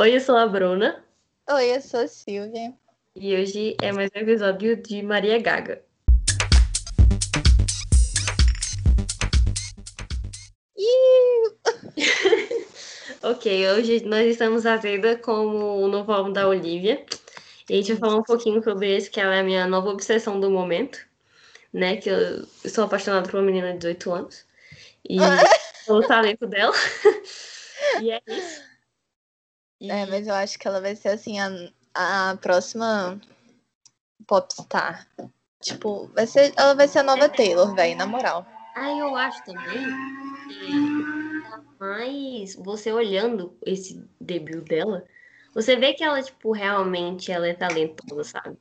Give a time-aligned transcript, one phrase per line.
[0.00, 1.04] Oi, eu sou a Bruna.
[1.50, 2.72] Oi, eu sou a Silvia.
[3.14, 5.84] E hoje é mais um episódio de Maria Gaga.
[13.22, 17.04] ok, hoje nós estamos trazendo como o novo álbum da Olivia.
[17.68, 19.90] E a gente vai falar um pouquinho sobre esse, que ela é a minha nova
[19.90, 20.98] obsessão do momento.
[21.74, 21.98] Né?
[21.98, 24.46] Que eu sou apaixonada por uma menina de 18 anos.
[25.06, 25.18] E
[25.92, 26.72] o talento dela.
[28.00, 28.59] e é isso.
[29.80, 29.90] E...
[29.90, 31.50] É, mas eu acho que ela vai ser assim a,
[31.94, 33.18] a próxima
[34.26, 35.06] popstar.
[35.62, 38.46] Tipo, vai ser, ela vai ser a nova Taylor, velho, na moral.
[38.74, 39.84] Ah, eu acho também
[40.48, 41.00] que
[41.78, 45.04] mais você olhando esse debut dela,
[45.54, 48.56] você vê que ela, tipo, realmente ela é talentosa, sabe?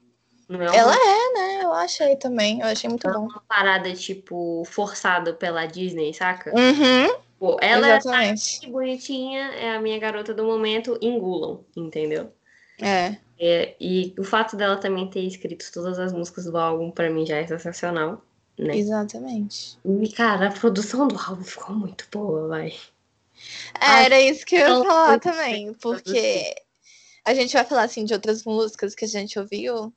[0.48, 0.76] Não é uma...
[0.76, 1.64] Ela é, né?
[1.64, 2.60] Eu achei também.
[2.62, 3.28] Eu achei muito não bom.
[3.28, 6.52] É uma parada, tipo, forçada pela Disney, saca?
[6.52, 7.29] Uhum.
[7.40, 8.66] Pô, ela Exatamente.
[8.66, 12.34] é bonitinha, é a minha garota do momento, engulam, entendeu?
[12.82, 13.16] É.
[13.40, 13.76] é.
[13.80, 17.38] E o fato dela também ter escrito todas as músicas do álbum, para mim, já
[17.38, 18.22] é sensacional.
[18.58, 18.76] Né?
[18.78, 19.80] Exatamente.
[19.86, 22.74] E, cara, a produção do álbum ficou muito boa, vai.
[23.80, 26.54] É, era isso que eu ia falar também, porque
[27.24, 29.94] a gente vai falar assim de outras músicas que a gente ouviu.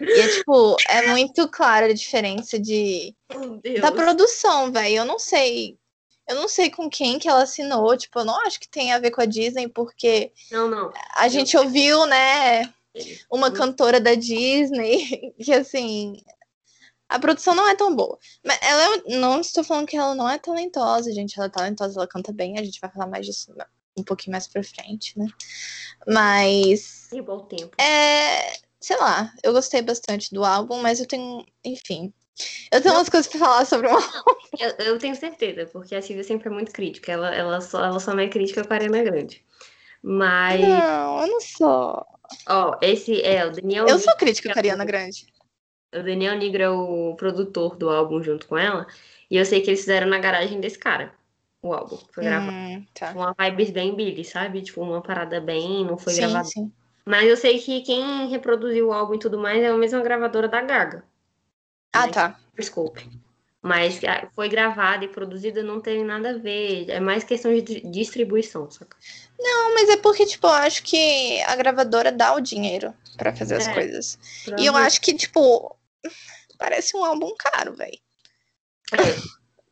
[0.00, 3.14] E é tipo, é muito clara a diferença de
[3.80, 4.96] da produção, velho.
[4.96, 5.78] Eu não sei
[6.30, 9.00] eu não sei com quem que ela assinou, tipo, eu não acho que tem a
[9.00, 10.92] ver com a Disney, porque não, não.
[11.16, 12.72] a gente ouviu, né,
[13.28, 16.22] uma cantora da Disney, que assim,
[17.08, 18.16] a produção não é tão boa.
[18.44, 21.36] Mas ela é, não estou falando que ela não é talentosa, gente.
[21.36, 23.52] Ela é talentosa, ela canta bem, a gente vai falar mais disso
[23.96, 25.26] um pouquinho mais pra frente, né?
[26.06, 27.10] Mas.
[27.12, 27.74] E bom tempo.
[27.80, 28.52] É.
[28.80, 31.44] Sei lá, eu gostei bastante do álbum, mas eu tenho.
[31.64, 32.14] Enfim,
[32.72, 34.06] eu tenho umas coisas pra falar sobre o álbum.
[34.58, 37.12] Eu, eu, tenho certeza, porque a Silvia sempre é muito crítica.
[37.12, 39.42] Ela, ela, só, ela só não é crítica com a Arena Grande.
[40.02, 40.60] Mas.
[40.60, 42.04] Não, eu não sou.
[42.48, 43.86] Ó, esse é o Daniel.
[43.86, 45.26] Eu sou crítica com a Ariana Grande.
[45.94, 48.86] O Daniel Negro é o produtor do álbum junto com ela.
[49.30, 51.14] E eu sei que eles fizeram na garagem desse cara.
[51.62, 51.98] O álbum.
[52.12, 52.52] Foi gravado.
[52.52, 53.12] Hum, tá.
[53.12, 54.62] Uma vibe bem Billy, sabe?
[54.62, 55.84] Tipo, uma parada bem.
[55.84, 56.48] Não foi sim, gravado.
[56.48, 56.72] Sim.
[57.04, 60.48] Mas eu sei que quem reproduziu o álbum e tudo mais é a mesma gravadora
[60.48, 61.04] da Gaga.
[61.92, 62.12] Ah, né?
[62.12, 62.40] tá.
[62.56, 63.08] Desculpe.
[63.62, 64.00] Mas
[64.34, 66.88] foi gravada e produzida não tem nada a ver.
[66.88, 68.96] É mais questão de distribuição, saca?
[69.38, 73.56] Não, mas é porque, tipo, eu acho que a gravadora dá o dinheiro para fazer
[73.56, 74.18] as é, coisas.
[74.58, 75.76] E eu acho que, tipo,
[76.56, 77.98] parece um álbum caro, velho.
[78.92, 79.20] É,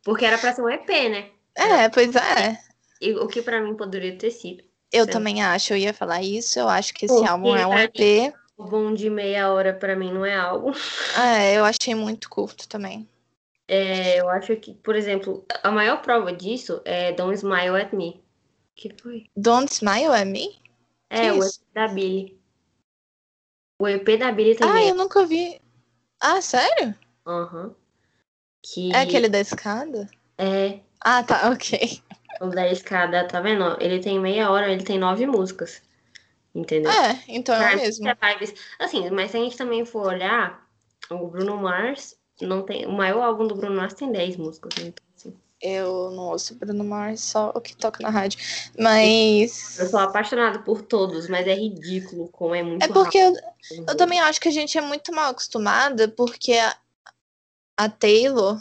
[0.03, 1.31] porque era pra ser um EP, né?
[1.55, 2.59] É, pois é.
[3.01, 4.63] E, o que para mim poderia ter sido.
[4.93, 5.13] Eu certo?
[5.13, 6.59] também acho, eu ia falar isso.
[6.59, 7.95] Eu acho que esse porque álbum é um EP.
[8.35, 10.73] O bom de meia hora para mim não é algo.
[11.17, 13.09] É, eu achei muito curto também.
[13.69, 18.23] É, eu acho que, por exemplo, a maior prova disso é Don't Smile at Me.
[18.75, 19.27] que foi?
[19.37, 20.59] Don't Smile at Me?
[21.11, 22.41] É, que o EP da Billy.
[23.81, 24.87] O EP da Billy também.
[24.87, 25.61] Ah, eu nunca vi.
[26.21, 26.95] Ah, sério?
[27.27, 27.65] Aham.
[27.67, 27.75] Uhum.
[28.63, 28.93] Que...
[28.93, 30.09] É aquele da escada?
[30.37, 30.81] É.
[31.01, 32.03] Ah, tá, ok.
[32.41, 33.77] O da escada, tá vendo?
[33.81, 35.83] Ele tem meia hora, ele tem nove músicas.
[36.55, 36.91] Entendeu?
[36.91, 38.07] É, então é o mesmo.
[38.79, 40.67] Assim, mas se a gente também for olhar,
[41.11, 42.87] o Bruno Mars não tem.
[42.87, 44.89] O maior álbum do Bruno Mars tem 10 músicas, né?
[44.89, 45.37] Então, assim.
[45.61, 48.39] Eu não ouço Bruno Mars, só o que toca na rádio.
[48.79, 49.79] Mas.
[49.79, 52.83] Eu sou apaixonada por todos, mas é ridículo como é muito.
[52.83, 53.35] É porque eu,
[53.89, 56.77] eu, também acho que a gente é muito mal acostumada, porque a,
[57.77, 58.61] a Taylor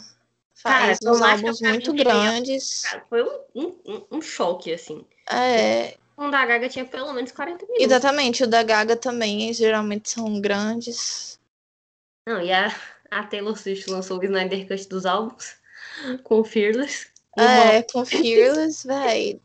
[0.54, 2.82] faz Cara, uns álbuns muito grandes.
[2.82, 5.04] Cara, foi um, um, um, choque, assim.
[5.30, 5.96] É.
[6.18, 7.84] O da Gaga tinha pelo menos 40 minutos.
[7.84, 11.38] Exatamente, o da Gaga também geralmente são grandes.
[12.26, 12.74] Não, e a,
[13.08, 15.56] a Taylor Swift lançou o Snyder Cut dos álbuns
[16.24, 17.06] com Fearless.
[17.38, 19.40] É, com Fearless, véi.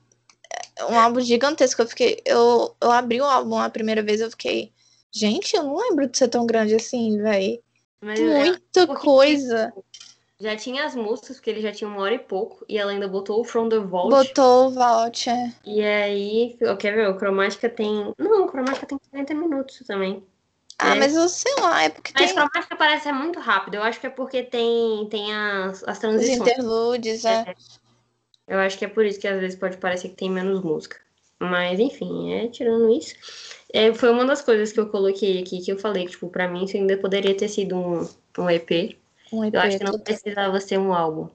[0.90, 1.84] Um álbum gigantesco.
[1.84, 2.20] Eu fiquei.
[2.26, 4.74] Eu, eu abri o álbum a primeira vez, eu fiquei.
[5.12, 7.62] Gente, eu não lembro de ser tão grande assim, véi.
[8.02, 9.72] Muita é, coisa.
[10.40, 13.08] Já tinha as músicas, porque ele já tinha uma hora e pouco, e ela ainda
[13.08, 14.10] botou o From the Vault.
[14.10, 15.54] Botou o Vault, é.
[15.66, 17.10] E aí, quer ver?
[17.10, 18.14] O Cromática tem.
[18.18, 20.24] Não, o Cromática tem 40 minutos também.
[20.80, 21.00] Ah, é.
[21.00, 22.36] mas eu sei lá, é porque mas tem.
[22.36, 23.76] Mas Cromática parece ser muito rápido.
[23.76, 26.40] Eu acho que é porque tem, tem as, as transições.
[26.40, 27.46] Os interludes, é.
[27.48, 27.56] é.
[28.48, 30.98] Eu acho que é por isso que às vezes pode parecer que tem menos música.
[31.40, 33.16] Mas, enfim, é, tirando isso.
[33.72, 36.48] É, foi uma das coisas que eu coloquei aqui, que eu falei, que, tipo, pra
[36.48, 38.08] mim isso ainda poderia ter sido um,
[38.38, 38.98] um EP.
[39.34, 41.28] Um EP eu acho que não precisava ser um álbum.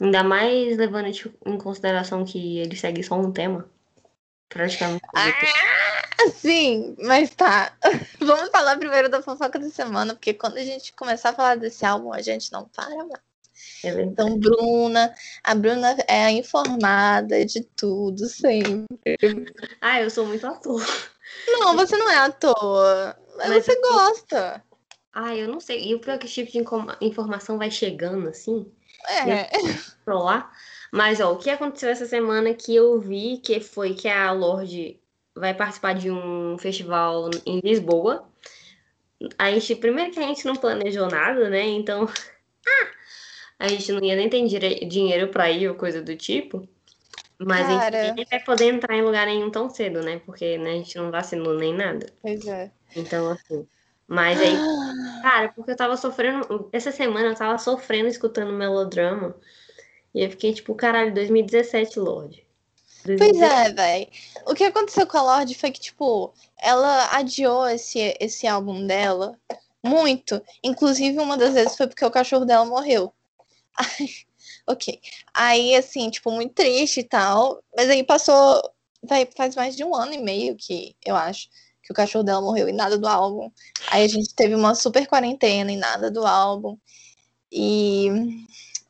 [0.00, 1.06] Ainda mais levando
[1.46, 3.70] em consideração que ele segue só um tema.
[4.48, 5.04] Praticamente.
[5.14, 7.72] Ah, sim, mas tá.
[8.18, 11.86] Vamos falar primeiro da fofoca da semana, porque quando a gente começar a falar desse
[11.86, 13.22] álbum, a gente não para mais.
[13.84, 15.14] É então, Bruna,
[15.44, 18.84] a Bruna é a informada de tudo, sempre.
[19.80, 20.84] Ah, eu sou muito ator.
[21.46, 23.16] Não, você não é à toa.
[23.36, 24.62] Mas, mas você gosta.
[25.14, 25.88] Ah, eu não sei.
[25.88, 28.66] E o pior é que esse tipo de informação vai chegando assim.
[29.08, 29.48] É.
[30.06, 30.50] lá.
[30.92, 35.00] Mas, ó, o que aconteceu essa semana que eu vi que foi que a Lorde
[35.34, 38.28] vai participar de um festival em Lisboa.
[39.38, 41.62] A gente, primeiro que a gente não planejou nada, né?
[41.62, 42.08] Então,
[43.58, 44.46] a gente não ia nem ter
[44.86, 46.68] dinheiro para ir ou coisa do tipo.
[47.38, 48.00] Mas Cara...
[48.00, 50.20] a gente nem vai poder entrar em lugar nenhum tão cedo, né?
[50.24, 52.06] Porque né, a gente não vacinou nem nada.
[52.22, 52.70] Pois é.
[52.94, 53.66] Então, assim.
[54.06, 54.56] Mas aí,
[55.22, 56.68] cara, porque eu tava sofrendo.
[56.72, 59.34] Essa semana eu tava sofrendo escutando melodrama.
[60.14, 62.44] E eu fiquei tipo, caralho, 2017, Lorde.
[63.18, 64.08] Pois é, velho.
[64.46, 69.38] O que aconteceu com a Lorde foi que, tipo, ela adiou esse, esse álbum dela
[69.82, 70.42] muito.
[70.62, 73.12] Inclusive, uma das vezes foi porque o cachorro dela morreu.
[74.66, 75.00] ok.
[75.34, 77.62] Aí, assim, tipo, muito triste e tal.
[77.76, 78.62] Mas aí passou.
[79.02, 81.50] Vai, faz mais de um ano e meio que, eu acho,
[81.84, 83.50] que o cachorro dela morreu e nada do álbum.
[83.90, 86.78] Aí a gente teve uma super quarentena e nada do álbum.
[87.52, 88.08] E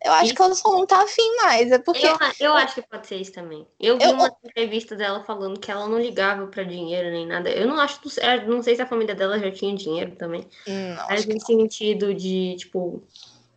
[0.05, 0.35] eu acho isso.
[0.35, 1.73] que ela só não tá afim mais.
[1.73, 2.07] É porque.
[2.07, 3.67] Eu, eu acho que pode ser isso também.
[3.81, 4.13] Eu vi eu...
[4.13, 7.51] uma entrevista dela falando que ela não ligava para dinheiro nem nada.
[7.51, 8.01] Eu não acho.
[8.21, 10.47] É, não sei se a família dela já tinha dinheiro também.
[10.67, 13.03] Não, mas no sentido de, tipo.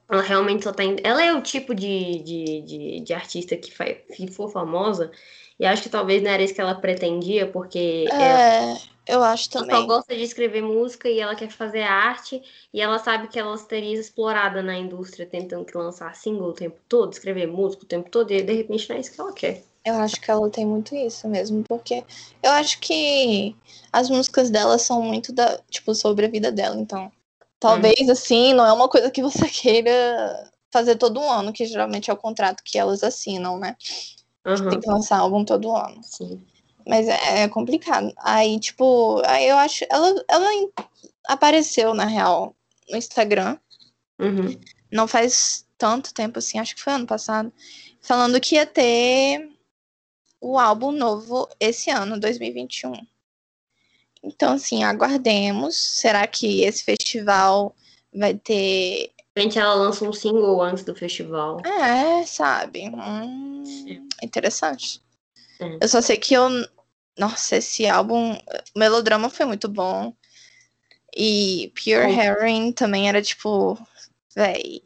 [0.09, 0.83] Ela realmente só tá.
[1.03, 5.11] Ela é o tipo de, de, de, de artista que, faz, que for famosa.
[5.59, 8.05] E acho que talvez não era isso que ela pretendia, porque.
[8.09, 8.71] É...
[8.71, 9.75] Ela eu acho também.
[9.75, 12.41] Ela só gosta de escrever música e ela quer fazer arte.
[12.73, 16.79] E ela sabe que ela estaria explorada na indústria, tentando que lançar single o tempo
[16.87, 19.63] todo, escrever música o tempo todo, e de repente não é isso que ela quer.
[19.85, 22.03] Eu acho que ela tem muito isso mesmo, porque
[22.43, 23.55] eu acho que
[23.91, 27.09] as músicas dela são muito da, tipo, sobre a vida dela, então.
[27.59, 28.11] Talvez hum.
[28.11, 32.17] assim, não é uma coisa que você queira fazer todo ano, que geralmente é o
[32.17, 33.75] contrato que elas assinam, né?
[34.45, 34.69] Uhum.
[34.69, 36.01] Tem que lançar álbum todo ano.
[36.03, 36.41] Sim.
[36.87, 38.13] Mas é, é complicado.
[38.19, 39.85] Aí, tipo, aí eu acho.
[39.89, 40.49] Ela, ela
[41.25, 42.55] apareceu, na real,
[42.89, 43.57] no Instagram.
[44.19, 44.59] Uhum.
[44.91, 47.51] Não faz tanto tempo assim, acho que foi ano passado.
[48.01, 49.49] Falando que ia ter
[50.39, 52.93] o álbum novo esse ano, 2021.
[54.23, 55.75] Então, assim, aguardemos.
[55.75, 57.75] Será que esse festival
[58.13, 59.11] vai ter.
[59.35, 61.61] Repente ela lança um single antes do festival.
[61.65, 62.89] É, sabe?
[62.89, 63.63] Hum,
[64.23, 65.01] interessante.
[65.59, 65.77] É.
[65.81, 66.49] Eu só sei que eu
[67.17, 68.37] nossa, esse álbum,
[68.75, 70.13] Melodrama foi muito bom.
[71.15, 73.77] E Pure Herring também era tipo,
[74.35, 74.83] véi,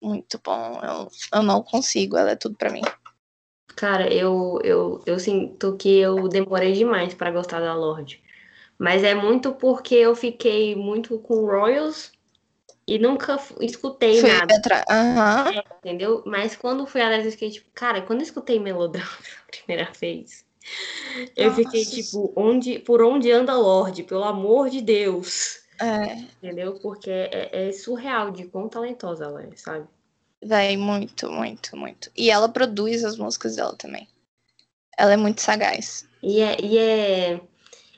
[0.00, 0.80] muito bom.
[0.82, 2.82] Eu, eu não consigo, ela é tudo para mim.
[3.76, 8.22] Cara, eu, eu, eu sinto que eu demorei demais para gostar da Lorde.
[8.78, 12.12] Mas é muito porque eu fiquei muito com Royals
[12.86, 14.54] e nunca escutei Fui nada.
[14.90, 15.58] Uhum.
[15.58, 16.22] É, entendeu?
[16.26, 19.08] Mas quando fui atrás, eu fiquei tipo, cara, quando eu escutei Melodrama
[19.48, 20.43] a primeira vez,
[21.36, 21.62] eu Nossa.
[21.62, 25.60] fiquei tipo, onde, por onde anda Lorde, pelo amor de Deus.
[25.80, 26.16] É.
[26.42, 26.78] Entendeu?
[26.80, 29.86] Porque é, é surreal de quão talentosa ela é, sabe?
[30.42, 32.10] Véi, muito, muito, muito.
[32.16, 34.06] E ela produz as músicas dela também.
[34.96, 36.06] Ela é muito sagaz.
[36.22, 37.40] E é, e é,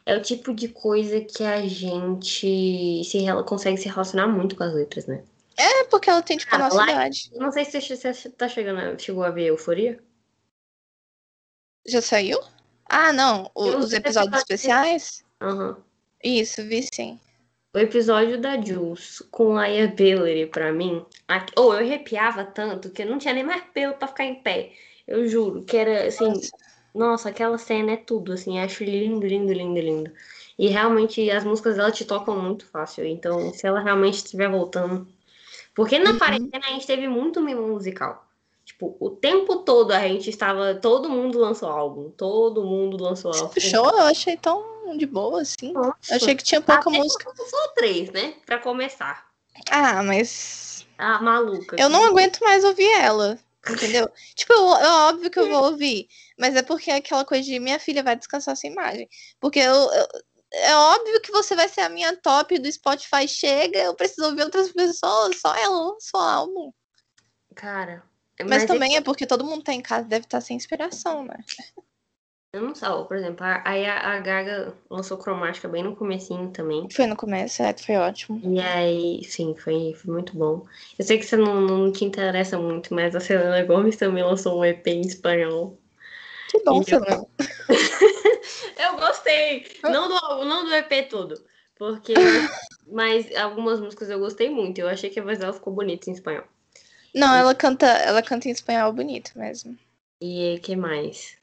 [0.07, 4.73] é o tipo de coisa que a gente se, consegue se relacionar muito com as
[4.73, 5.23] letras, né?
[5.59, 7.31] É, porque ela tem, tipo, ah, a nossa idade.
[7.35, 9.99] Não sei se você tá chegando, chegou a ver Euforia.
[11.87, 12.39] Já saiu?
[12.89, 13.51] Ah, não.
[13.55, 15.25] O, os episódios especiais?
[15.43, 15.77] Uhum.
[16.23, 17.19] Isso, vi sim.
[17.75, 21.05] O episódio da Jules com a Aya Billery, pra mim.
[21.57, 24.37] Ou oh, eu arrepiava tanto que eu não tinha nem mais pelo pra ficar em
[24.37, 24.73] pé.
[25.07, 26.27] Eu juro que era assim.
[26.27, 26.51] Nossa.
[26.95, 28.59] nossa, aquela cena é tudo, assim.
[28.59, 30.13] Acho lindo, lindo, lindo, lindo.
[30.59, 33.05] E realmente as músicas dela te tocam muito fácil.
[33.05, 35.07] Então, se ela realmente estiver voltando.
[35.75, 36.19] Porque na uhum.
[36.19, 38.26] quarentena a gente teve muito mimo musical.
[38.77, 40.75] Tipo, o tempo todo a gente estava.
[40.75, 42.11] Todo mundo lançou álbum.
[42.11, 43.59] Todo mundo lançou álbum.
[43.59, 45.73] Show, eu achei tão de boa, assim.
[45.73, 45.97] Nossa.
[46.11, 47.33] Eu achei que tinha pouca Até música.
[47.35, 48.35] Só três, né?
[48.45, 49.31] Pra começar.
[49.71, 50.87] Ah, mas.
[50.99, 51.75] Ah, maluca.
[51.79, 53.39] Eu não aguento mais ouvir ela.
[53.67, 54.11] Entendeu?
[54.37, 56.07] tipo, é óbvio que eu vou ouvir.
[56.39, 59.09] Mas é porque é aquela coisa de minha filha vai descansar essa imagem.
[59.41, 60.09] Porque eu, eu
[60.53, 63.27] é óbvio que você vai ser a minha top do Spotify.
[63.27, 65.41] Chega, eu preciso ouvir outras pessoas.
[65.41, 66.71] Só ela, só álbum.
[67.55, 68.05] Cara,
[68.41, 68.99] mas, Mas também é...
[68.99, 69.01] é...
[69.01, 71.39] porque todo mundo tá em casa deve estar tá sem inspiração, né?
[72.53, 76.89] Eu não sei, por exemplo, aí a, a Gaga lançou cromática bem no comecinho também.
[76.91, 78.41] Foi no começo, é, foi ótimo.
[78.43, 80.65] E aí, sim, foi, foi muito bom.
[80.99, 84.59] Eu sei que você não, não te interessa muito, mas a Selena Gomes também lançou
[84.59, 85.79] um EP em espanhol.
[86.49, 87.17] Que bom, Selena.
[87.17, 87.29] Eu...
[88.91, 89.67] eu gostei.
[89.83, 91.35] Não do, não do EP todo.
[91.79, 92.15] Porque.
[92.91, 94.79] mas algumas músicas eu gostei muito.
[94.79, 96.45] Eu achei que a voz dela ficou bonita em espanhol.
[97.17, 99.77] Não, ela canta, ela canta em espanhol bonito mesmo.
[100.21, 101.39] E que mais?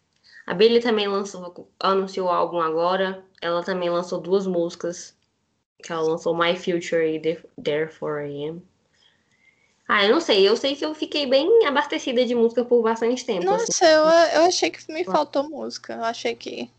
[0.46, 3.24] A Billie também lançou, anunciou o álbum agora.
[3.42, 5.16] ela também lançou duas músicas.
[5.82, 7.20] Que ela lançou My Future e
[7.62, 8.62] Therefore I Am.
[9.88, 10.48] Ah, eu não sei.
[10.48, 13.46] Eu sei que eu fiquei bem abastecida de música por bastante tempo.
[13.46, 13.86] Nossa, assim.
[13.86, 15.94] eu, eu achei que me faltou música.
[15.94, 16.70] Eu achei que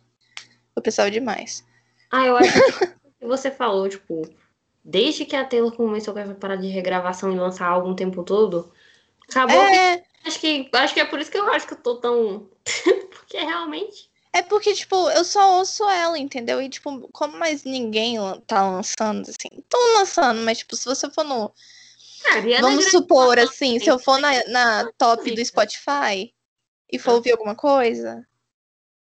[0.74, 1.64] eu precisava de mais.
[2.10, 2.52] Ah, eu acho
[3.18, 4.22] que você falou, tipo,
[4.84, 8.22] desde que a Taylor começou com essa parada de regravação e lançar álbum o tempo
[8.22, 8.72] todo,
[9.28, 10.70] acabou É, que, acho que.
[10.72, 12.48] Acho que é por isso que eu acho que eu tô tão.
[13.10, 14.10] Porque realmente.
[14.32, 16.60] é porque, tipo, eu só ouço ela, entendeu?
[16.62, 18.16] E, tipo, como mais ninguém
[18.46, 19.48] tá lançando, assim.
[19.58, 21.52] Estão lançando, mas, tipo, se você for no.
[22.26, 25.44] Ah, Vamos supor, assim, se eu for na, na top do.
[25.44, 26.32] Spotify
[26.90, 28.26] e for ouvir alguma coisa.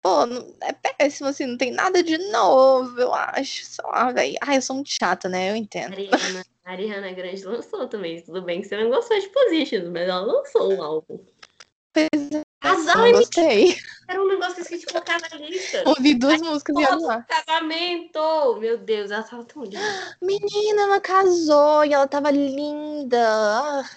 [0.02, 0.24] Pô,
[0.62, 3.64] é péssimo, assim, não tem nada de novo, eu acho.
[3.64, 4.36] Sei lá, velho.
[4.40, 5.50] Ai, eu sou muito chata, né?
[5.50, 5.92] Eu entendo.
[5.92, 8.22] Ariana, a Ariana Grande lançou também.
[8.22, 11.24] Tudo bem que você não gostou de Positions, mas ela lançou um álbum.
[12.60, 13.76] Casal Não e gostei.
[14.08, 15.82] era um negócio que eu esqueci de colocar na lista.
[15.86, 17.22] Ouvi duas músicas e lá.
[17.22, 18.56] Casamento!
[18.60, 20.16] Meu Deus, ela tava tão linda.
[20.22, 23.18] Menina, ela casou e ela tava linda.
[23.20, 23.90] Ah,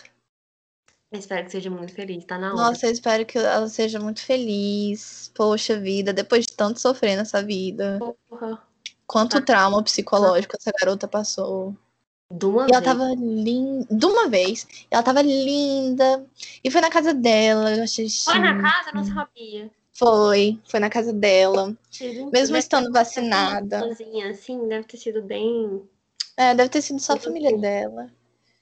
[1.11, 2.55] Eu espero que seja muito feliz, tá na hora.
[2.57, 5.31] Nossa, eu espero que ela seja muito feliz.
[5.33, 7.99] Poxa vida, depois de tanto sofrer nessa vida.
[8.27, 8.61] Porra.
[9.07, 11.77] Quanto trauma psicológico essa garota passou.
[12.31, 12.83] De uma E ela vez.
[12.83, 13.87] tava linda.
[13.91, 14.67] De uma vez.
[14.89, 16.25] Ela tava linda.
[16.63, 17.75] E foi na casa dela.
[17.75, 19.71] Eu achei Foi na casa, eu não sabia.
[19.93, 20.59] Foi.
[20.65, 21.75] Foi na casa dela.
[22.01, 23.79] Mesmo Deve estando vacinada.
[23.79, 25.81] sozinha, assim, deve ter sido bem.
[26.35, 28.09] É, deve ter sido só a família dela.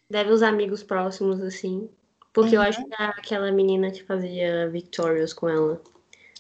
[0.09, 1.89] Deve os amigos próximos, assim.
[2.31, 2.67] Porque eu Uhum.
[2.67, 5.81] acho que a- aquela menina que fazia Victorious com ela.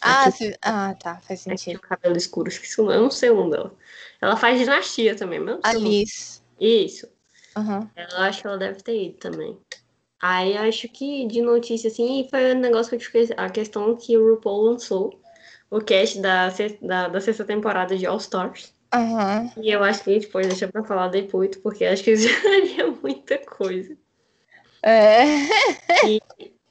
[0.01, 1.19] Ah, Aqui- se- ah, tá.
[1.21, 1.77] Faz sentido.
[1.77, 3.73] o cabelo escuro, esqueci o nome, eu não sei o nome dela.
[4.21, 5.61] Ela faz dinastia também, mesmo.
[5.63, 6.41] Alice.
[6.59, 7.07] Isso.
[7.55, 7.89] Aham.
[7.95, 9.57] Eu acho que ela deve ter ido também.
[10.21, 13.29] Aí acho que de notícia, assim, foi um negócio que eu te fiquei.
[13.35, 15.19] A questão que o RuPaul lançou
[15.69, 16.49] o cast da,
[16.81, 18.73] da, da sexta temporada de All Stars.
[18.93, 19.51] Aham.
[19.57, 22.27] E eu acho que a gente pode deixar pra falar depois, porque acho que isso
[22.43, 23.97] daria muita coisa.
[24.81, 25.23] É.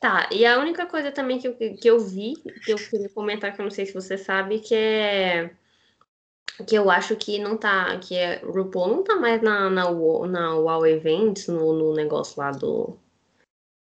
[0.00, 2.34] Tá, e a única coisa também que eu, que eu vi,
[2.64, 5.50] que eu queria comentar, que eu não sei se você sabe, que é.
[6.66, 7.97] Que eu acho que não tá.
[7.99, 9.90] Que é, RuPaul não tá mais na, na,
[10.26, 12.97] na Wow Events, no, no negócio lá do.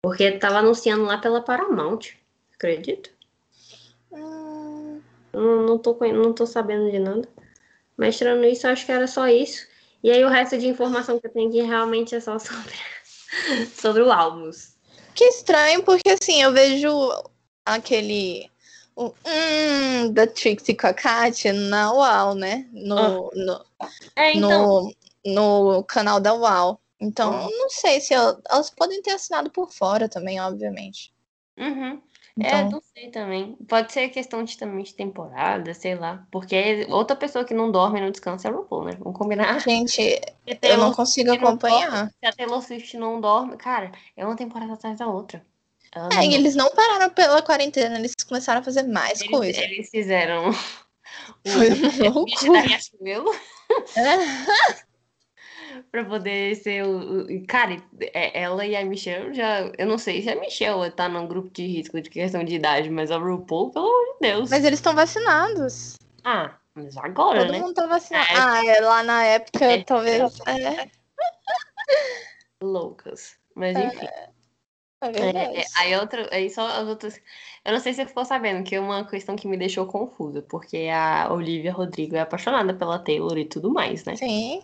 [0.03, 2.15] Porque tava anunciando lá pela Paramount.
[2.55, 3.11] Acredita?
[4.13, 5.01] Hum,
[5.33, 7.29] Não, não, tô, não tô sabendo de nada.
[7.97, 9.67] Mas tirando isso, eu acho que era só isso.
[10.03, 12.75] E aí o resto de informação que eu tenho aqui realmente é só sobre,
[13.75, 14.75] sobre o álbuns.
[15.15, 16.89] Que estranho, porque assim, eu vejo
[17.65, 18.51] aquele.
[19.03, 22.69] O hum, da Trixie com a Katia na UAU, né?
[22.71, 23.65] No, no,
[24.15, 24.91] É, então.
[25.25, 26.79] no, no canal da UAU.
[27.01, 27.49] Então, Ah.
[27.51, 31.15] não sei se eu- elas podem ter assinado por fora também, obviamente.
[31.59, 32.03] Uhum.
[32.43, 33.57] É, Então, não sei também.
[33.69, 36.27] Pode ser questão de também de temporada, sei lá.
[36.31, 38.93] Porque outra pessoa que não dorme e não descansa é o RuPaul, né?
[38.99, 39.59] Vamos combinar.
[39.61, 40.21] gente,
[40.63, 41.91] eu não consigo se não acompanhar.
[41.91, 45.45] dorme- Se a Taylor Swift não dorme, cara, é uma temporada atrás da outra.
[45.93, 49.61] Ela É, e eles não pararam pela quarentena, eles começaram a fazer mais Eles, coisa.
[49.61, 50.53] eles fizeram
[51.47, 52.61] Foi o uma bicho da loucura.
[52.61, 53.35] Riachuelo
[53.97, 55.81] É.
[55.91, 57.27] pra poder ser o.
[57.47, 59.61] Cara, é- ela e a Michelle já.
[59.79, 62.91] Eu não sei se a Michelle tá num grupo de risco de questão de idade,
[62.91, 64.51] mas a RuPaul, pelo amor de Deus.
[64.51, 65.97] Mas eles estão vacinados.
[66.25, 67.59] Ah, mas agora, Todo né?
[67.61, 68.27] mundo tá vacinado.
[68.33, 68.37] É.
[68.37, 69.83] Ah, é, lá na época, É.
[69.85, 70.21] talvez.
[70.47, 70.89] É,
[72.63, 73.37] Loucas.
[73.55, 74.07] Mas enfim.
[74.07, 74.29] é
[75.01, 75.59] É, verdade.
[75.59, 77.21] é, aí outra, aí só as outras.
[77.65, 80.43] Eu não sei se você ficou sabendo, que é uma questão que me deixou confusa,
[80.43, 84.17] porque a Olivia Rodrigo é apaixonada pela Taylor e tudo mais, né?
[84.17, 84.63] Sim.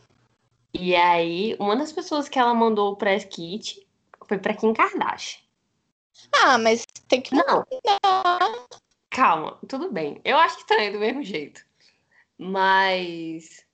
[0.74, 3.86] E aí, uma das pessoas que ela mandou o press kit
[4.26, 5.40] foi pra Kim Kardashian.
[6.32, 8.66] Ah, mas tem que Não, mandar.
[9.10, 10.20] calma, tudo bem.
[10.24, 11.64] Eu acho que também do mesmo jeito.
[12.38, 13.64] Mas.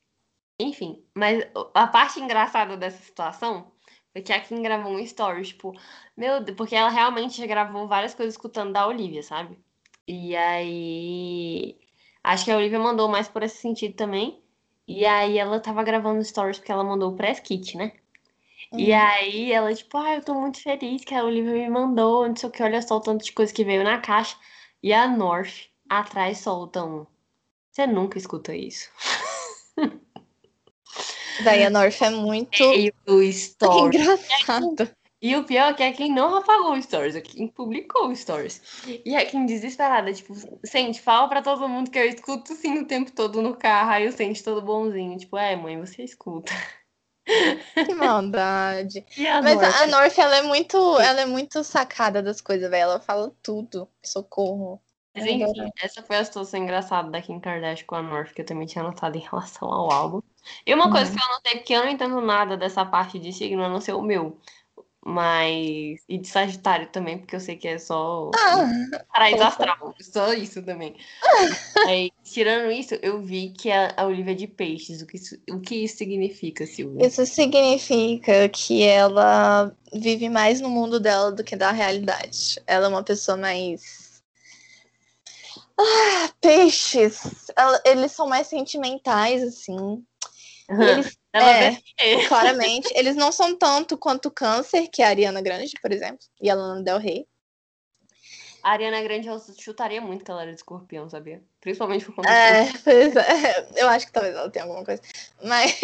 [0.61, 3.72] Enfim, mas a parte engraçada dessa situação
[4.13, 5.73] foi que a Kim gravou um story, tipo,
[6.17, 9.59] meu Deus, porque ela realmente já gravou várias coisas escutando da Olivia, sabe?
[10.07, 11.79] E aí.
[12.23, 14.43] Acho que a Olivia mandou mais por esse sentido também.
[14.87, 17.93] E aí ela tava gravando stories porque ela mandou o press kit, né?
[18.77, 18.99] E Uhum.
[18.99, 22.49] aí ela, tipo, ah, eu tô muito feliz que a Olivia me mandou, não sei
[22.49, 24.37] o que, olha só o tanto de coisa que veio na caixa.
[24.83, 27.07] E a North atrás solta um.
[27.73, 28.91] Você nunca escuta isso.
[31.45, 32.65] Daí a North é muito
[33.07, 33.97] o story.
[33.99, 34.91] engraçado.
[35.21, 38.17] E o pior é que é quem não apagou o stories, é quem publicou o
[38.17, 38.61] stories.
[39.07, 40.35] E é quem desesperada, tipo,
[40.65, 44.05] sente, fala pra todo mundo que eu escuto sim o tempo todo no carro, aí
[44.05, 45.17] eu sente todo bonzinho.
[45.17, 46.53] Tipo, é, mãe, você escuta.
[47.25, 49.07] Que maldade.
[49.31, 49.75] A Mas North?
[49.77, 52.83] a North, ela é muito, ela é muito sacada das coisas, velho.
[52.83, 53.89] Ela fala tudo.
[54.05, 54.83] Socorro.
[55.15, 58.47] Mas, enfim, essa foi a situação engraçada da Kim Kardashian com a North, que eu
[58.47, 60.23] também tinha notado em relação ao álbum.
[60.67, 63.63] E uma coisa que eu notei, porque eu não entendo nada dessa parte de signo,
[63.63, 64.39] a não ser o meu.
[65.05, 66.01] Mas.
[66.09, 68.31] E de Sagitário também, porque eu sei que é só.
[68.37, 69.95] Ah, paraíso astral.
[70.01, 70.97] Só isso também.
[71.89, 75.03] Aí, tirando isso, eu vi que a, a Olivia é de peixes.
[75.03, 77.05] O que, isso, o que isso significa, Silvia?
[77.05, 82.63] Isso significa que ela vive mais no mundo dela do que da realidade.
[82.65, 84.23] Ela é uma pessoa mais.
[85.77, 87.51] Ah, peixes.
[87.57, 90.05] Ela, eles são mais sentimentais, assim.
[90.73, 90.83] Uhum.
[90.83, 92.93] Eles é, claramente.
[92.95, 96.55] Eles não são tanto quanto câncer, que é a Ariana Grande, por exemplo, e a
[96.55, 97.27] Lana Del Rey.
[98.63, 101.43] A Ariana Grande eu chutaria muito que ela era de escorpião, sabia?
[101.61, 105.03] Principalmente por conta é, pois é, eu acho que talvez ela tenha alguma coisa.
[105.43, 105.79] Mas.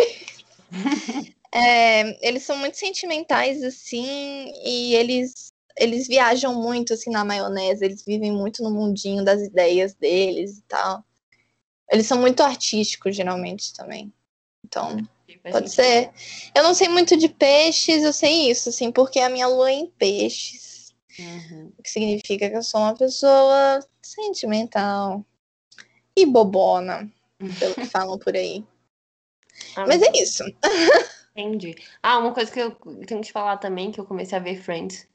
[1.53, 7.85] é, eles são muito sentimentais, assim, e eles, eles viajam muito, assim, na maionese.
[7.85, 11.05] Eles vivem muito no mundinho das ideias deles e tal.
[11.91, 14.13] Eles são muito artísticos, geralmente, também.
[14.69, 14.99] Então.
[15.51, 16.11] Pode ser.
[16.55, 19.75] Eu não sei muito de peixes, eu sei isso, assim, porque a minha lua é
[19.75, 20.95] em peixes.
[21.19, 21.73] Uhum.
[21.79, 25.25] O que significa que eu sou uma pessoa sentimental
[26.15, 27.11] e bobona,
[27.59, 28.65] pelo que falam por aí.
[29.75, 30.45] Ah, Mas é isso.
[31.35, 31.75] Entendi.
[32.03, 32.73] Ah, uma coisa que eu
[33.07, 35.09] tenho que te falar também, que eu comecei a ver Friends.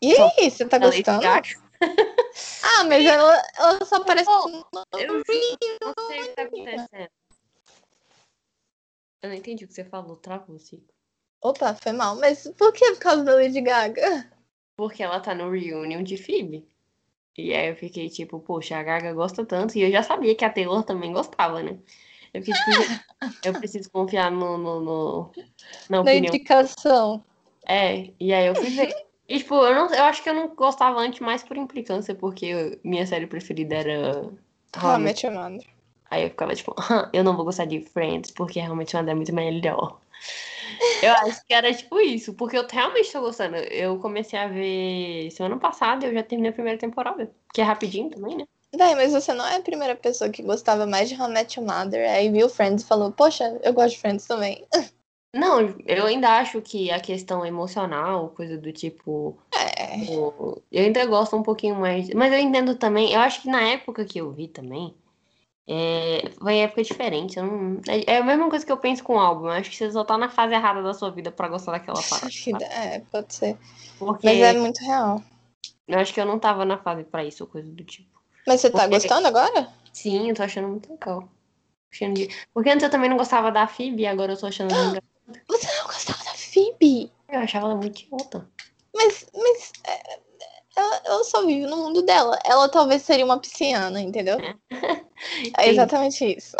[0.00, 1.26] E aí, você tá gostando?
[1.26, 4.28] ah, mas ela, ela só parece.
[4.30, 4.48] Oh,
[4.98, 7.10] eu não sei o que tá acontecendo.
[9.22, 10.94] Eu não entendi o que você falou, travou, Cico.
[11.42, 12.16] Opa, foi mal.
[12.16, 14.30] Mas por que por causa da Lady Gaga?
[14.76, 16.66] Porque ela tá no reunion de Phoebe.
[17.36, 19.76] E aí eu fiquei tipo, poxa, a Gaga gosta tanto.
[19.76, 21.78] E eu já sabia que a Taylor também gostava, né?
[22.34, 23.00] Eu fiquei tipo,
[23.44, 25.32] eu preciso confiar no, no, no
[25.88, 27.24] na, na indicação.
[27.66, 28.94] É, e aí eu fui ver.
[29.28, 32.80] E, tipo, eu, não, eu acho que eu não gostava antes mais por implicância, porque
[32.82, 34.32] minha série preferida era
[34.82, 35.77] How I Met Your Mother.
[36.10, 36.74] Aí eu ficava tipo,
[37.12, 39.98] eu não vou gostar de Friends, porque realmente uma é muito melhor.
[41.02, 43.56] Eu acho que era tipo isso, porque eu realmente tô gostando.
[43.56, 47.64] Eu comecei a ver semana passada e eu já terminei a primeira temporada, que é
[47.64, 48.44] rapidinho também, né?
[48.74, 51.58] Daí, mas você não é a primeira pessoa que gostava mais de How I Met
[51.58, 54.66] Your Mother, aí viu Friends e falou, poxa, eu gosto de Friends também.
[55.34, 59.38] Não, eu ainda acho que a questão emocional, coisa do tipo.
[59.54, 60.00] É.
[60.72, 62.08] Eu ainda gosto um pouquinho mais.
[62.10, 64.94] Mas eu entendo também, eu acho que na época que eu vi também,
[65.70, 67.38] é, foi época diferente.
[67.38, 69.46] Não, é, é, a mesma coisa que eu penso com o álbum.
[69.46, 72.00] Eu acho que você só tá na fase errada da sua vida pra gostar daquela
[72.08, 72.64] parada.
[72.64, 73.58] É, pode ser.
[73.98, 75.22] Porque Mas é muito real.
[75.86, 78.18] Eu acho que eu não tava na fase pra isso, coisa do tipo.
[78.46, 78.94] Mas você tá Porque...
[78.94, 79.68] gostando agora?
[79.92, 81.28] Sim, eu tô achando muito legal.
[82.54, 84.70] Porque antes eu também não gostava da Phoebe, agora eu tô achando.
[85.46, 87.12] Você não gostava da Phoebe?
[87.28, 88.48] Eu achava ela muito idiota.
[88.94, 90.20] Mas, mas é,
[90.78, 92.38] ela, ela, só vive no mundo dela.
[92.44, 94.38] Ela talvez seria uma pisciana, entendeu?
[95.58, 96.56] é exatamente isso.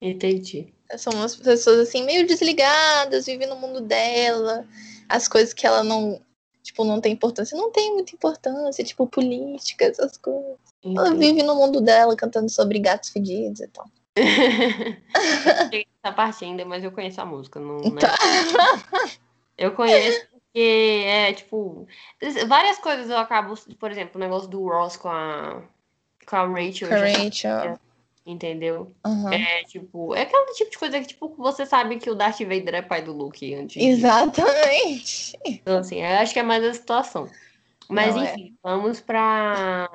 [0.00, 0.74] Entendi.
[0.96, 4.66] São umas pessoas assim, meio desligadas, vivem no mundo dela.
[5.08, 6.20] As coisas que ela não,
[6.62, 7.56] tipo, não tem importância.
[7.56, 10.58] Não tem muita importância, tipo, política, essas coisas.
[10.82, 10.98] Entendi.
[10.98, 13.86] Ela vive no mundo dela, cantando sobre gatos fedidos e tal.
[16.02, 17.60] essa parte ainda, mas eu conheço a música.
[17.60, 18.00] Não, né?
[18.00, 18.16] tá.
[19.56, 21.86] Eu conheço porque é, tipo,
[22.48, 25.62] várias coisas eu acabo, por exemplo, o negócio do Ross com a,
[26.26, 26.88] com a Rachel.
[26.88, 27.78] Com a Rachel.
[28.26, 28.92] entendeu?
[29.06, 29.32] Uhum.
[29.32, 32.74] É, tipo, é aquele tipo de coisa que, tipo, você sabe que o Darth Vader
[32.74, 33.80] é pai do Luke antes.
[33.80, 35.38] Exatamente.
[35.46, 37.30] Então, assim, eu acho que é mais a situação.
[37.88, 38.32] Mas, Não é.
[38.32, 38.58] enfim, é.
[38.62, 39.88] vamos pra.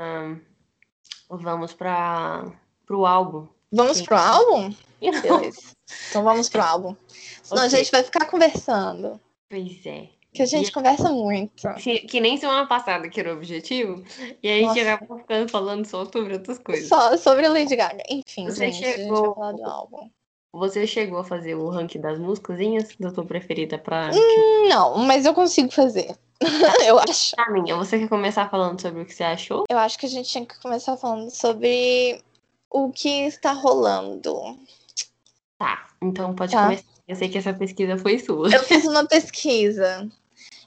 [1.30, 2.46] Vamos pra.
[2.86, 3.48] pro álbum.
[3.72, 4.06] Vamos Sim.
[4.06, 4.74] pro álbum?
[5.02, 5.76] Beleza.
[6.10, 6.96] Então vamos pro álbum.
[7.44, 7.78] Senão okay.
[7.78, 9.20] a gente vai ficar conversando.
[9.50, 10.15] Pois é.
[10.36, 10.72] Que a gente e...
[10.72, 11.74] conversa muito.
[11.76, 14.04] Que, que, nem semana passada, que era o objetivo.
[14.44, 14.74] E aí Nossa.
[14.74, 16.90] a gente acabou ficando falando só sobre outras coisas.
[16.90, 18.04] Só sobre a Lady Gaga.
[18.10, 19.34] Enfim, Você gente, chegou...
[19.34, 20.10] falar do álbum.
[20.52, 22.58] Você chegou a fazer o ranking das músicas
[23.00, 24.12] da tua preferida pra.
[24.14, 26.18] Hum, não, mas eu consigo fazer.
[26.86, 27.34] eu acho.
[27.38, 29.64] A minha, você quer começar falando sobre o que você achou?
[29.70, 32.22] Eu acho que a gente tinha que começar falando sobre
[32.70, 34.58] o que está rolando.
[35.58, 36.64] Tá, então pode tá.
[36.64, 36.84] começar.
[37.08, 38.50] Eu sei que essa pesquisa foi sua.
[38.50, 40.10] Eu fiz uma pesquisa.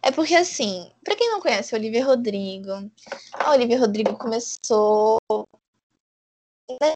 [0.03, 2.71] É porque, assim, para quem não conhece a Olivia Rodrigo,
[3.33, 5.19] a Olivia Rodrigo começou
[6.81, 6.93] né,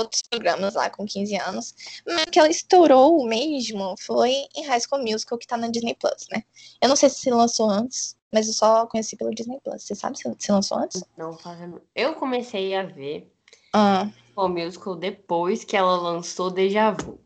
[0.00, 1.74] outros programas lá com 15 anos,
[2.06, 6.26] mas que ela estourou mesmo foi em High School Musical, que tá na Disney Plus,
[6.30, 6.42] né?
[6.80, 9.82] Eu não sei se se lançou antes, mas eu só conheci pelo Disney Plus.
[9.82, 11.04] Você sabe se se lançou antes?
[11.16, 11.82] Não, fazendo.
[11.94, 13.30] Eu comecei a ver
[13.72, 14.08] ah.
[14.36, 17.20] o musical depois que ela lançou Deja Vu.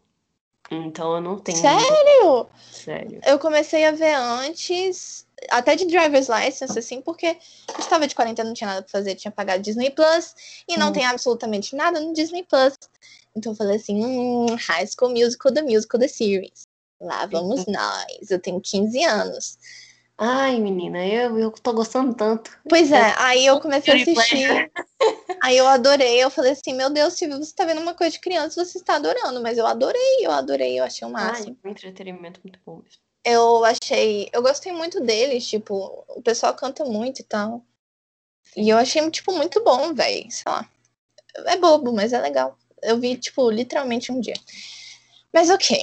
[0.74, 1.58] Então eu não tenho.
[1.58, 2.48] Sério?
[2.70, 3.20] Sério.
[3.26, 7.36] Eu comecei a ver antes até de driver's license, assim, porque
[7.72, 10.34] eu estava de quarentena, não tinha nada pra fazer, tinha pagado Disney Plus
[10.68, 10.92] e não hum.
[10.92, 12.74] tem absolutamente nada no Disney Plus.
[13.36, 16.66] Então eu falei assim, hum, High School Musical, The Musical, The Series.
[17.00, 18.30] Lá vamos nós.
[18.30, 19.58] Eu tenho 15 anos.
[20.16, 22.56] Ai, menina, eu, eu tô gostando tanto.
[22.68, 24.70] Pois é, aí eu comecei a assistir.
[25.42, 26.22] aí eu adorei.
[26.22, 28.94] Eu falei assim: Meu Deus, Silvio, você tá vendo uma coisa de criança, você está
[28.94, 29.42] adorando.
[29.42, 31.56] Mas eu adorei, eu adorei, eu achei o máximo.
[31.62, 33.00] Ai, um entretenimento muito bom mesmo.
[33.24, 34.28] Eu achei.
[34.32, 37.64] Eu gostei muito deles, tipo, o pessoal canta muito e tal.
[38.56, 40.30] E eu achei, tipo, muito bom, velho.
[40.30, 40.68] Sei lá.
[41.46, 42.56] É bobo, mas é legal.
[42.80, 44.36] Eu vi, tipo, literalmente um dia.
[45.32, 45.76] Mas ok.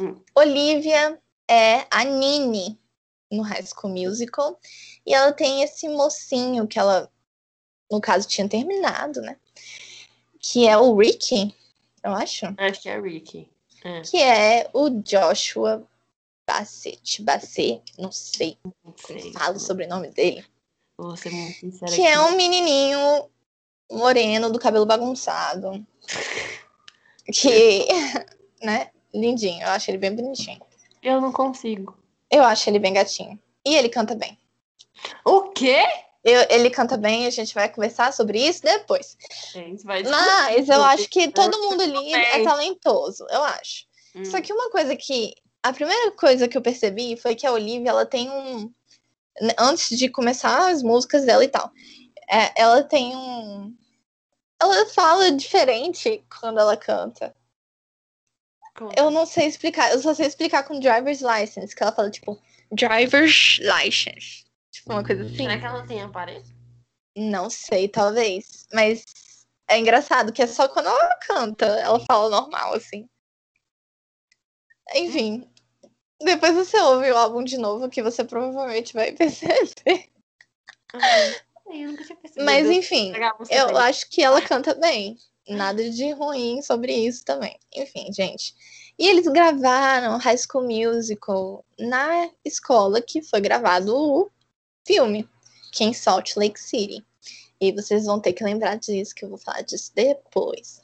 [0.00, 0.18] Hum.
[0.34, 1.18] Olivia
[1.50, 2.78] é a Nini
[3.30, 4.58] no High School Musical.
[5.06, 7.10] E ela tem esse mocinho que ela,
[7.90, 9.36] no caso, tinha terminado, né?
[10.40, 11.54] Que é o Ricky,
[12.02, 12.46] eu acho.
[12.56, 13.50] Acho que é Ricky.
[13.84, 14.00] É.
[14.02, 15.86] Que é o Joshua
[16.46, 17.22] Bassett.
[17.22, 20.44] Bassett, não sei, não sei falo o sobrenome dele.
[20.96, 21.92] Vou ser muito sincera.
[21.92, 22.14] Que é aqui.
[22.14, 23.30] é um menininho
[23.90, 25.86] moreno do cabelo bagunçado.
[27.32, 27.86] que,
[28.62, 28.90] né?
[29.12, 30.60] Lindinho, eu acho ele bem bonitinho.
[31.02, 31.97] Eu não consigo.
[32.30, 33.38] Eu acho ele bem gatinho.
[33.64, 34.38] E ele canta bem.
[35.24, 35.84] O quê?
[36.24, 39.16] Eu, ele canta bem, a gente vai conversar sobre isso depois.
[39.52, 43.86] Gente, vai Mas eu acho que todo mundo ali é talentoso, eu acho.
[44.14, 44.24] Hum.
[44.24, 45.34] Só que uma coisa que.
[45.62, 48.72] A primeira coisa que eu percebi foi que a Olivia ela tem um.
[49.56, 51.70] Antes de começar as músicas dela e tal,
[52.28, 53.74] é, ela tem um.
[54.60, 57.34] Ela fala diferente quando ela canta.
[58.96, 62.40] Eu não sei explicar, eu só sei explicar com driver's license, que ela fala, tipo,
[62.72, 64.44] driver's license.
[64.70, 65.36] Tipo, uma coisa assim.
[65.36, 66.44] Será que ela tem aparelho?
[67.16, 68.66] Não sei, talvez.
[68.72, 69.04] Mas
[69.68, 73.08] é engraçado que é só quando ela canta, ela fala normal, assim.
[74.94, 75.50] Enfim.
[76.20, 80.10] Depois você ouve o álbum de novo, que você provavelmente vai perceber.
[81.66, 82.44] eu nunca tinha percebido.
[82.44, 83.12] Mas enfim,
[83.50, 85.16] eu acho que ela canta bem
[85.48, 87.58] nada de ruim sobre isso também.
[87.74, 88.54] Enfim, gente.
[88.98, 94.30] E eles gravaram High School Musical na escola que foi gravado o
[94.86, 95.28] filme,
[95.72, 97.04] que é em Salt Lake City.
[97.60, 100.80] E vocês vão ter que lembrar disso, que eu vou falar disso depois.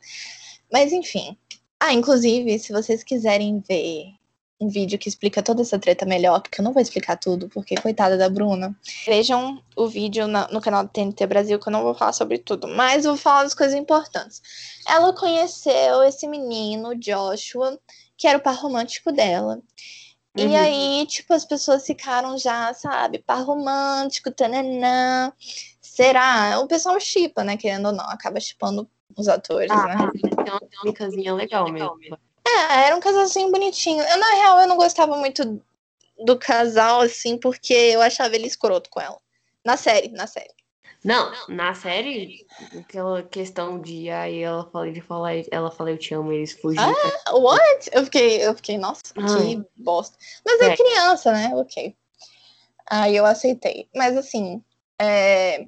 [0.73, 1.37] Mas enfim.
[1.79, 4.07] Ah, inclusive, se vocês quiserem ver
[4.61, 7.75] um vídeo que explica toda essa treta melhor, porque eu não vou explicar tudo, porque
[7.77, 8.75] coitada da Bruna.
[9.07, 12.39] Vejam o vídeo na, no canal do TNT Brasil, que eu não vou falar sobre
[12.39, 14.41] tudo, mas vou falar das coisas importantes.
[14.89, 17.79] Ela conheceu esse menino, Joshua,
[18.17, 19.61] que era o par romântico dela.
[20.37, 20.49] Uhum.
[20.49, 25.33] E aí, tipo, as pessoas ficaram já, sabe, par romântico, tananã.
[25.81, 26.59] Será?
[26.61, 27.57] O pessoal chipa, né?
[27.57, 30.11] Querendo ou não, acaba chipando os atores, ah, né?
[30.21, 32.19] Tem uma dinâmicazinha legal mesmo.
[32.47, 34.03] É, era um casalzinho bonitinho.
[34.03, 35.63] Eu, na real, eu não gostava muito
[36.19, 39.19] do casal, assim, porque eu achava ele escroto com ela.
[39.65, 40.55] Na série, na série.
[41.03, 42.47] Não, na série,
[42.79, 46.95] aquela questão de aí ela fala, ele fala, ela fala eu te amo, eles fugiram.
[47.27, 47.91] Ah, what?
[47.93, 50.17] Eu fiquei, eu fiquei, nossa, que bosta.
[50.47, 50.69] Mas é.
[50.69, 51.51] é criança, né?
[51.55, 51.95] Ok.
[52.89, 53.87] Aí eu aceitei.
[53.95, 54.65] Mas assim,
[54.99, 55.67] é...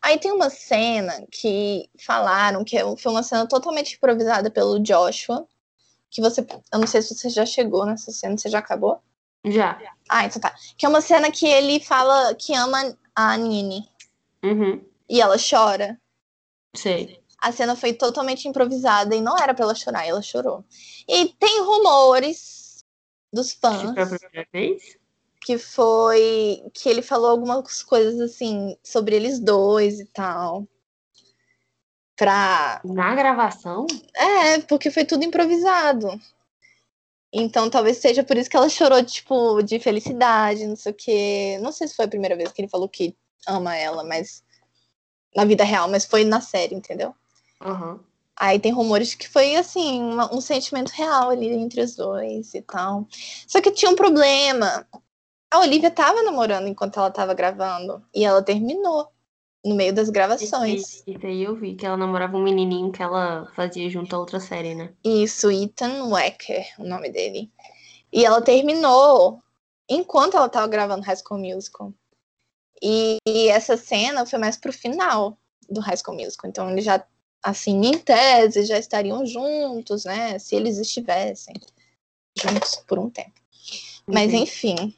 [0.00, 5.46] aí tem uma cena que falaram que foi uma cena totalmente improvisada pelo Joshua
[6.10, 6.44] que você.
[6.72, 9.00] Eu não sei se você já chegou nessa cena, você já acabou?
[9.44, 9.80] Já.
[10.08, 10.54] Ah, então tá.
[10.76, 13.88] Que é uma cena que ele fala que ama a Nini.
[14.42, 14.84] Uhum.
[15.08, 15.98] E ela chora.
[16.74, 17.20] Sei.
[17.38, 20.64] A cena foi totalmente improvisada e não era para ela chorar, ela chorou.
[21.08, 22.84] E tem rumores
[23.32, 23.94] dos fãs.
[23.94, 24.98] Que foi a primeira vez?
[25.40, 26.62] Que foi.
[26.74, 30.66] Que ele falou algumas coisas assim sobre eles dois e tal
[32.20, 32.82] pra.
[32.84, 33.86] Na gravação?
[34.14, 36.20] É, porque foi tudo improvisado.
[37.32, 41.58] Então talvez seja por isso que ela chorou, tipo, de felicidade, não sei o quê.
[41.62, 43.16] Não sei se foi a primeira vez que ele falou que
[43.48, 44.44] ama ela, mas.
[45.34, 47.14] Na vida real, mas foi na série, entendeu?
[47.64, 48.00] Uhum.
[48.36, 52.60] Aí tem rumores que foi, assim, uma, um sentimento real ali entre os dois e
[52.62, 53.06] tal.
[53.46, 54.86] Só que tinha um problema.
[55.50, 58.04] A Olivia tava namorando enquanto ela tava gravando.
[58.14, 59.08] E ela terminou
[59.64, 61.02] no meio das gravações.
[61.06, 64.40] Isso aí eu vi, que ela namorava um menininho que ela fazia junto a outra
[64.40, 64.92] série, né?
[65.04, 67.50] Isso, Ethan Wecker, o nome dele.
[68.12, 69.40] E ela terminou
[69.88, 71.92] enquanto ela tava gravando High School Musical.
[72.82, 75.36] E, e essa cena foi mais pro final
[75.68, 76.48] do High School Musical.
[76.48, 77.04] Então eles já,
[77.42, 80.38] assim, em tese, já estariam juntos, né?
[80.38, 81.54] Se eles estivessem
[82.38, 83.38] juntos por um tempo.
[84.06, 84.94] Mas enfim.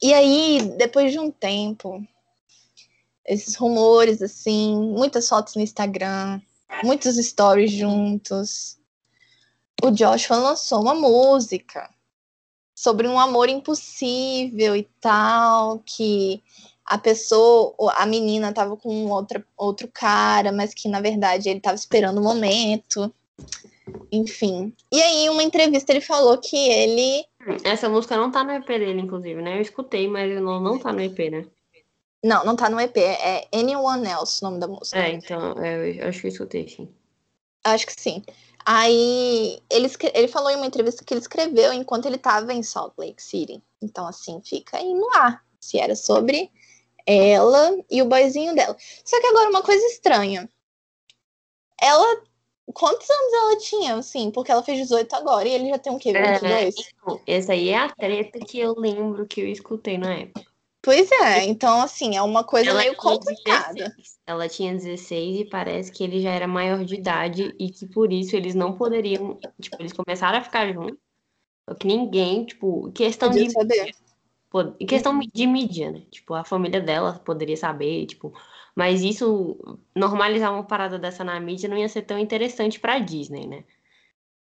[0.00, 2.04] E aí, depois de um tempo,
[3.26, 6.40] esses rumores, assim, muitas fotos no Instagram,
[6.82, 8.78] muitos stories juntos.
[9.82, 11.90] O Joshua lançou uma música
[12.74, 16.42] sobre um amor impossível e tal, que
[16.84, 21.76] a pessoa, a menina tava com outra, outro cara, mas que na verdade ele tava
[21.76, 23.12] esperando o momento.
[24.10, 24.72] Enfim.
[24.92, 27.24] E aí, uma entrevista, ele falou que ele.
[27.64, 29.58] Essa música não tá no EP dele, inclusive, né?
[29.58, 31.46] Eu escutei, mas não, não tá no EP, né?
[32.22, 32.96] Não, não tá no EP.
[32.96, 34.98] É Anyone Else o nome da música.
[34.98, 36.88] É, então, é, eu acho que eu escutei, sim.
[37.64, 38.22] Acho que sim.
[38.64, 42.92] Aí ele, ele falou em uma entrevista que ele escreveu enquanto ele estava em Salt
[42.96, 43.62] Lake City.
[43.80, 45.44] Então, assim, fica aí no ar.
[45.60, 46.50] Se era sobre
[47.06, 48.76] ela e o boizinho dela.
[49.04, 50.48] Só que agora uma coisa estranha.
[51.80, 52.22] Ela
[52.72, 54.30] Quantos anos ela tinha, assim?
[54.30, 56.12] Porque ela fez 18 agora e ele já tem o quê?
[56.12, 56.52] 22?
[56.52, 60.51] É, então, essa aí é a treta que eu lembro que eu escutei na época.
[60.82, 63.72] Pois é, então assim, é uma coisa ela meio complicada.
[63.72, 64.18] 16.
[64.26, 68.12] Ela tinha 16 e parece que ele já era maior de idade e que por
[68.12, 70.98] isso eles não poderiam, tipo, eles começaram a ficar juntos.
[71.68, 73.94] Só que ninguém, tipo, questão Podia de saber.
[74.86, 76.02] questão de mídia, né?
[76.10, 78.32] Tipo, a família dela poderia saber, tipo,
[78.74, 79.56] mas isso,
[79.94, 83.64] normalizar uma parada dessa na mídia não ia ser tão interessante pra Disney, né?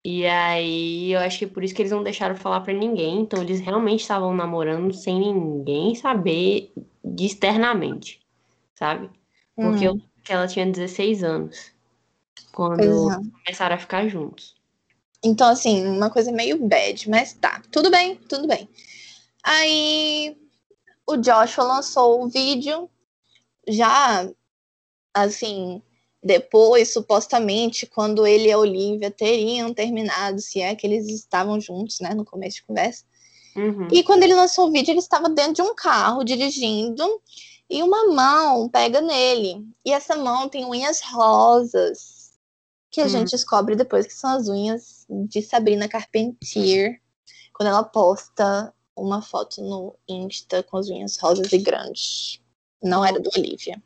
[0.09, 3.23] E aí, eu acho que por isso que eles não deixaram falar para ninguém.
[3.23, 6.73] Então, eles realmente estavam namorando sem ninguém saber
[7.05, 8.21] de externamente,
[8.77, 9.11] sabe?
[9.57, 9.97] Porque uhum.
[9.97, 11.73] eu, ela tinha 16 anos
[12.53, 13.17] quando é.
[13.45, 14.55] começaram a ficar juntos.
[15.25, 17.61] Então, assim, uma coisa meio bad, mas tá.
[17.73, 18.69] Tudo bem, tudo bem.
[19.43, 20.37] Aí,
[21.05, 22.89] o Joshua lançou o vídeo
[23.67, 24.31] já,
[25.13, 25.83] assim,
[26.23, 32.01] depois, supostamente, quando ele e a Olivia teriam terminado, se é que eles estavam juntos,
[32.01, 33.05] né, no começo de conversa.
[33.55, 33.89] Uhum.
[33.91, 37.05] E quando ele lançou o vídeo, ele estava dentro de um carro, dirigindo,
[37.71, 39.67] e uma mão pega nele.
[39.85, 42.33] E essa mão tem unhas rosas,
[42.91, 43.11] que a uhum.
[43.11, 47.01] gente descobre depois que são as unhas de Sabrina Carpentier,
[47.53, 52.41] quando ela posta uma foto no Insta com as unhas rosas e grandes.
[52.83, 53.83] Não era do Olivia.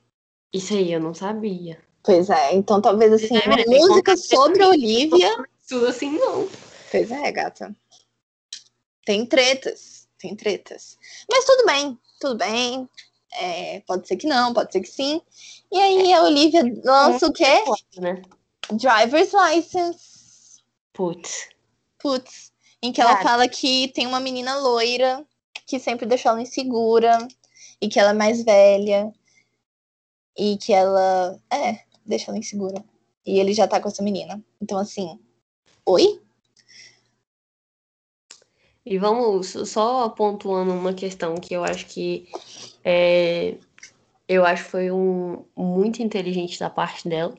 [0.53, 1.81] Isso aí eu não sabia.
[2.03, 5.45] Pois é, então talvez assim, é, uma música sobre a Olivia.
[5.69, 6.49] Tudo assim não.
[6.91, 7.75] Pois é, gata.
[9.05, 10.99] Tem tretas, tem tretas.
[11.31, 12.89] Mas tudo bem, tudo bem.
[13.33, 15.21] É, pode ser que não, pode ser que sim.
[15.71, 17.65] E aí a Olivia lança o quê?
[17.99, 18.23] Né?
[18.73, 20.61] Driver's License.
[20.93, 21.49] Putz.
[21.99, 22.51] Putz.
[22.83, 25.25] Em que ela fala que tem uma menina loira
[25.67, 27.29] que sempre deixou ela insegura
[27.81, 29.13] e que ela é mais velha
[30.37, 32.85] e que ela é, deixa ela insegura.
[33.25, 34.43] E ele já tá com essa menina.
[34.61, 35.19] Então assim,
[35.87, 36.21] oi?
[38.85, 42.29] E vamos só pontuando uma questão que eu acho que
[42.85, 43.57] é,
[44.29, 47.35] eu acho que foi um muito inteligente da parte dela.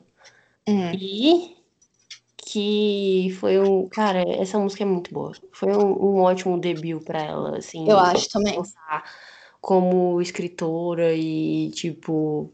[0.68, 0.92] Uhum.
[0.94, 1.56] E
[2.36, 3.88] que foi um.
[3.88, 5.32] Cara, essa música é muito boa.
[5.52, 7.88] Foi um, um ótimo debut para ela, assim.
[7.88, 8.60] Eu acho também
[9.60, 12.52] como escritora e, tipo,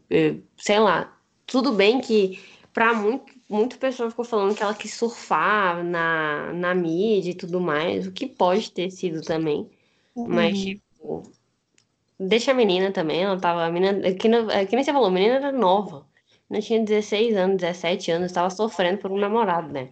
[0.57, 1.18] sei lá.
[1.49, 2.39] Tudo bem que
[2.73, 7.59] para muito, muita pessoa ficou falando que ela quis surfar na, na mídia e tudo
[7.59, 9.69] mais, o que pode ter sido também.
[10.15, 10.27] Uhum.
[10.27, 11.31] Mas, tipo,
[12.19, 13.65] deixa a menina também, ela tava.
[13.65, 16.05] A menina, que, é que nem você falou, a menina era nova.
[16.49, 19.89] Ela tinha 16 anos, 17 anos, estava sofrendo por um namorado, né?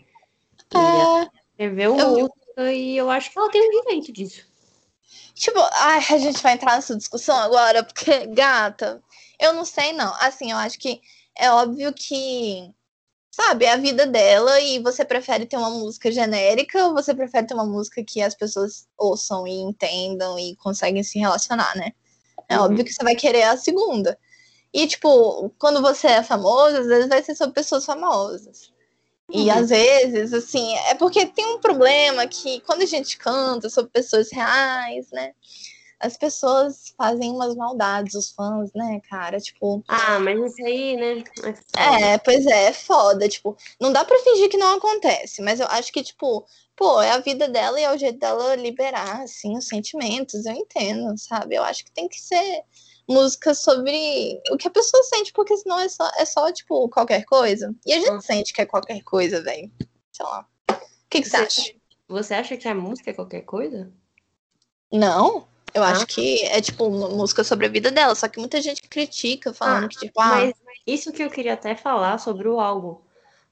[0.73, 1.29] E é...
[1.51, 2.29] escreveu eu...
[2.71, 4.45] e eu acho que ela tem o direito disso.
[5.33, 9.01] Tipo, ai, a gente vai entrar nessa discussão agora, porque, gata,
[9.39, 10.13] eu não sei, não.
[10.19, 10.99] Assim, eu acho que
[11.39, 12.73] é óbvio que,
[13.31, 17.47] sabe, é a vida dela e você prefere ter uma música genérica ou você prefere
[17.47, 21.91] ter uma música que as pessoas ouçam e entendam e conseguem se relacionar, né?
[22.49, 22.65] É uhum.
[22.65, 24.17] óbvio que você vai querer a segunda.
[24.73, 28.71] E, tipo, quando você é famoso, às vezes vai ser sobre pessoas famosas.
[29.29, 29.51] E uhum.
[29.51, 34.31] às vezes, assim, é porque tem um problema que quando a gente canta sobre pessoas
[34.31, 35.33] reais, né?
[35.99, 39.39] As pessoas fazem umas maldades, os fãs, né, cara?
[39.39, 39.83] Tipo.
[39.87, 41.23] Ah, mas isso aí, né?
[41.75, 43.27] É, é, pois é, é foda.
[43.27, 47.11] Tipo, não dá pra fingir que não acontece, mas eu acho que, tipo, pô, é
[47.11, 50.45] a vida dela e é o jeito dela liberar, assim, os sentimentos.
[50.45, 51.55] Eu entendo, sabe?
[51.55, 52.63] Eu acho que tem que ser
[53.09, 57.23] música sobre o que a pessoa sente, porque senão é só, é só tipo, qualquer
[57.25, 57.73] coisa.
[57.85, 58.21] E a gente uhum.
[58.21, 59.71] sente que é qualquer coisa, velho.
[60.11, 60.45] Sei lá.
[60.69, 61.73] O que, que você, você acha?
[62.07, 63.91] Você acha que a música é qualquer coisa?
[64.91, 65.47] Não.
[65.77, 65.91] Eu ah.
[65.91, 68.15] acho que é, tipo, uma música sobre a vida dela.
[68.15, 70.29] Só que muita gente critica, falando ah, que, tipo, ah.
[70.29, 70.53] Mas
[70.85, 72.97] isso que eu queria até falar sobre o álbum.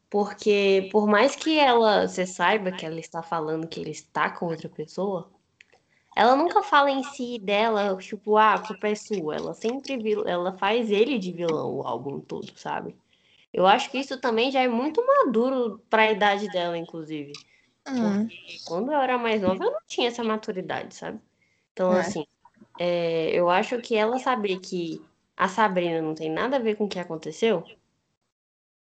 [0.10, 4.48] Porque, por mais que ela, você saiba que ela está falando que ele está com
[4.48, 5.30] outra pessoa,
[6.16, 9.36] ela nunca fala em si dela, tipo, ah, a culpa é sua.
[9.36, 12.96] Ela sempre ela faz ele de vilão o álbum todo, sabe?
[13.54, 17.34] Eu acho que isso também já é muito maduro para a idade dela, inclusive.
[17.88, 18.28] Hum.
[18.28, 21.20] Porque quando eu era mais nova, eu não tinha essa maturidade, sabe?
[21.76, 22.00] Então, é.
[22.00, 22.26] assim,
[22.80, 25.02] é, eu acho que ela saber que
[25.36, 27.66] a Sabrina não tem nada a ver com o que aconteceu,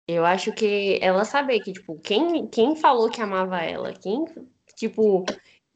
[0.07, 4.23] eu acho que ela saber que, tipo, quem, quem falou que amava ela, quem,
[4.73, 5.25] tipo,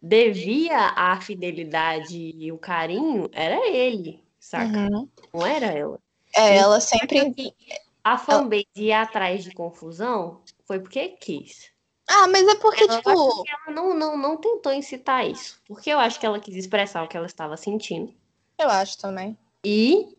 [0.02, 4.88] devia a fidelidade e o carinho, era ele, saca?
[4.90, 5.10] Uhum.
[5.34, 6.00] Não era ela.
[6.34, 7.54] É, ela sempre.
[8.02, 11.71] A fanbase ir atrás de confusão foi porque quis.
[12.14, 13.10] Ah, mas é porque, eu tipo.
[13.10, 15.62] ela não, não, não tentou incitar isso.
[15.66, 18.14] Porque eu acho que ela quis expressar o que ela estava sentindo.
[18.60, 19.38] Eu acho também.
[19.66, 20.18] E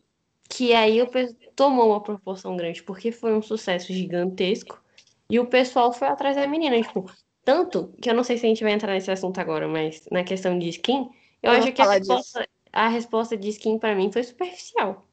[0.49, 1.09] que aí o
[1.55, 4.81] tomou uma proporção grande, porque foi um sucesso gigantesco.
[5.29, 6.81] E o pessoal foi atrás da menina.
[6.81, 7.11] Tipo,
[7.45, 10.23] tanto que eu não sei se a gente vai entrar nesse assunto agora, mas na
[10.23, 11.11] questão de skin,
[11.43, 15.07] eu, eu acho que a resposta, a resposta de skin para mim foi superficial.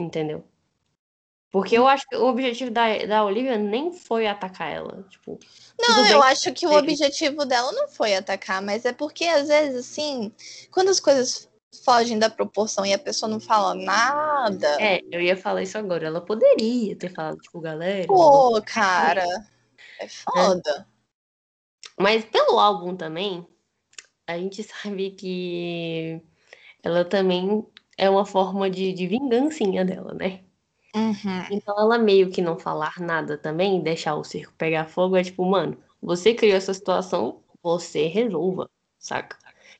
[0.00, 0.44] Entendeu?
[1.50, 5.02] Porque eu acho que o objetivo da, da Olivia nem foi atacar ela.
[5.08, 5.38] Tipo,
[5.80, 9.76] não, eu acho que o objetivo dela não foi atacar, mas é porque, às vezes,
[9.76, 10.30] assim,
[10.70, 11.48] quando as coisas
[11.84, 14.76] fogem da proporção e a pessoa não fala nada.
[14.82, 16.06] É, eu ia falar isso agora.
[16.06, 18.06] Ela poderia ter falado, tipo, galera.
[18.06, 19.24] Pô, cara.
[19.98, 20.86] É foda.
[20.86, 20.98] É.
[21.98, 23.46] Mas pelo álbum também,
[24.26, 26.20] a gente sabe que
[26.82, 30.44] ela também é uma forma de, de vingancinha dela, né?
[30.94, 31.44] Uhum.
[31.50, 35.44] Então ela meio que não falar nada também, deixar o circo pegar fogo, é tipo,
[35.44, 39.36] mano, você criou essa situação, você resolva, saca?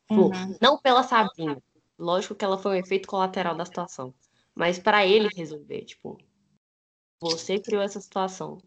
[0.09, 0.57] Tipo, uhum.
[0.61, 1.63] Não pela Sabrina.
[1.99, 4.15] Lógico que ela foi um efeito colateral da situação.
[4.55, 6.19] Mas para ele resolver, tipo,
[7.21, 8.59] você criou essa situação.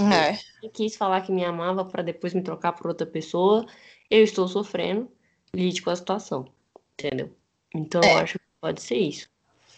[0.00, 0.38] É.
[0.62, 3.66] Eu quis falar que me amava para depois me trocar por outra pessoa.
[4.10, 5.10] Eu estou sofrendo,
[5.54, 6.46] lide com a situação.
[6.94, 7.34] Entendeu?
[7.74, 8.14] Então é.
[8.14, 9.28] eu acho que pode ser isso.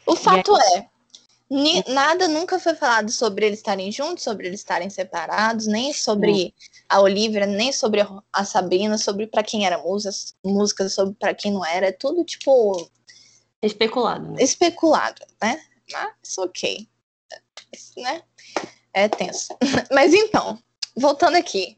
[0.07, 0.79] O fato aí...
[0.79, 0.91] é,
[1.87, 6.53] Nada nunca foi falado sobre eles estarem juntos, sobre eles estarem separados, nem sobre
[6.89, 8.01] a Olivia, nem sobre
[8.33, 10.13] a Sabrina, sobre para quem era música,
[10.45, 11.87] música sobre para quem não era.
[11.87, 12.91] É tudo tipo.
[13.63, 14.33] Especulado.
[14.33, 14.43] Né?
[14.43, 15.63] Especulado, né?
[15.93, 16.89] Mas ok.
[17.97, 18.23] Né?
[18.93, 19.57] É tenso.
[19.93, 20.59] Mas então,
[20.97, 21.77] voltando aqui.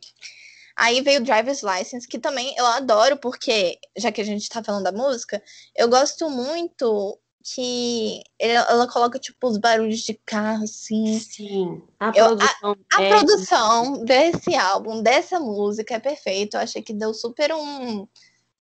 [0.75, 4.63] Aí veio o Driver's License, que também eu adoro, porque, já que a gente tá
[4.63, 5.43] falando da música,
[5.75, 7.19] eu gosto muito
[7.55, 11.21] que ela coloca, tipo, os barulhos de carro, assim.
[11.21, 11.81] Sim.
[12.01, 13.09] A eu, produção, a, a é...
[13.09, 16.57] produção desse álbum, dessa música é perfeita.
[16.57, 18.09] Eu achei que deu super um.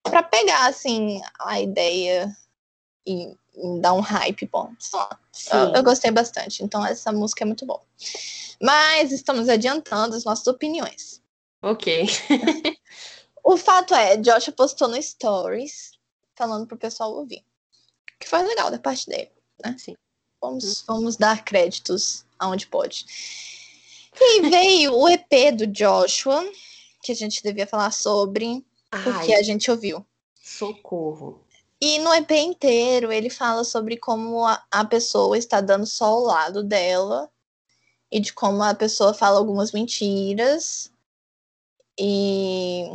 [0.03, 2.31] pra pegar, assim, a ideia
[3.05, 4.71] e, e dar um hype bom.
[5.51, 6.63] Eu, eu, gostei bastante.
[6.63, 7.81] Então, essa música é muito boa.
[8.61, 11.19] Mas estamos adiantando as nossas opiniões.
[11.63, 12.05] Ok.
[13.43, 15.93] o fato é, Josh postou no Stories,
[16.35, 17.46] falando pro pessoal ouvir
[18.19, 19.31] que foi legal da parte dele,
[19.63, 19.75] né?
[19.77, 19.95] Sim.
[20.41, 23.05] Vamos, vamos dar créditos aonde pode.
[24.19, 26.43] E veio o EP do Joshua,
[27.03, 30.05] que a gente devia falar sobre, porque Ai, a gente ouviu.
[30.41, 31.43] Socorro.
[31.79, 36.21] E no EP inteiro ele fala sobre como a, a pessoa está dando só ao
[36.21, 37.29] lado dela
[38.11, 40.91] e de como a pessoa fala algumas mentiras.
[41.99, 42.85] E.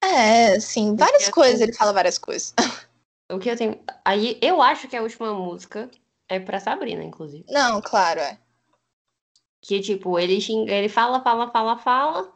[0.00, 2.54] É, sim, várias coisas, ele fala várias coisas.
[3.30, 3.78] O que eu tenho.
[4.04, 5.90] Aí eu acho que a última música
[6.28, 7.44] é pra Sabrina, inclusive.
[7.48, 8.38] Não, claro, é.
[9.60, 12.32] Que, tipo, ele, xinga, ele fala, fala, fala, fala.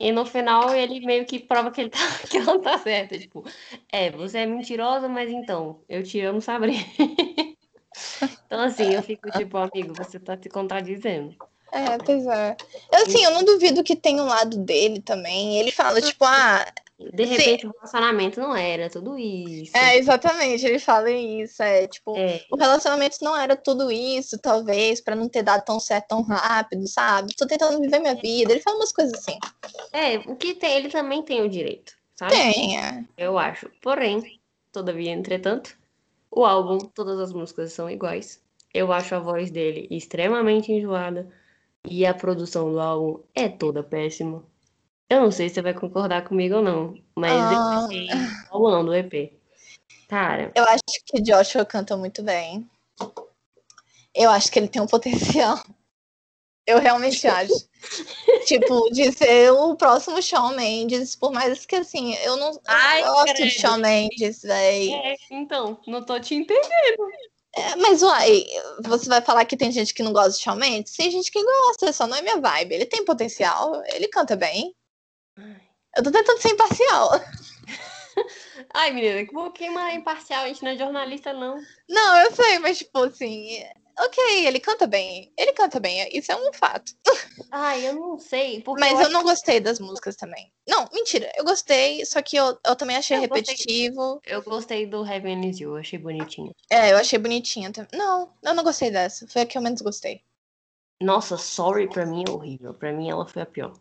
[0.00, 1.98] E no final ele meio que prova que, ele tá,
[2.30, 3.18] que ela tá certa.
[3.18, 3.44] Tipo,
[3.90, 6.84] é, você é mentirosa, mas então, eu te amo, Sabrina.
[8.46, 11.36] então, assim, eu fico tipo, amigo, você tá se contradizendo.
[11.72, 12.56] É, pois é.
[12.92, 15.58] Eu, assim, eu não duvido que tem um lado dele também.
[15.58, 16.64] Ele fala, tipo, ah,
[16.98, 17.68] de repente Sim.
[17.68, 19.76] o relacionamento não era tudo isso.
[19.76, 21.62] É, exatamente, ele fala isso.
[21.62, 22.44] É tipo, é.
[22.50, 26.88] o relacionamento não era tudo isso, talvez, para não ter dado tão certo tão rápido,
[26.88, 27.36] sabe?
[27.36, 28.52] Tô tentando viver minha vida.
[28.52, 29.38] Ele fala umas coisas assim.
[29.92, 32.32] É, o que tem, ele também tem o direito, sabe?
[32.32, 33.04] Tem, é.
[33.16, 33.70] Eu acho.
[33.80, 34.40] Porém,
[34.72, 35.76] todavia, entretanto,
[36.30, 38.42] o álbum, todas as músicas são iguais.
[38.74, 41.28] Eu acho a voz dele extremamente enjoada.
[41.88, 44.44] E a produção do álbum é toda péssima.
[45.10, 47.80] Eu não sei se você vai concordar comigo ou não, mas ah.
[47.80, 48.08] eu fiquei
[48.50, 49.32] rolando o EP.
[50.08, 50.52] Cara.
[50.54, 52.68] Eu acho que Joshua canta muito bem.
[54.14, 55.58] Eu acho que ele tem um potencial.
[56.66, 57.52] Eu realmente acho.
[58.46, 63.12] tipo, de ser o próximo Shawn Mendes, por mais que assim, eu não Ai, eu
[63.12, 64.92] gosto de Shawn Mendes, véi.
[64.92, 67.08] É, então, não tô te entendendo.
[67.56, 68.44] É, mas uai,
[68.84, 70.94] você vai falar que tem gente que não gosta de Shawn Mendes?
[70.94, 72.74] Tem gente que gosta, só não é minha vibe.
[72.74, 74.74] Ele tem potencial, ele canta bem.
[75.96, 77.10] Eu tô tentando ser imparcial.
[78.74, 80.44] Ai, menina, que quem é imparcial?
[80.44, 81.60] A gente não é jornalista, não.
[81.88, 83.62] Não, eu sei, mas tipo assim,
[83.98, 85.32] ok, ele canta bem.
[85.36, 86.92] Ele canta bem, isso é um fato.
[87.50, 88.62] Ah, eu não sei.
[88.78, 89.30] Mas eu, eu não que...
[89.30, 90.52] gostei das músicas também.
[90.68, 93.94] Não, mentira, eu gostei, só que eu, eu também achei eu repetitivo.
[93.94, 96.52] Gostei, eu gostei do Heaven Is You, achei bonitinho.
[96.68, 97.98] É, eu achei bonitinha também.
[97.98, 99.26] Não, eu não gostei dessa.
[99.28, 100.20] Foi a que eu menos gostei.
[101.00, 102.74] Nossa, Sorry pra mim é horrível.
[102.74, 103.72] Pra mim ela foi a pior.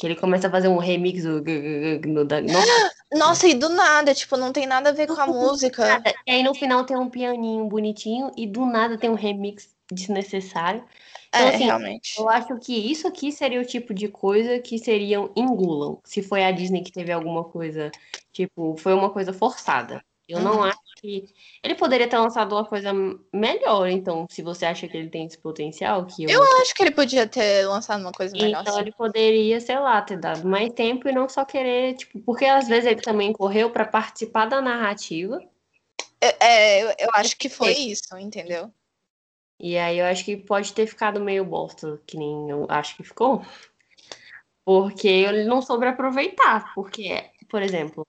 [0.00, 1.42] Que ele começa a fazer um remix do.
[2.50, 2.90] Nossa.
[3.12, 6.00] Nossa, e do nada, tipo, não tem nada a ver com a música.
[6.26, 10.84] E aí no final tem um pianinho bonitinho e do nada tem um remix desnecessário.
[11.28, 12.18] Então, é, assim, realmente.
[12.18, 16.00] Eu acho que isso aqui seria o tipo de coisa que seriam engulam.
[16.04, 17.90] Se foi a Disney que teve alguma coisa,
[18.32, 20.02] tipo, foi uma coisa forçada.
[20.30, 20.44] Eu uhum.
[20.44, 21.24] não acho que.
[21.62, 22.92] Ele poderia ter lançado uma coisa
[23.32, 26.06] melhor, então, se você acha que ele tem esse potencial.
[26.06, 28.62] que Eu, eu acho que ele podia ter lançado uma coisa melhor.
[28.62, 28.80] Então, sim.
[28.80, 32.68] ele poderia, sei lá, ter dado mais tempo e não só querer, tipo, porque às
[32.68, 35.40] vezes ele também correu para participar da narrativa.
[36.20, 37.78] É, é, eu acho que foi é.
[37.78, 38.70] isso, entendeu?
[39.58, 43.02] E aí eu acho que pode ter ficado meio bosta, que nem eu acho que
[43.02, 43.44] ficou.
[44.64, 46.72] Porque ele não soube aproveitar.
[46.74, 48.06] Porque, por exemplo,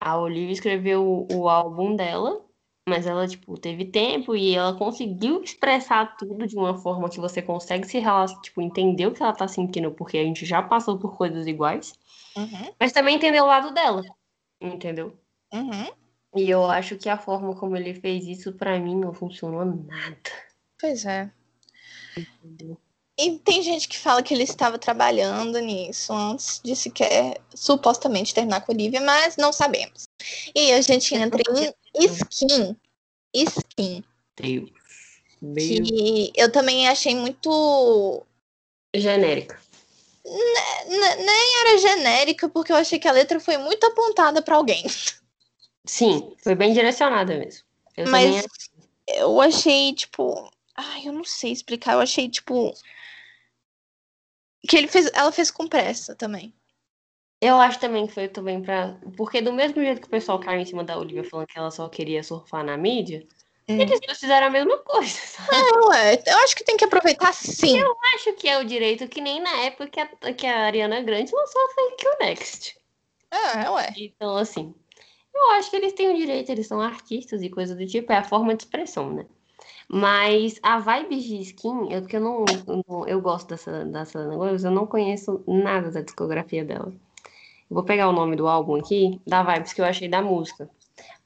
[0.00, 2.44] a Olivia escreveu o álbum dela,
[2.88, 7.42] mas ela, tipo, teve tempo e ela conseguiu expressar tudo de uma forma que você
[7.42, 10.98] consegue se relacionar, tipo, entender o que ela tá sentindo, porque a gente já passou
[10.98, 11.92] por coisas iguais.
[12.36, 12.72] Uhum.
[12.80, 14.02] Mas também entender o lado dela,
[14.60, 15.18] entendeu?
[15.52, 15.90] Uhum.
[16.36, 20.18] E eu acho que a forma como ele fez isso, para mim, não funcionou nada.
[20.80, 21.30] Pois é.
[22.16, 22.78] Entendeu?
[23.18, 28.60] E tem gente que fala que ele estava trabalhando nisso antes de sequer supostamente terminar
[28.60, 30.08] com a Olivia, mas não sabemos.
[30.54, 32.76] E a gente entra em Skin.
[33.34, 34.04] Skin.
[34.36, 34.70] Deus.
[35.40, 38.24] Que eu também achei muito.
[38.94, 39.60] Genérica.
[40.24, 44.84] nem era genérica, porque eu achei que a letra foi muito apontada para alguém.
[45.84, 47.64] Sim, foi bem direcionada mesmo.
[47.96, 48.46] Eu mas
[49.08, 50.48] eu achei, tipo.
[50.76, 51.94] Ai, eu não sei explicar.
[51.94, 52.72] Eu achei, tipo
[54.66, 56.54] que ele fez, ela fez com pressa também.
[57.40, 58.98] Eu acho também que foi também pra.
[59.16, 61.70] Porque do mesmo jeito que o pessoal caiu em cima da Olivia falando que ela
[61.70, 63.24] só queria surfar na mídia,
[63.68, 63.80] hum.
[63.80, 65.08] eles fizeram a mesma coisa.
[65.14, 65.50] Sabe?
[65.52, 66.20] Não, é.
[66.26, 67.78] Eu acho que tem que aproveitar sim.
[67.78, 71.00] Eu acho que é o direito que nem na época que a, que a Ariana
[71.00, 72.76] Grande lançou a Thank You Next.
[73.30, 73.94] É, ué.
[73.96, 74.74] Então, assim.
[75.32, 78.16] Eu acho que eles têm o direito, eles são artistas e coisa do tipo, é
[78.16, 79.26] a forma de expressão, né?
[79.88, 84.28] Mas a vibe de skin, é porque eu não, eu, não, eu gosto dessa, dessa
[84.28, 86.92] negócio, eu não conheço nada da discografia dela.
[87.70, 90.68] Vou pegar o nome do álbum aqui, da vibes que eu achei da música.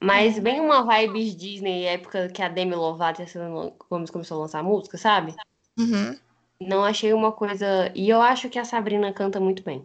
[0.00, 4.38] Mas bem uma vibes Disney, época que a Demi Lovato e a Selena Gomez começou
[4.38, 5.34] a lançar música, sabe?
[5.78, 6.16] Uhum.
[6.60, 7.90] Não achei uma coisa.
[7.94, 9.84] E eu acho que a Sabrina canta muito bem.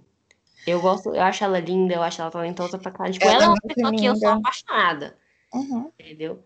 [0.65, 3.13] Eu gosto, eu acho ela linda, eu acho ela talentosa pra caralho.
[3.13, 4.01] Tipo, ela, ela é uma pessoa linda.
[4.01, 5.17] que eu sou apaixonada.
[5.53, 5.91] Uhum.
[5.99, 6.43] Entendeu?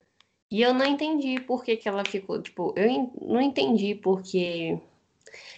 [0.51, 2.41] E eu não entendi por que, que ela ficou.
[2.41, 4.77] Tipo, eu não entendi porque.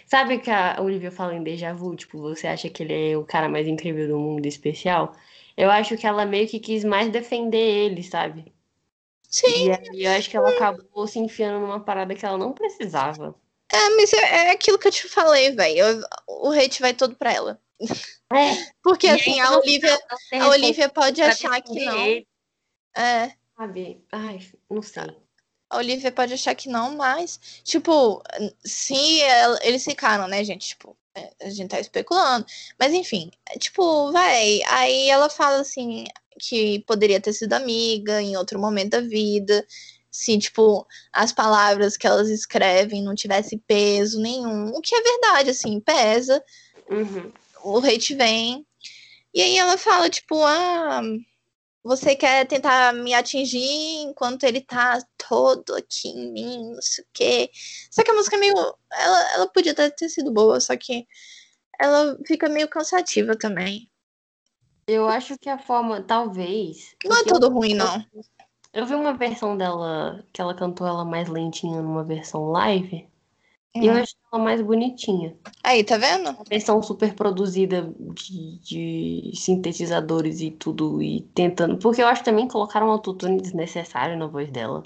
[0.06, 1.96] Sabe que a Olivia fala em déjà vu?
[1.96, 5.12] Tipo, você acha que ele é o cara mais incrível do mundo especial?
[5.56, 8.52] Eu acho que ela meio que quis mais defender ele, sabe?
[9.28, 9.66] Sim.
[9.66, 13.34] E aí eu acho que ela acabou se enfiando numa parada que ela não precisava.
[13.72, 16.04] É, mas é, é aquilo que eu te falei, velho.
[16.28, 17.60] O hate vai todo pra ela.
[18.32, 18.54] É.
[18.82, 19.98] Porque assim, a Olivia,
[20.40, 22.24] a Olivia pode achar que não.
[22.96, 23.32] É.
[23.56, 24.04] Sabe?
[24.10, 24.40] Ai,
[24.70, 25.16] não sei.
[25.70, 28.22] A Olivia pode achar que não, mas, tipo,
[28.64, 29.20] sim,
[29.62, 30.68] eles ficaram, né, gente?
[30.68, 32.46] Tipo, é, a gente tá especulando.
[32.78, 34.60] Mas, enfim, é, tipo, vai.
[34.68, 36.04] Aí ela fala assim
[36.38, 39.66] que poderia ter sido amiga em outro momento da vida.
[40.10, 44.68] Se, tipo, as palavras que elas escrevem não tivesse peso nenhum.
[44.68, 46.44] O que é verdade, assim, pesa.
[46.88, 47.32] Uhum.
[47.64, 48.66] O hate vem.
[49.32, 51.02] E aí ela fala, tipo, ah
[51.84, 57.06] você quer tentar me atingir enquanto ele tá todo aqui em mim, não sei o
[57.12, 57.50] quê.
[57.90, 58.54] Só que a música é meio.
[58.90, 61.06] Ela, ela podia até ter sido boa, só que
[61.78, 63.90] ela fica meio cansativa também.
[64.86, 66.94] Eu acho que a forma, talvez.
[67.04, 68.02] Não é tudo eu, ruim, não.
[68.72, 73.06] Eu vi uma versão dela, que ela cantou ela mais lentinha numa versão live.
[73.76, 74.02] E eu uhum.
[74.02, 75.36] acho ela mais bonitinha.
[75.62, 76.28] Aí, tá vendo?
[76.28, 81.76] A versão super produzida de, de, sintetizadores e tudo, e tentando.
[81.78, 84.84] Porque eu acho que também colocaram um autotune desnecessário na voz dela.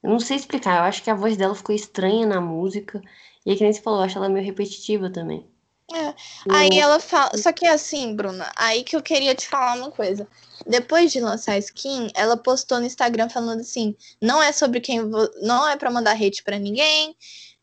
[0.00, 3.02] Eu não sei explicar, eu acho que a voz dela ficou estranha na música.
[3.44, 5.44] E aí, que nem você falou, eu acho ela meio repetitiva também.
[5.92, 6.14] É.
[6.50, 7.36] Aí ela fala.
[7.36, 10.28] Só que assim, Bruna, aí que eu queria te falar uma coisa.
[10.66, 15.00] Depois de lançar a skin, ela postou no Instagram falando assim: não é sobre quem.
[15.42, 17.16] Não é pra mandar hate pra ninguém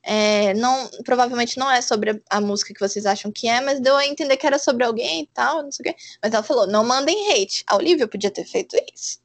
[0.07, 3.95] é, não, provavelmente não é sobre a música que vocês acham que é, mas deu
[3.95, 6.01] a entender que era sobre alguém e tal, não sei o quê.
[6.21, 7.63] Mas ela falou, não mandem hate.
[7.67, 9.19] A Olivia podia ter feito isso.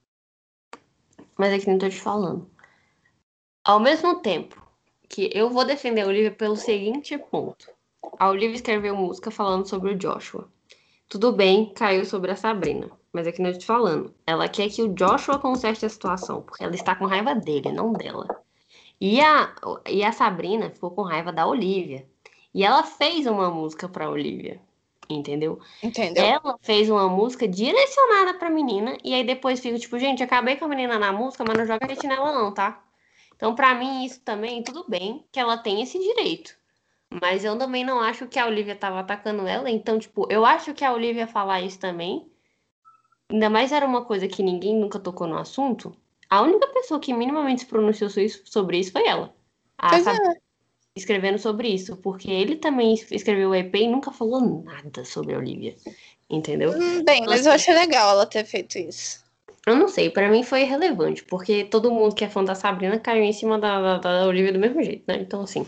[1.36, 2.50] Mas é que nem tô te falando.
[3.62, 4.60] Ao mesmo tempo
[5.06, 7.70] que eu vou defender a Olivia pelo seguinte ponto.
[8.18, 10.48] A Olivia escreveu música falando sobre o Joshua.
[11.10, 12.90] Tudo bem, caiu sobre a Sabrina.
[13.12, 14.14] Mas é que não estou falando.
[14.26, 17.92] Ela quer que o Joshua conserte a situação, porque ela está com raiva dele, não
[17.92, 18.26] dela.
[19.00, 19.54] E a,
[19.88, 22.06] e a Sabrina ficou com raiva da Olivia.
[22.52, 24.60] E ela fez uma música para a Olivia.
[25.08, 25.58] Entendeu?
[25.82, 26.24] Entendeu?
[26.24, 28.96] Ela fez uma música direcionada pra menina.
[29.02, 31.86] E aí depois fica tipo, gente, acabei com a menina na música, mas não joga
[31.86, 32.84] hate nela, não, tá?
[33.34, 36.54] Então, pra mim, isso também, tudo bem que ela tem esse direito.
[37.20, 39.70] Mas eu também não acho que a Olivia tava atacando ela.
[39.70, 42.30] Então, tipo, eu acho que a Olivia falar isso também.
[43.30, 45.96] Ainda mais era uma coisa que ninguém nunca tocou no assunto.
[46.30, 48.08] A única pessoa que minimamente se pronunciou
[48.44, 49.34] sobre isso foi ela.
[49.76, 50.40] A Pois Sabrina é.
[50.94, 51.96] escrevendo sobre isso.
[51.96, 55.74] Porque ele também escreveu o EP e nunca falou nada sobre a Olivia.
[56.30, 56.70] Entendeu?
[56.70, 59.24] Hum, Bem, mas eu achei legal ela ter feito isso.
[59.66, 62.98] Eu não sei, pra mim foi irrelevante, porque todo mundo que é fã da Sabrina
[62.98, 65.18] caiu em cima da, da, da Olivia do mesmo jeito, né?
[65.20, 65.66] Então, assim,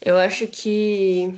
[0.00, 1.34] eu acho que.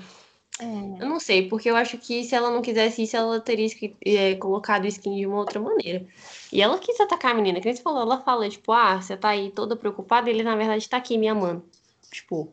[0.60, 3.66] Eu não sei, porque eu acho que se ela não quisesse isso, ela teria
[4.04, 6.06] é, colocado o skin de uma outra maneira.
[6.52, 9.16] E ela quis atacar a menina, que nem você falou, ela fala, tipo, ah, você
[9.16, 11.64] tá aí toda preocupada, ele na verdade tá aqui me amando.
[12.10, 12.50] Tipo,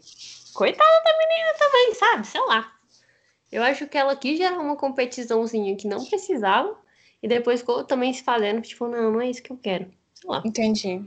[0.54, 2.28] coitada da menina também, sabe?
[2.28, 2.72] Sei lá.
[3.52, 6.76] Eu acho que ela quis gerar uma competiçãozinha que não precisava,
[7.24, 9.86] e depois ficou também se fazendo, tipo, não, não é isso que eu quero.
[10.14, 10.44] Sei lá.
[10.46, 11.02] Entendi.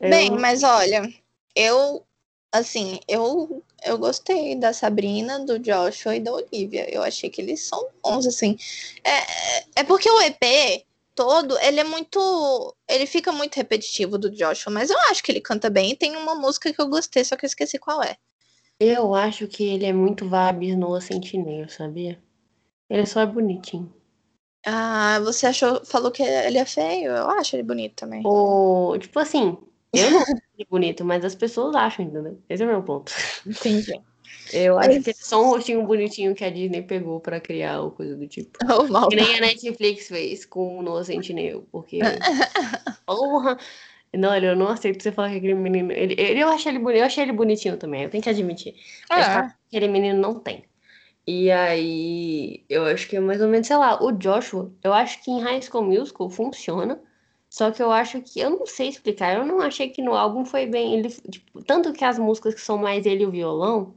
[0.00, 1.10] Eu- Bem, mas olha,
[1.54, 2.04] eu,
[2.50, 6.92] assim, eu, eu gostei da Sabrina, do Joshua e da Olivia.
[6.92, 8.58] Eu achei que eles são bons, assim.
[9.02, 10.84] É, é porque o EP
[11.14, 12.76] todo, ele é muito.
[12.88, 15.94] Ele fica muito repetitivo do Joshua, mas eu acho que ele canta bem.
[15.96, 18.16] Tem uma música que eu gostei, só que eu esqueci qual é.
[18.78, 22.20] Eu acho que ele é muito Vibes Noah Sentinel, sabia?
[22.90, 23.92] Ele só é bonitinho.
[24.66, 27.10] Ah, você achou, falou que ele é feio?
[27.10, 28.22] Eu acho ele bonito também.
[28.24, 29.56] Ou, tipo assim,
[29.92, 32.40] eu não acho ele bonito, mas as pessoas acham, entendeu?
[32.48, 33.12] Esse é o meu ponto.
[33.46, 34.00] Entendi.
[34.52, 37.90] Eu acho que é só um rostinho bonitinho que a Disney pegou pra criar ou
[37.90, 38.58] coisa do tipo.
[38.70, 39.08] Oh, mal.
[39.08, 41.98] Que nem a Netflix fez com o Noah Sentinel, porque.
[43.06, 43.58] Porra!
[44.14, 45.90] Não, eu não aceito você falar que aquele menino.
[45.90, 48.74] Ele, ele, eu, achei ele, boni- eu achei ele bonitinho também, eu tenho que admitir.
[49.08, 49.28] Mas É.
[49.32, 50.64] tá, aquele menino não tem.
[51.26, 55.22] E aí, eu acho que é mais ou menos, sei lá, o Joshua, eu acho
[55.22, 57.00] que em High School Musical funciona.
[57.48, 60.44] Só que eu acho que, eu não sei explicar, eu não achei que no álbum
[60.44, 60.94] foi bem.
[60.94, 63.94] Ele, tipo, tanto que as músicas que são mais ele e o violão,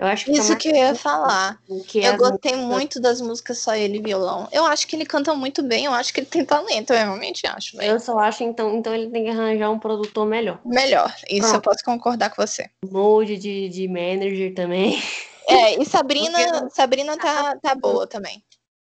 [0.00, 1.60] eu acho que Isso que eu ia falar.
[1.86, 4.48] que Eu as gostei muito das músicas só ele e violão.
[4.50, 7.46] Eu acho que ele canta muito bem, eu acho que ele tem talento, eu realmente
[7.46, 7.78] acho.
[7.82, 10.58] Eu só acho, então, então ele tem que arranjar um produtor melhor.
[10.64, 11.64] Melhor, isso eu Pronto.
[11.64, 12.70] posso concordar com você.
[12.90, 14.98] Mode de, de manager também.
[15.46, 18.42] É, e Sabrina, Sabrina tá, tá boa também.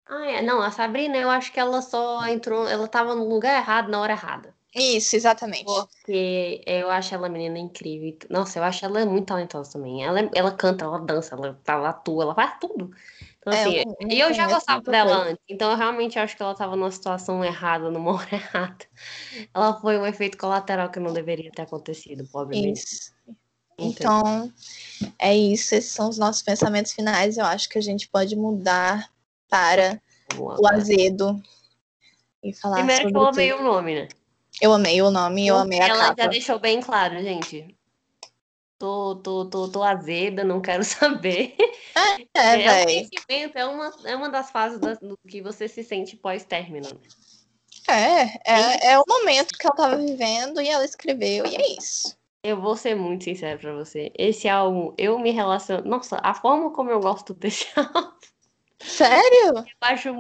[0.09, 0.43] Ah, é.
[0.43, 2.69] Não, a Sabrina, eu acho que ela só entrou.
[2.69, 4.55] Ela tava no lugar errado na hora errada.
[4.77, 5.65] Isso, exatamente.
[5.65, 8.17] Porque eu acho ela menina incrível.
[8.29, 10.05] Nossa, eu acho ela muito talentosa também.
[10.05, 12.91] Ela, ela canta, ela dança, ela, ela atua, ela faz tudo.
[13.39, 15.31] Então, É, assim, eu não e eu já gostava dela coisa.
[15.31, 15.45] antes.
[15.49, 18.85] Então, eu realmente acho que ela tava numa situação errada, numa hora errada.
[19.55, 22.81] Ela foi um efeito colateral que não deveria ter acontecido, pobremente.
[22.81, 23.13] Isso.
[23.79, 24.53] Então, Então,
[25.19, 25.75] é isso.
[25.75, 27.39] Esses são os nossos pensamentos finais.
[27.39, 29.11] Eu acho que a gente pode mudar
[29.49, 30.01] para
[30.35, 31.41] vamos o azedo
[32.43, 34.09] e falar Primeiro que eu amei o nome, né?
[34.61, 36.23] Eu amei o nome eu amei a Ela capa.
[36.23, 37.77] já deixou bem claro, gente.
[38.79, 41.55] Tô, tô, tô, tô azeda, não quero saber.
[42.35, 43.05] É, É, o véi.
[43.05, 46.89] sentimento é uma, é uma das fases da- do que você se sente pós-término.
[47.89, 52.17] É, é, é o momento que ela tava vivendo e ela escreveu, e é isso.
[52.43, 54.13] Eu vou ser muito sincera pra você.
[54.17, 55.85] Esse álbum, eu me relaciono.
[55.89, 58.13] Nossa, a forma como eu gosto desse álbum,
[58.81, 59.53] Sério?
[59.57, 60.11] eu acho.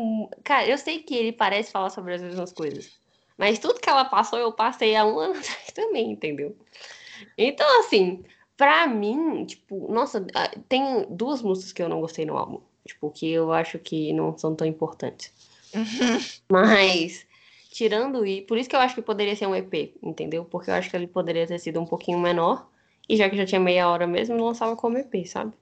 [0.43, 2.91] Cara, eu sei que ele parece falar sobre as mesmas coisas.
[3.37, 6.57] Mas tudo que ela passou, eu passei há um ano atrás também, entendeu?
[7.37, 8.25] Então, assim,
[8.57, 10.27] pra mim, tipo, nossa,
[10.69, 12.61] tem duas músicas que eu não gostei no álbum.
[12.87, 15.33] Tipo, que eu acho que não são tão importantes.
[15.75, 16.19] Uhum.
[16.49, 17.27] Mas,
[17.71, 20.45] tirando isso, por isso que eu acho que poderia ser um EP, entendeu?
[20.45, 22.69] Porque eu acho que ele poderia ter sido um pouquinho menor.
[23.09, 25.53] E já que já tinha meia hora mesmo, lançava como EP, sabe?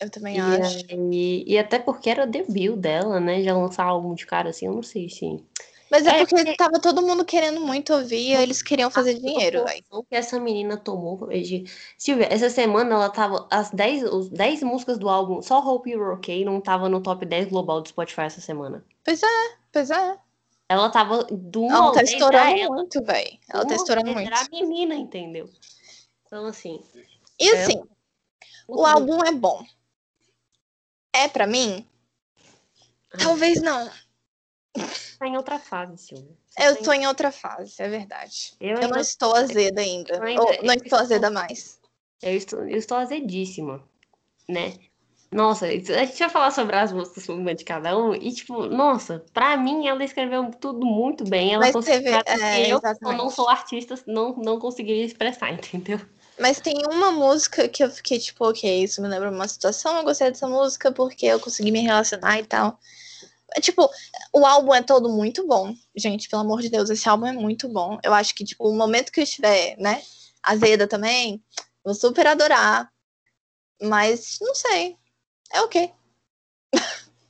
[0.00, 0.84] Eu também E, acho.
[0.90, 3.42] aí- e até porque era debut dela, né?
[3.42, 5.42] Já lançar álbum de cara assim, eu não sei se.
[5.90, 9.14] Mas é É, porque porque- tava todo mundo querendo muito ouvir, e eles queriam fazer
[9.14, 9.82] dinheiro, velho.
[9.90, 11.64] O que essa menina tomou de.
[11.96, 13.46] Silvia, essa semana ela tava.
[13.50, 17.24] As 10, os 10 músicas do álbum, só Hope You're Okay não tava no top
[17.24, 18.84] 10 global do Spotify essa semana.
[19.04, 20.18] Pois é, pois é.
[20.70, 22.74] Ela tava do 1 Ela ao tá 10 estourando ela.
[22.76, 23.38] muito, velho.
[23.48, 24.26] Ela Do tá 1 ao estourando 10 muito.
[24.28, 25.48] Era a menina, entendeu?
[26.26, 26.82] Então, assim.
[27.40, 27.62] E É.
[27.62, 27.82] assim,
[28.66, 29.64] o álbum é bom.
[31.14, 31.86] É pra mim?
[33.14, 33.18] Ah.
[33.22, 33.90] Talvez não.
[35.18, 36.30] Tá em outra fase, Silvia.
[36.48, 38.52] Você Eu tá em- tô em outra fase, é verdade.
[38.60, 40.14] Eu Eu ainda não estou azeda ainda.
[40.16, 41.78] eu ainda- Ou não estou azeda mais.
[42.22, 43.82] Eu estou, eu estou azedíssima,
[44.48, 44.74] né?
[45.30, 47.26] Nossa, a gente vai falar sobre as músicas
[47.56, 48.14] de cada um.
[48.14, 51.52] E, tipo, nossa, pra mim ela escreveu tudo muito bem.
[51.52, 52.12] Ela Mas conseguiu.
[52.14, 56.00] é, eu, como não sou artista, não, não conseguiria expressar, entendeu?
[56.40, 60.04] Mas tem uma música que eu fiquei tipo, ok, isso me lembra uma situação, eu
[60.04, 62.78] gostei dessa música porque eu consegui me relacionar e tal.
[63.56, 63.88] É, tipo,
[64.32, 65.74] o álbum é todo muito bom.
[65.96, 67.98] Gente, pelo amor de Deus, esse álbum é muito bom.
[68.02, 70.02] Eu acho que, tipo, o momento que eu estiver, né,
[70.42, 71.42] azeda também,
[71.84, 72.90] vou super adorar.
[73.80, 74.96] Mas, não sei.
[75.52, 75.90] É ok.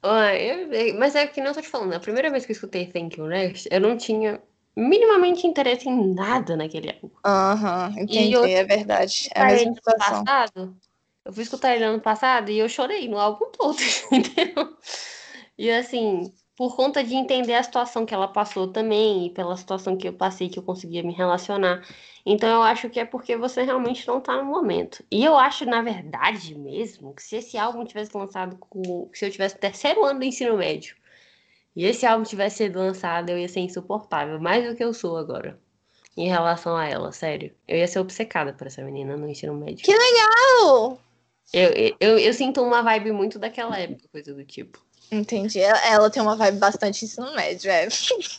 [0.03, 2.87] Eu- eu- mas é que não tô te falando, a primeira vez que eu escutei
[2.87, 4.41] Thank You Next, eu não tinha
[4.77, 7.11] minimamente interesse em nada naquele álbum.
[7.25, 9.29] Aham, entendi, eu- é verdade.
[9.35, 10.25] É a mesma situação.
[10.25, 10.77] passado,
[11.25, 13.77] eu fui escutar ele ano passado e eu chorei no álbum todo,
[14.13, 14.77] entendeu?
[15.59, 19.97] E assim, por conta de entender a situação que ela passou também, e pela situação
[19.97, 21.87] que eu passei, que eu conseguia me relacionar.
[22.25, 25.05] Então eu acho que é porque você realmente não tá no momento.
[25.11, 29.11] E eu acho, na verdade mesmo, que se esse álbum tivesse lançado com.
[29.13, 30.97] Se eu tivesse no terceiro ano do ensino médio,
[31.75, 35.17] e esse álbum tivesse sido lançado, eu ia ser insuportável, mais do que eu sou
[35.17, 35.59] agora.
[36.17, 37.55] Em relação a ela, sério.
[37.69, 39.85] Eu ia ser obcecada por essa menina no ensino médio.
[39.85, 40.99] Que legal!
[41.53, 44.85] Eu, eu, eu sinto uma vibe muito daquela época, coisa do tipo.
[45.11, 45.61] Entendi.
[45.61, 47.89] Ela, tem uma vibe bastante ensino médio, é.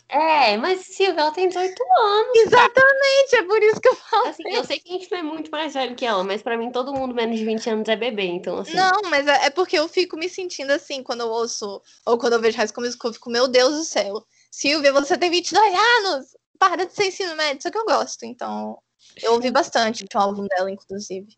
[0.08, 2.36] É, mas Silvia, ela tem 18 anos.
[2.36, 4.28] Exatamente, é por isso que eu falo.
[4.28, 6.56] Assim, eu sei que a gente não é muito mais velho que ela, mas pra
[6.56, 8.74] mim todo mundo menos de 20 anos é bebê, então assim.
[8.74, 12.34] Não, mas é, é porque eu fico me sentindo assim quando eu ouço, ou quando
[12.34, 14.24] eu vejo High School Musical, eu fico, meu Deus do céu.
[14.50, 16.36] Silvia, você tem 22 anos!
[16.58, 18.78] Para de ser ensino médio, só que eu gosto, então
[19.22, 21.36] eu ouvi bastante o álbum dela, inclusive.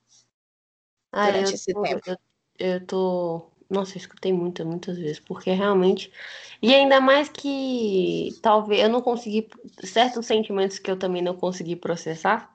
[1.13, 2.01] Ah, eu durante esse tô, tempo.
[2.07, 2.17] eu,
[2.59, 3.52] eu tô.
[3.73, 6.13] Nossa, eu escutei muitas, muitas vezes, porque realmente.
[6.61, 9.49] E ainda mais que talvez eu não consegui.
[9.83, 12.55] Certos sentimentos que eu também não consegui processar.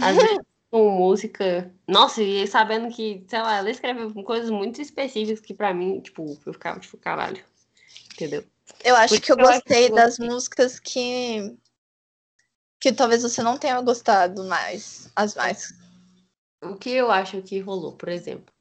[0.00, 0.38] Às vezes
[0.72, 1.70] com música.
[1.86, 6.40] Nossa, e sabendo que, sei lá, ela escreveu coisas muito específicas que pra mim, tipo,
[6.46, 7.44] eu ficava, tipo, caralho.
[8.14, 8.42] Entendeu?
[8.82, 11.54] Eu acho Por que eu gostei das músicas que.
[12.80, 15.10] que talvez você não tenha gostado mais.
[15.14, 15.74] As mais.
[16.62, 18.54] O que eu acho que rolou, por exemplo,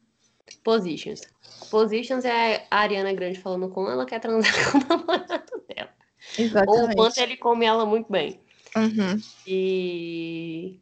[0.63, 1.21] Positions.
[1.69, 5.89] Positions é a Ariana Grande falando como ela quer transar com o namorado dela.
[6.37, 6.95] Ou o Exatamente.
[6.95, 8.39] quanto ele come ela muito bem.
[8.75, 9.19] Uhum.
[9.45, 10.79] E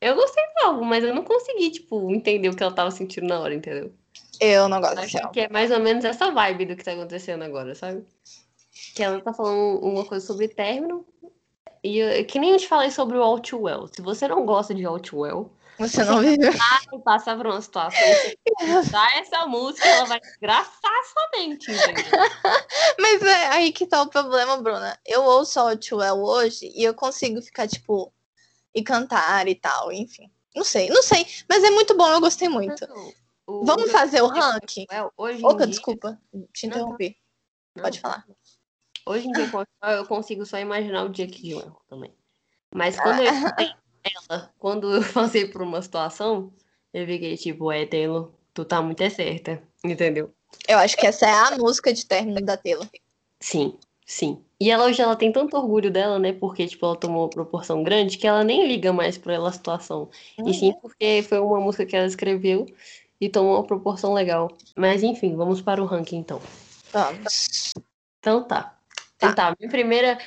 [0.00, 3.26] eu gostei do álbum, mas eu não consegui, tipo, entender o que ela tava sentindo
[3.26, 3.92] na hora, entendeu?
[4.40, 7.42] Eu não gosto Acho que é mais ou menos essa vibe do que tá acontecendo
[7.42, 8.04] agora, sabe?
[8.94, 11.04] Que ela tá falando uma coisa sobre término.
[11.82, 13.88] E eu- que nem eu te falei sobre o All Too Well.
[13.88, 16.52] Se você não gosta de All Too Well, Você não viveu.
[16.52, 21.70] vai passar por uma situação que escutar essa música, ela vai desgraçar a sua mente,
[21.70, 21.94] entendeu?
[22.98, 24.98] Mas é aí que tá o problema, Bruna.
[25.06, 28.12] Eu ouço All Too Well hoje e eu consigo ficar, tipo,
[28.74, 30.30] e cantar e tal, enfim.
[30.54, 31.24] Não sei, não sei.
[31.48, 32.84] Mas é muito bom, eu gostei muito.
[33.46, 34.84] O- Vamos o- fazer o ranking?
[34.90, 36.20] Well, hoje Opa, dia- desculpa,
[36.52, 37.16] te interrompi.
[37.76, 37.82] não.
[37.84, 38.26] Pode falar.
[39.06, 39.48] Hoje em dia
[39.96, 42.12] eu consigo só imaginar o Jake Gyllenhaal também.
[42.74, 43.30] Mas quando eu
[44.04, 46.52] ela, quando eu passei por uma situação,
[46.92, 50.32] eu fiquei tipo, é, Taylor, tu tá muito é certa, entendeu?
[50.66, 52.86] Eu acho que essa é a música de término da Taylor.
[53.40, 53.76] Sim,
[54.06, 54.42] sim.
[54.60, 56.32] E ela hoje ela tem tanto orgulho dela, né?
[56.32, 60.10] Porque, tipo, ela tomou uma proporção grande que ela nem liga mais por ela situação.
[60.44, 62.66] E sim porque foi uma música que ela escreveu
[63.20, 64.50] e tomou uma proporção legal.
[64.74, 66.40] Mas enfim, vamos para o ranking então.
[66.92, 67.72] Vamos.
[68.18, 68.76] Então tá.
[69.16, 70.18] Então tá, minha primeira.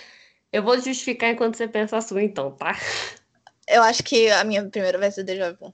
[0.52, 2.78] Eu vou justificar enquanto você pensa a sua, então, tá?
[3.72, 5.74] Eu acho que a minha primeira vai ser Deja Vu.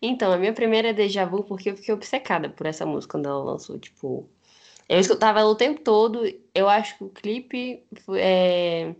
[0.00, 3.26] Então, a minha primeira é Deja Vu porque eu fiquei obcecada por essa música quando
[3.26, 3.78] ela lançou.
[3.78, 4.28] Tipo,
[4.88, 6.22] eu escutava ela o tempo todo.
[6.54, 8.94] Eu acho que o clipe foi, é,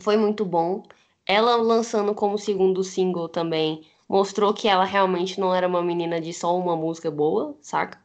[0.00, 0.82] foi muito bom.
[1.26, 6.32] Ela lançando como segundo single também mostrou que ela realmente não era uma menina de
[6.32, 7.98] só uma música boa, saca?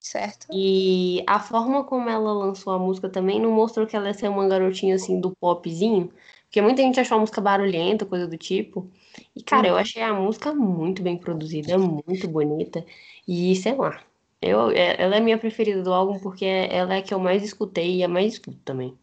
[0.00, 0.48] Certo?
[0.50, 4.28] E a forma como ela lançou a música também não mostrou que ela ia ser
[4.28, 6.10] uma garotinha assim do popzinho.
[6.52, 8.90] Porque muita gente achou a música barulhenta, coisa do tipo.
[9.34, 12.84] E, cara, eu achei a música muito bem produzida, muito bonita.
[13.26, 13.98] E, sei lá,
[14.42, 17.18] eu, é- ela é a minha preferida do álbum porque ela é a que eu
[17.18, 18.94] mais escutei e a mais escuto também.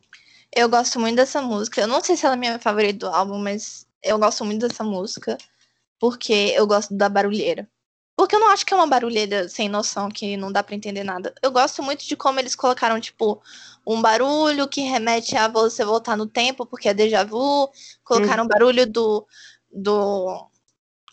[0.56, 1.82] Eu gosto muito dessa música.
[1.82, 4.84] Eu não sei se ela é minha favorita do álbum, mas eu gosto muito dessa
[4.84, 5.36] música
[6.00, 7.68] porque eu gosto da barulheira.
[8.16, 11.04] Porque eu não acho que é uma barulheira sem noção, que não dá pra entender
[11.04, 11.34] nada.
[11.42, 13.42] Eu gosto muito de como eles colocaram, tipo,
[13.90, 17.68] um barulho que remete a você voltar no tempo, porque é déjà vu.
[18.04, 19.26] Colocaram o barulho do.
[19.72, 20.48] do.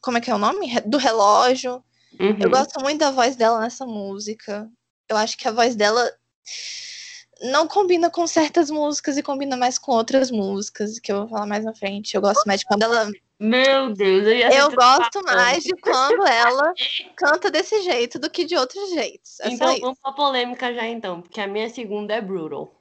[0.02, 0.78] Como é que é o nome?
[0.82, 1.82] Do relógio.
[2.20, 2.36] Uhum.
[2.38, 4.70] Eu gosto muito da voz dela nessa música.
[5.08, 6.06] Eu acho que a voz dela
[7.40, 11.46] não combina com certas músicas e combina mais com outras músicas, que eu vou falar
[11.46, 12.14] mais na frente.
[12.14, 16.26] Eu gosto mais de quando ela Meu Deus, eu, ia eu gosto mais de quando
[16.26, 16.72] ela
[17.14, 19.40] canta desse jeito do que de outros jeitos.
[19.40, 22.74] É então vamos pra polêmica já então, porque a minha segunda é Brutal.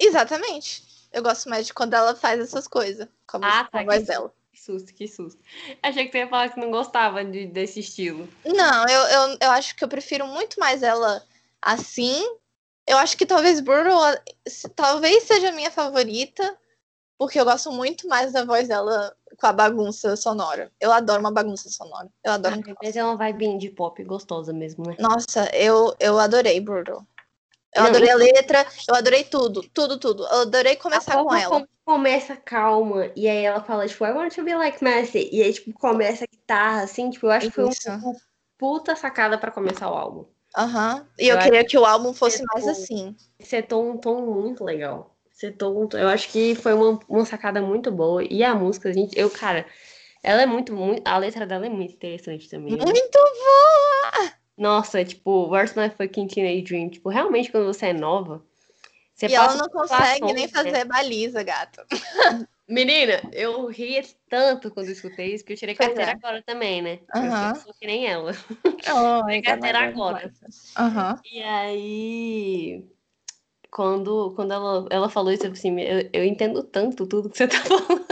[0.00, 0.82] Exatamente.
[1.12, 4.32] Eu gosto mais de quando ela faz essas coisas, como ah, tá, a voz dela.
[4.50, 5.40] Que susto, que susto.
[5.80, 8.28] Achei que você ia falar que não gostava de, desse estilo.
[8.44, 11.22] Não, eu, eu, eu acho que eu prefiro muito mais ela
[11.60, 12.20] assim.
[12.86, 14.16] Eu acho que talvez Brutal
[14.74, 16.58] talvez seja a minha favorita,
[17.22, 20.72] porque eu gosto muito mais da voz dela com a bagunça sonora.
[20.80, 22.08] Eu adoro uma bagunça sonora.
[22.24, 22.60] Eu adoro.
[22.68, 24.96] Ah, mas é uma vibe de pop gostosa mesmo, né?
[24.98, 27.06] Nossa, eu, eu adorei Brutal.
[27.76, 30.24] Eu adorei a letra, eu adorei tudo, tudo, tudo.
[30.24, 31.64] Eu adorei começar com ela.
[31.84, 35.28] Começa calma, e aí ela fala, tipo, I want to be like Messi.
[35.32, 38.14] E aí, tipo, começa a guitarra, assim, tipo, eu acho que foi um,
[38.58, 40.24] puta sacada para começar o álbum.
[40.56, 40.96] Aham.
[40.96, 41.06] Uhum.
[41.20, 43.16] E eu, eu queria que o álbum fosse mais assim.
[43.40, 45.11] Setou um tom muito legal.
[45.42, 45.98] Setou um tom...
[45.98, 48.22] Eu acho que foi uma, uma sacada muito boa.
[48.22, 49.66] E a música, gente, eu, cara,
[50.22, 51.02] ela é muito, muito.
[51.04, 52.76] A letra dela é muito interessante também.
[52.76, 52.84] Né?
[52.84, 54.32] Muito boa!
[54.56, 56.90] Nossa, tipo, Where's My Fucking Teenage Dream?
[56.90, 58.40] Tipo, realmente quando você é nova.
[59.16, 60.48] Você e ela não consegue nem né?
[60.48, 60.84] fazer né?
[60.84, 61.84] baliza, gato.
[62.68, 66.14] Menina, eu ria tanto quando escutei isso, que eu tirei pois carteira é.
[66.14, 67.00] agora também, né?
[67.16, 67.48] Uhum.
[67.48, 68.30] Eu sou que nem ela.
[68.64, 70.32] Oh, tirei carteira agora.
[70.78, 71.20] Uhum.
[71.32, 72.84] E aí,
[73.72, 77.48] quando, quando ela, ela falou isso, eu assim, eu, eu entendo tanto tudo que você
[77.48, 78.04] tá falando.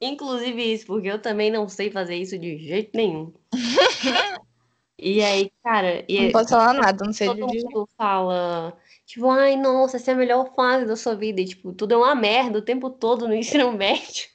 [0.00, 3.32] Inclusive isso, porque eu também não sei fazer isso de jeito nenhum.
[4.98, 6.04] E aí, cara.
[6.08, 10.14] E não posso falar nada, não sei todo mundo fala, tipo, ai, nossa, essa é
[10.14, 11.42] a melhor fase da sua vida.
[11.42, 14.32] E, tipo, tudo é uma merda o tempo todo no ensino médio.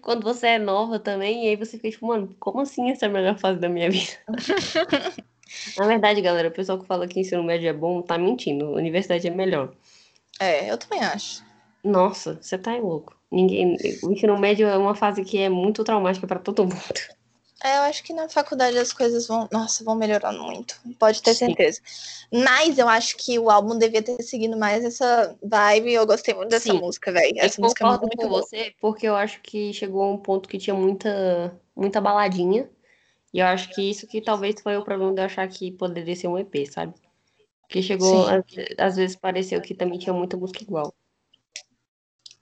[0.00, 3.08] Quando você é nova também, e aí você fica, tipo, mano, como assim essa é
[3.08, 4.12] a melhor fase da minha vida?
[5.76, 8.72] Na verdade, galera, o pessoal que fala que ensino médio é bom tá mentindo.
[8.72, 9.72] Universidade é melhor.
[10.40, 11.44] É, eu também acho.
[11.82, 13.16] Nossa, você tá louco.
[13.30, 17.16] Ninguém, o ensino médio é uma fase que é muito traumática para todo mundo.
[17.64, 20.78] É, eu acho que na faculdade as coisas vão, nossa, vão melhorando muito.
[20.98, 21.46] Pode ter Sim.
[21.46, 21.80] certeza.
[22.32, 25.92] Mas eu acho que o álbum devia ter seguido mais essa vibe.
[25.92, 26.78] Eu gostei muito dessa Sim.
[26.78, 27.34] música, velho.
[27.38, 28.42] Essa eu música é muito, com boa.
[28.42, 32.68] você, porque eu acho que chegou a um ponto que tinha muita, muita baladinha.
[33.36, 36.16] E eu acho que isso que talvez foi o problema de eu achar que poderia
[36.16, 36.94] ser um EP, sabe?
[37.60, 38.42] Porque chegou, às,
[38.78, 40.94] às, vezes pareceu que também tinha muita música igual.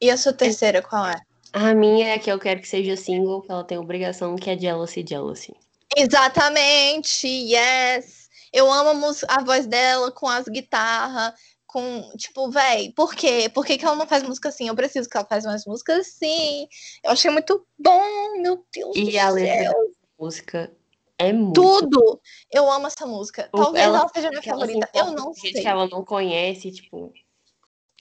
[0.01, 1.20] E a sua terceira, qual é?
[1.53, 4.57] A minha é que eu quero que seja single, que ela tem obrigação, que é
[4.57, 5.53] Jealousy, Jealousy.
[5.97, 8.28] Exatamente, yes!
[8.53, 11.34] Eu amo a, voz dela com as guitarras,
[11.66, 13.51] com, tipo, véi, por quê?
[13.53, 14.68] Por que, que ela não faz música assim?
[14.68, 16.68] Eu preciso que ela faça mais música assim.
[17.03, 19.78] Eu achei muito bom, meu Deus e do a letra da
[20.16, 20.72] música
[21.19, 21.61] é muito.
[21.61, 22.21] Tudo!
[22.53, 23.49] Eu amo essa música.
[23.53, 24.89] Talvez ela, ela seja minha favorita.
[24.95, 25.53] Eu não sei.
[25.53, 27.12] que ela não conhece, tipo.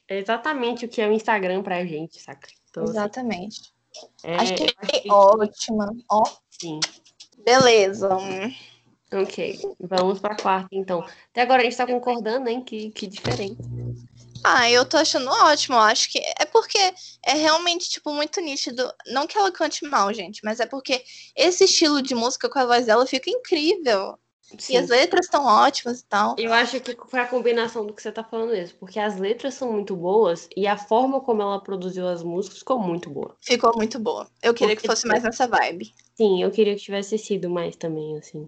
[0.07, 2.47] É exatamente o que é o Instagram pra gente, saca?
[2.69, 3.73] Então, assim, Exatamente.
[4.23, 5.11] Acho que foi que...
[5.11, 5.89] ótima.
[6.09, 6.23] Ó.
[6.49, 6.79] Sim.
[7.45, 8.09] Beleza.
[9.13, 11.05] Ok, vamos para a quarta, então.
[11.29, 12.63] Até agora a gente está concordando, hein?
[12.63, 13.61] Que, que diferente.
[14.43, 15.75] Ah, eu tô achando ótimo.
[15.75, 16.77] Eu acho que é porque
[17.25, 18.91] é realmente, tipo, muito nítido.
[19.07, 21.03] Não que ela cante mal, gente, mas é porque
[21.35, 24.17] esse estilo de música com a voz dela fica incrível.
[24.57, 24.73] Sim.
[24.73, 26.35] E as letras estão ótimas e tal.
[26.37, 29.55] Eu acho que foi a combinação do que você tá falando mesmo, porque as letras
[29.55, 33.35] são muito boas e a forma como ela produziu as músicas ficou muito boa.
[33.41, 34.27] Ficou muito boa.
[34.41, 35.91] Eu queria porque, que fosse mais nessa vibe.
[36.15, 38.47] Sim, eu queria que tivesse sido mais também, assim.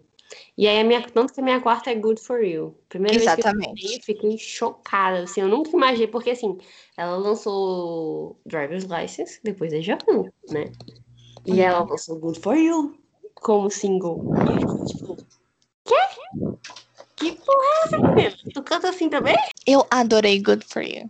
[0.58, 2.78] E aí, a minha, tanto que a minha quarta é Good For You.
[2.90, 3.82] Primeira Exatamente.
[3.82, 6.58] vez que eu fiquei chocada, assim, eu nunca imaginei, porque assim,
[6.98, 10.72] ela lançou Driver's License, depois é Japão, né?
[11.46, 11.60] E uhum.
[11.60, 12.98] ela lançou Good For You
[13.36, 14.24] como single.
[14.50, 15.18] E tipo,
[15.86, 15.96] Quê?
[17.16, 18.38] Que porra é essa, menina?
[18.54, 19.36] Tu canta assim também?
[19.66, 21.08] Eu adorei Good For You.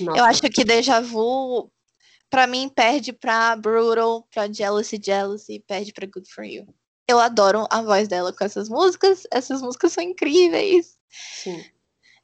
[0.00, 0.18] Nossa.
[0.18, 1.70] Eu acho que Deja Vu,
[2.28, 6.66] pra mim, perde pra Brutal, pra Jealousy, Jealousy, perde pra Good For You.
[7.10, 9.26] Eu adoro a voz dela com essas músicas.
[9.32, 10.96] Essas músicas são incríveis.
[11.10, 11.64] Sim.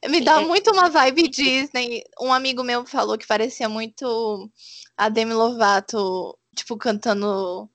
[0.07, 2.03] Me dá é, muito uma vibe Disney.
[2.21, 4.49] Um amigo meu falou que parecia muito
[4.95, 7.69] a Demi Lovato, tipo, cantando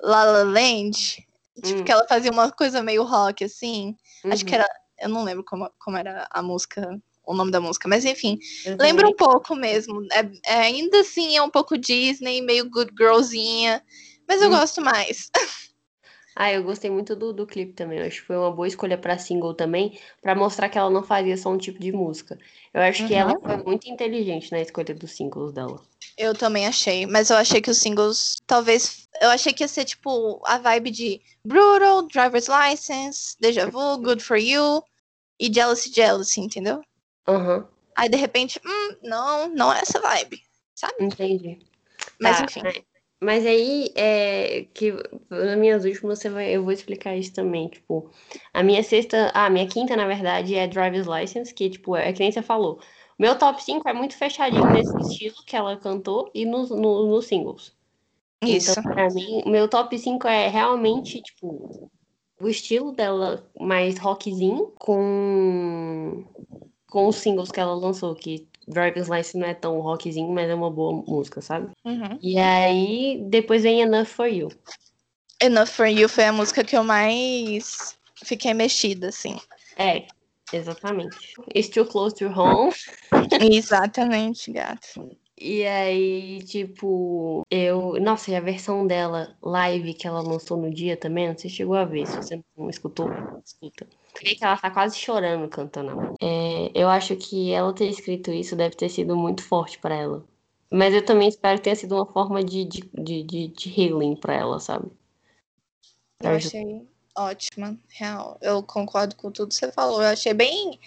[0.00, 1.26] La La Land.
[1.62, 1.84] Tipo, hum.
[1.84, 3.94] que ela fazia uma coisa meio rock, assim.
[4.24, 4.32] Uhum.
[4.32, 4.60] Acho que uhum.
[4.60, 4.68] era.
[5.00, 8.38] Eu não lembro como, como era a música, o nome da música, mas enfim.
[8.64, 8.76] Uhum.
[8.80, 10.00] Lembra um pouco mesmo.
[10.12, 13.84] É, é, ainda assim é um pouco Disney, meio good girlzinha.
[14.26, 14.56] Mas eu uhum.
[14.56, 15.30] gosto mais.
[16.36, 17.98] Ah, eu gostei muito do, do clipe também.
[17.98, 21.02] Eu acho que foi uma boa escolha para single também, para mostrar que ela não
[21.02, 22.38] fazia só um tipo de música.
[22.72, 23.08] Eu acho uhum.
[23.08, 25.80] que ela foi muito inteligente na escolha dos singles dela.
[26.18, 29.84] Eu também achei, mas eu achei que os singles, talvez, eu achei que ia ser
[29.84, 34.82] tipo a vibe de Brutal, Driver's License, Deja Vu, Good For You
[35.38, 36.82] e Jealousy Jealousy, entendeu?
[37.28, 37.64] Uhum.
[37.96, 40.42] Aí de repente, hum, não, não é essa vibe,
[40.74, 40.94] sabe?
[41.00, 41.58] Entendi.
[42.20, 42.60] Mas tá, enfim.
[43.24, 44.92] Mas aí, é, que
[45.30, 47.68] nas minhas últimas, você vai, eu vou explicar isso também.
[47.68, 48.10] Tipo,
[48.52, 49.30] a minha sexta.
[49.34, 52.42] Ah, a minha quinta, na verdade, é Driver's License, que, tipo, é que nem você
[52.42, 52.80] falou.
[53.18, 57.22] Meu top 5 é muito fechadinho nesse estilo que ela cantou e nos no, no
[57.22, 57.74] singles.
[58.42, 58.72] Isso.
[58.72, 61.90] Então, pra mim, meu top 5 é realmente, tipo,
[62.40, 66.24] o estilo dela mais rockzinho com,
[66.90, 70.54] com os singles que ela lançou, que Driver's License não é tão rockzinho, mas é
[70.54, 71.70] uma boa música, sabe?
[71.84, 72.18] Uhum.
[72.20, 74.48] E aí, depois vem Enough For You.
[75.40, 79.38] Enough For You foi a música que eu mais fiquei mexida, assim.
[79.76, 80.06] É,
[80.52, 81.34] exatamente.
[81.54, 82.72] It's Too Close to Home.
[83.52, 85.14] Exatamente, gato.
[85.36, 88.00] E aí, tipo, eu.
[88.00, 91.84] Nossa, e a versão dela live que ela lançou no dia também, você chegou a
[91.84, 93.10] ver, se você não escutou,
[93.44, 93.86] escuta.
[94.14, 96.14] Creio que ela tá quase chorando cantando.
[96.20, 100.24] É, eu acho que ela ter escrito isso deve ter sido muito forte para ela.
[100.70, 104.16] Mas eu também espero que tenha sido uma forma de, de, de, de, de healing
[104.16, 104.90] pra ela, sabe?
[106.20, 106.86] Eu achei
[107.16, 108.38] ótima, real.
[108.40, 110.02] Eu concordo com tudo que você falou.
[110.02, 110.80] Eu achei bem.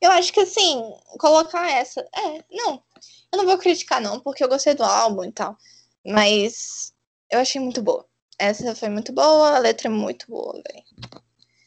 [0.00, 2.00] Eu acho que assim, colocar essa.
[2.00, 2.82] É, não.
[3.32, 5.56] Eu não vou criticar, não, porque eu gostei do álbum e tal.
[6.04, 6.92] Mas
[7.30, 8.06] eu achei muito boa.
[8.38, 10.84] Essa foi muito boa, a letra é muito boa, velho.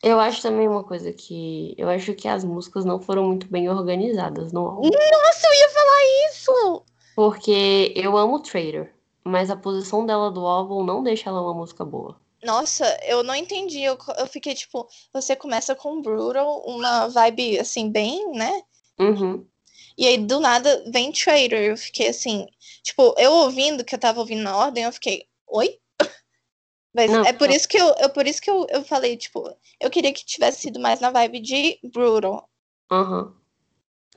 [0.06, 1.74] Eu acho também uma coisa que.
[1.80, 4.84] Eu acho que as músicas não foram muito bem organizadas no álbum.
[4.84, 6.86] Nossa, eu ia falar isso!
[7.16, 8.94] Porque eu amo Trader,
[9.24, 12.22] mas a posição dela do álbum não deixa ela uma música boa.
[12.44, 13.82] Nossa, eu não entendi.
[13.82, 18.62] Eu, eu fiquei tipo, você começa com Brutal, uma vibe assim, bem, né?
[19.00, 19.44] Uhum.
[19.98, 21.72] E aí, do nada, vem Trader.
[21.72, 22.46] Eu fiquei assim,
[22.84, 25.80] tipo, eu ouvindo, que eu tava ouvindo na ordem, eu fiquei, oi?
[26.96, 27.56] Mas Não, é por não.
[27.56, 29.44] isso que eu, eu por isso que eu, eu falei, tipo,
[29.80, 32.50] eu queria que tivesse sido mais na vibe de Brutal.
[32.90, 33.36] Aham.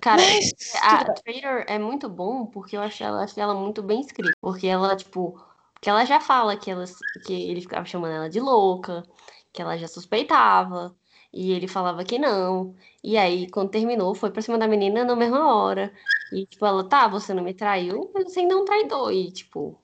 [0.01, 4.01] Cara, Mas, a Trader é muito bom porque eu achei ela, achei ela muito bem
[4.01, 4.37] escrita.
[4.41, 5.41] Porque ela, tipo,
[5.81, 6.85] que ela já fala que, ela,
[7.25, 9.03] que ele ficava chamando ela de louca,
[9.53, 10.97] que ela já suspeitava,
[11.33, 12.77] e ele falava que não.
[13.03, 15.93] E aí, quando terminou, foi pra cima da menina na mesma hora.
[16.31, 19.13] E, tipo, ela, tá, você não me traiu, mas você ainda é um traidor.
[19.13, 19.81] E, tipo,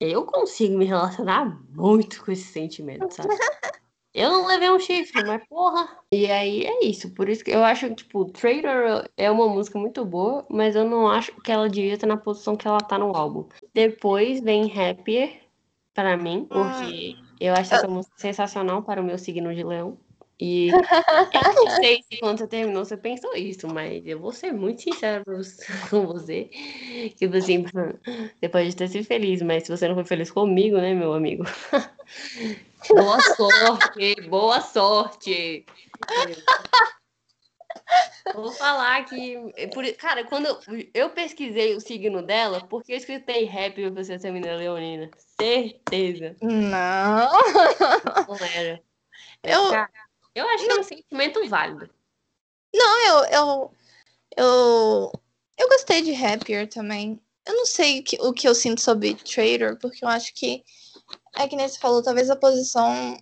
[0.00, 3.28] eu consigo me relacionar muito com esse sentimento, sabe?
[4.12, 5.88] Eu não levei um chifre, mas porra.
[6.12, 7.14] E aí é isso.
[7.14, 10.84] Por isso que eu acho que, tipo, Trader é uma música muito boa, mas eu
[10.84, 13.46] não acho que ela devia estar na posição que ela tá no álbum.
[13.72, 15.40] Depois vem Happier,
[15.94, 19.96] pra mim, porque eu acho essa música sensacional para o meu signo de leão.
[20.40, 20.68] E
[21.34, 24.82] eu não sei se quando você terminou você pensou isso, mas eu vou ser muito
[24.82, 25.22] sincera
[25.90, 26.48] com você.
[27.16, 27.64] Tipo assim,
[28.40, 31.44] você pode ter sido feliz, mas se você não foi feliz comigo, né, meu amigo?
[32.88, 35.66] Boa sorte, boa sorte.
[38.34, 39.36] Vou falar que.
[39.74, 40.58] por- Cara, quando eu,
[40.94, 45.10] eu pesquisei o signo dela, porque eu escutei rap pra você ser menina leonina.
[45.40, 46.36] Certeza.
[46.40, 47.30] Não.
[48.28, 48.80] Não era.
[49.42, 49.90] Eu- Cara,
[50.40, 51.90] eu acho que é um sentimento válido.
[52.74, 53.74] Não, eu, eu,
[54.36, 55.12] eu,
[55.58, 57.20] eu gostei de Happier também.
[57.46, 60.62] Eu não sei o que, o que eu sinto sobre Trader, porque eu acho que
[61.36, 63.16] é que nem você falou, talvez a posição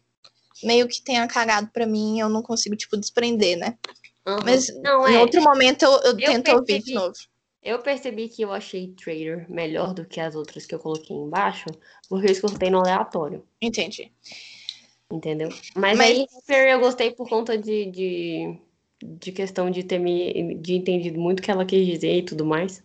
[0.62, 3.78] meio que tenha cagado pra mim, eu não consigo, tipo, desprender, né?
[4.26, 4.42] Aham.
[4.44, 5.18] Mas não, em é.
[5.18, 6.82] outro momento eu, eu tento ouvir percebi.
[6.84, 7.14] de novo.
[7.62, 11.66] Eu percebi que eu achei Trader melhor do que as outras que eu coloquei embaixo,
[12.08, 13.46] porque eu escutei no aleatório.
[13.60, 14.12] Entendi.
[15.10, 15.48] Entendeu?
[15.74, 18.58] Mas, Mas- aí eu gostei por conta de, de,
[19.02, 22.44] de questão de ter me de entendido muito o que ela quis dizer e tudo
[22.44, 22.82] mais.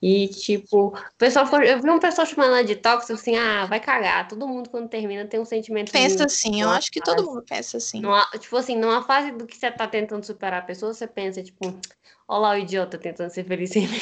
[0.00, 3.66] E, tipo, o pessoal foi, eu vi um pessoal chamando ela de tóxico, assim, ah,
[3.66, 4.26] vai cagar.
[4.26, 5.92] Todo mundo, quando termina, tem um sentimento.
[5.92, 7.28] Pensa assim, eu acho que todo fase.
[7.28, 8.00] mundo pensa assim.
[8.00, 11.40] Numa, tipo assim, numa fase do que você tá tentando superar a pessoa, você pensa,
[11.40, 11.78] tipo,
[12.26, 14.00] olha lá o idiota tentando ser feliz sem mim.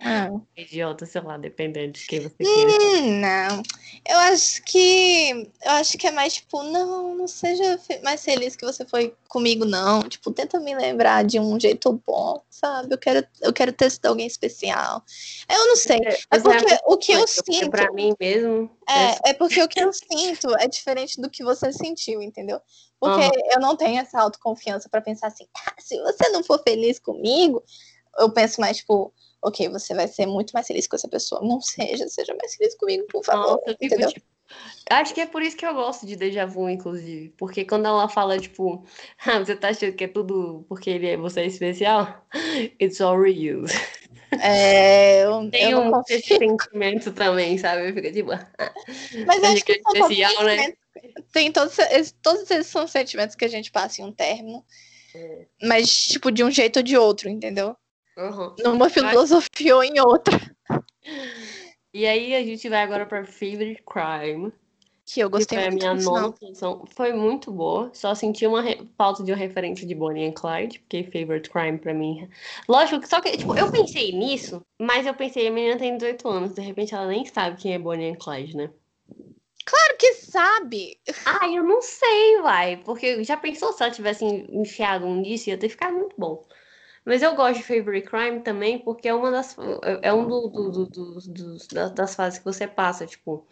[0.00, 0.28] Ah.
[0.56, 2.34] Idiota, sei lá, dependendo de quem você.
[2.42, 3.62] Hum, não.
[4.06, 5.50] Eu acho que.
[5.64, 9.64] Eu acho que é mais tipo, não, não seja mais feliz que você foi comigo,
[9.64, 10.02] não.
[10.02, 12.92] Tipo, tenta me lembrar de um jeito bom, sabe?
[12.92, 15.02] Eu quero, eu quero ter sido alguém especial.
[15.48, 16.00] Eu não sei.
[16.30, 17.70] É Você porque o que eu sinto.
[17.70, 18.70] Pra mim mesmo.
[18.88, 22.60] É, é porque o que eu sinto é diferente do que você sentiu, entendeu?
[23.00, 23.32] Porque Aham.
[23.52, 27.62] eu não tenho essa autoconfiança pra pensar assim, ah, se você não for feliz comigo,
[28.18, 29.12] eu penso mais, tipo,
[29.42, 31.40] ok, você vai ser muito mais feliz com essa pessoa.
[31.42, 33.60] Não seja, seja mais feliz comigo, por favor.
[33.66, 34.08] Nossa, entendeu?
[34.08, 34.26] tipo,
[34.90, 37.30] Acho que é por isso que eu gosto de Deja Vu, inclusive.
[37.38, 38.84] Porque quando ela fala, tipo,
[39.26, 42.26] ah, você tá achando que é tudo porque ele é, você é especial?
[42.80, 43.64] It's all real.
[44.42, 47.92] É, eu, Tem eu um esse sentimento também, sabe?
[47.92, 48.50] Fica tipo, ah,
[49.26, 50.72] Mas Acho que é que todos especial, né?
[51.32, 54.64] Tem todos, esses- todos esses são sentimentos que a gente passa em um término.
[55.14, 55.46] É.
[55.62, 57.76] Mas, tipo, de um jeito ou de outro, entendeu?
[58.16, 58.54] Aham.
[58.60, 60.38] Numa filosofia ou em outra.
[61.92, 64.52] E aí a gente vai agora pra Favorite Crime.
[65.06, 65.86] Que eu gostei que foi muito.
[65.86, 66.84] a minha nona posição.
[66.86, 67.90] Foi muito boa.
[67.92, 68.88] Só senti uma re...
[68.96, 72.28] falta de uma referência de Bonnie and Clyde, porque Favorite Crime pra mim.
[72.68, 76.26] Lógico que só que, tipo, eu pensei nisso, mas eu pensei, a menina tem 18
[76.28, 78.70] anos, de repente ela nem sabe quem é Bonnie and Clyde, né?
[79.66, 80.98] Claro que sabe!
[81.24, 82.78] Ah, eu não sei, vai.
[82.78, 86.44] Porque já pensou se ela tivesse enfiado um disso, ia ter ficado muito bom.
[87.04, 89.56] Mas eu gosto de Favorite Crime também, porque é uma das.
[90.02, 93.46] É um do, do, do, do das fases que você passa, tipo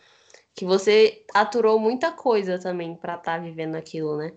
[0.55, 4.33] que você aturou muita coisa também para estar tá vivendo aquilo, né?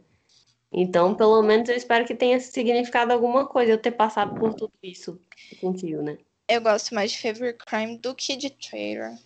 [0.71, 4.73] Então, pelo menos eu espero que tenha significado alguma coisa eu ter passado por tudo
[4.83, 5.19] isso
[5.61, 6.17] contigo, né?
[6.47, 9.17] Eu gosto mais de Favorite Crime do que de Traitor.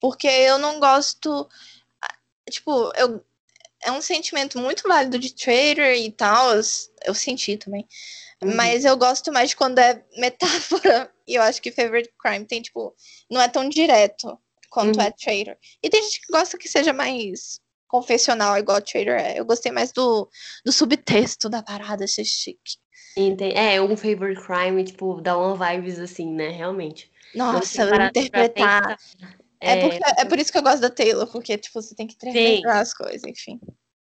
[0.00, 1.48] Porque eu não gosto.
[2.48, 3.22] Tipo, eu,
[3.82, 6.54] é um sentimento muito válido de Traitor e tal.
[7.04, 7.86] Eu senti também.
[8.42, 8.54] Uhum.
[8.54, 11.10] Mas eu gosto mais de quando é metáfora.
[11.30, 12.92] E eu acho que Favorite Crime tem, tipo,
[13.30, 14.36] não é tão direto
[14.68, 15.04] quanto uhum.
[15.04, 15.56] é Trader.
[15.80, 19.38] E tem gente que gosta que seja mais confessional, igual Trader é.
[19.38, 20.28] Eu gostei mais do,
[20.64, 22.78] do subtexto da parada, ser chique.
[23.16, 23.54] Entendi.
[23.56, 26.48] É, um favorite crime, tipo, dá uma vibes assim, né?
[26.48, 27.10] Realmente.
[27.34, 28.98] Nossa, eu interpretar.
[29.60, 32.06] É, é, porque, é por isso que eu gosto da Taylor, porque, tipo, você tem
[32.06, 33.60] que interpretar as coisas, enfim.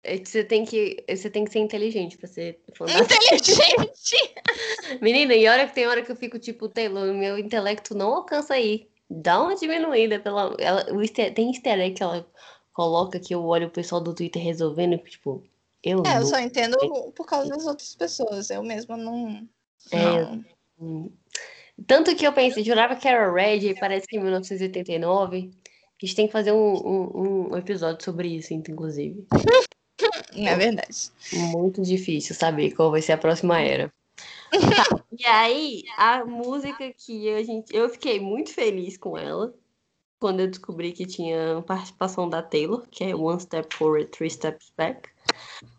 [0.06, 4.34] É, você tem que, você tem que ser inteligente pra ser Inteligente!
[5.02, 8.54] Menina, e hora que tem hora que eu fico, tipo, Taylor, meu intelecto não alcança
[8.54, 10.56] aí dá uma diminuída pela.
[10.60, 12.26] Ela, o easter, tem easter egg que ela
[12.74, 15.44] coloca que eu olho o pessoal do Twitter resolvendo tipo,
[15.84, 16.00] eu.
[16.00, 16.22] É, não...
[16.22, 16.78] eu só entendo
[17.16, 18.50] por causa das outras pessoas.
[18.50, 19.48] Eu mesma não.
[19.92, 20.40] É.
[20.80, 21.12] Não.
[21.86, 25.52] Tanto que eu pensei, jurava que era Red, e parece que em 1989.
[26.02, 29.26] A gente tem que fazer um, um, um episódio sobre isso, inclusive.
[30.34, 31.12] É verdade.
[31.32, 33.92] Muito difícil saber qual vai ser a próxima era.
[34.52, 35.04] Tá.
[35.18, 37.76] E aí, a música que a gente.
[37.76, 39.54] Eu fiquei muito feliz com ela
[40.20, 44.72] quando eu descobri que tinha participação da Taylor, que é One Step Forward, Three Steps
[44.76, 45.10] Back.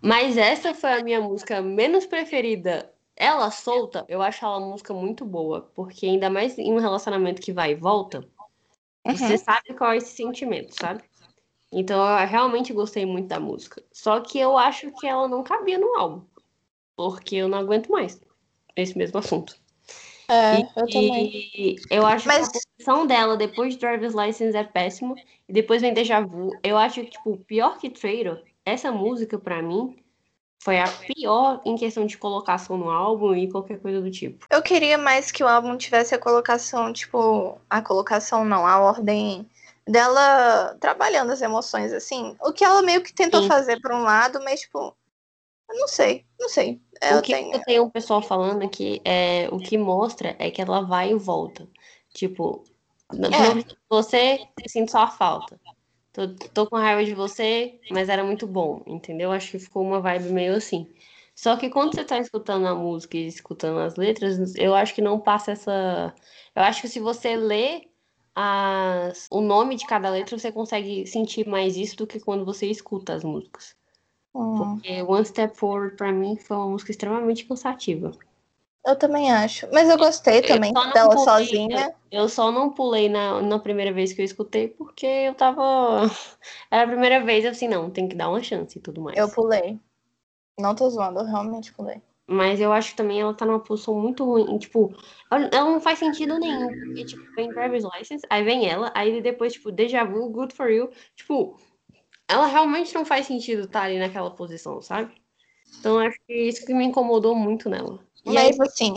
[0.01, 2.93] Mas essa foi a minha música menos preferida.
[3.17, 7.41] Ela solta, eu acho ela uma música muito boa, porque ainda mais em um relacionamento
[7.41, 8.27] que vai e volta,
[9.07, 9.17] uhum.
[9.17, 11.03] você sabe qual é esse sentimento, sabe?
[11.73, 13.83] Então eu realmente gostei muito da música.
[13.93, 16.25] Só que eu acho que ela não cabia no álbum.
[16.97, 18.21] Porque eu não aguento mais
[18.75, 19.57] esse mesmo assunto.
[20.29, 21.77] É, e, eu também.
[21.91, 22.49] eu acho Mas...
[22.49, 25.15] que a posição dela depois de Driver's License é péssimo.
[25.49, 26.51] E depois vem Deja Vu.
[26.63, 29.97] Eu acho que, tipo, pior que Traitor, essa música, para mim,
[30.59, 34.47] foi a pior em questão de colocação no álbum e qualquer coisa do tipo.
[34.51, 39.49] Eu queria mais que o álbum tivesse a colocação, tipo, a colocação não, a ordem
[39.87, 42.37] dela trabalhando as emoções, assim.
[42.41, 43.49] O que ela meio que tentou Sim.
[43.49, 44.97] fazer por um lado, mas, tipo,
[45.69, 46.81] eu não sei, não sei.
[47.01, 47.55] Eu o que tenho...
[47.55, 51.15] eu tenho um pessoal falando que é, o que mostra é que ela vai e
[51.15, 51.69] volta.
[52.13, 52.65] Tipo,
[53.13, 53.75] é.
[53.89, 55.61] você sinto só a falta.
[56.13, 59.31] Tô, tô com raiva de você, mas era muito bom, entendeu?
[59.31, 60.91] Acho que ficou uma vibe meio assim.
[61.35, 65.03] Só que quando você tá escutando a música e escutando as letras, eu acho que
[65.03, 66.15] não passa essa.
[66.55, 67.83] Eu acho que se você lê
[68.37, 69.27] as...
[69.31, 73.15] o nome de cada letra, você consegue sentir mais isso do que quando você escuta
[73.15, 73.75] as músicas.
[74.33, 78.13] Porque One Step Forward pra mim foi uma música extremamente cansativa.
[78.87, 79.67] Eu também acho.
[79.73, 81.95] Mas eu gostei também dela pulei, sozinha.
[82.11, 86.03] Eu, eu, só não pulei na, na primeira vez que eu escutei, porque eu tava.
[86.71, 89.17] Era a primeira vez, assim, não, tem que dar uma chance e tudo mais.
[89.17, 89.81] Eu pulei.
[90.59, 92.01] Não tô zoando, eu realmente pulei.
[92.29, 94.59] Mas eu acho que também ela tá numa posição muito ruim.
[94.59, 94.93] Tipo,
[95.31, 96.67] ela, não faz sentido nenhum.
[96.67, 100.69] Porque, tipo, vem Driver's License, aí vem ela, aí depois, tipo, Deja Vu, Good For
[100.69, 100.91] You.
[101.15, 101.57] Tipo,
[102.29, 105.15] ela realmente não faz sentido estar ali naquela posição, sabe?
[105.79, 108.01] Então acho que isso que me incomodou muito nela.
[108.25, 108.95] E Mas aí, assim,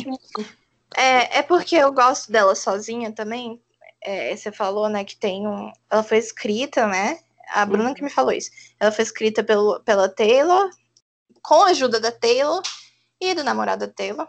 [0.98, 3.62] é, é porque eu gosto dela sozinha também.
[4.02, 5.72] É, você falou, né, que tem um.
[5.90, 7.20] Ela foi escrita, né?
[7.50, 8.50] A Bruna que me falou isso.
[8.80, 10.70] Ela foi escrita pelo, pela Taylor,
[11.44, 12.62] com a ajuda da Taylor
[13.20, 14.28] e do namorado da Taylor.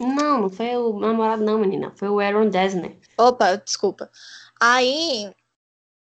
[0.00, 1.92] Não, não foi o namorado, não, menina.
[1.96, 2.98] Foi o Aaron Desner.
[3.16, 4.10] Opa, desculpa.
[4.60, 5.32] Aí,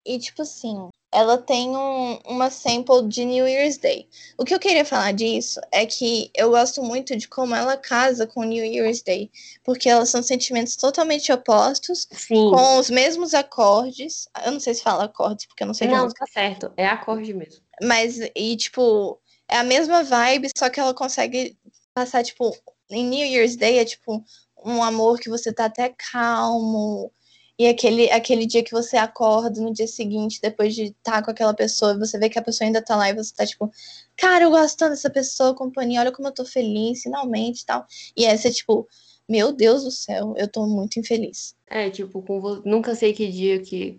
[0.06, 4.08] e tipo assim, ela tem um, uma sample de New Year's Day.
[4.38, 8.26] O que eu queria falar disso é que eu gosto muito de como ela casa
[8.26, 9.30] com New Year's Day,
[9.62, 12.50] porque elas são sentimentos totalmente opostos, Sim.
[12.50, 14.26] com os mesmos acordes.
[14.44, 17.34] Eu não sei se fala acordes, porque eu não sei Não, tá certo, é acorde
[17.34, 17.62] mesmo.
[17.82, 19.20] Mas, e tipo,
[19.50, 21.58] é a mesma vibe, só que ela consegue
[21.94, 22.56] passar, tipo,
[22.90, 24.24] em New Year's Day é tipo
[24.64, 27.10] um amor que você tá até calmo,
[27.58, 31.30] E aquele, aquele dia que você acorda no dia seguinte, depois de estar tá com
[31.30, 33.70] aquela pessoa, você vê que a pessoa ainda tá lá e você tá tipo,
[34.16, 37.86] cara, eu gosto tanto dessa pessoa, companhia, olha como eu tô feliz, finalmente tal.
[38.16, 38.88] E essa é tipo,
[39.28, 41.54] meu Deus do céu, eu tô muito infeliz.
[41.68, 43.98] É, tipo, com, nunca sei que dia que.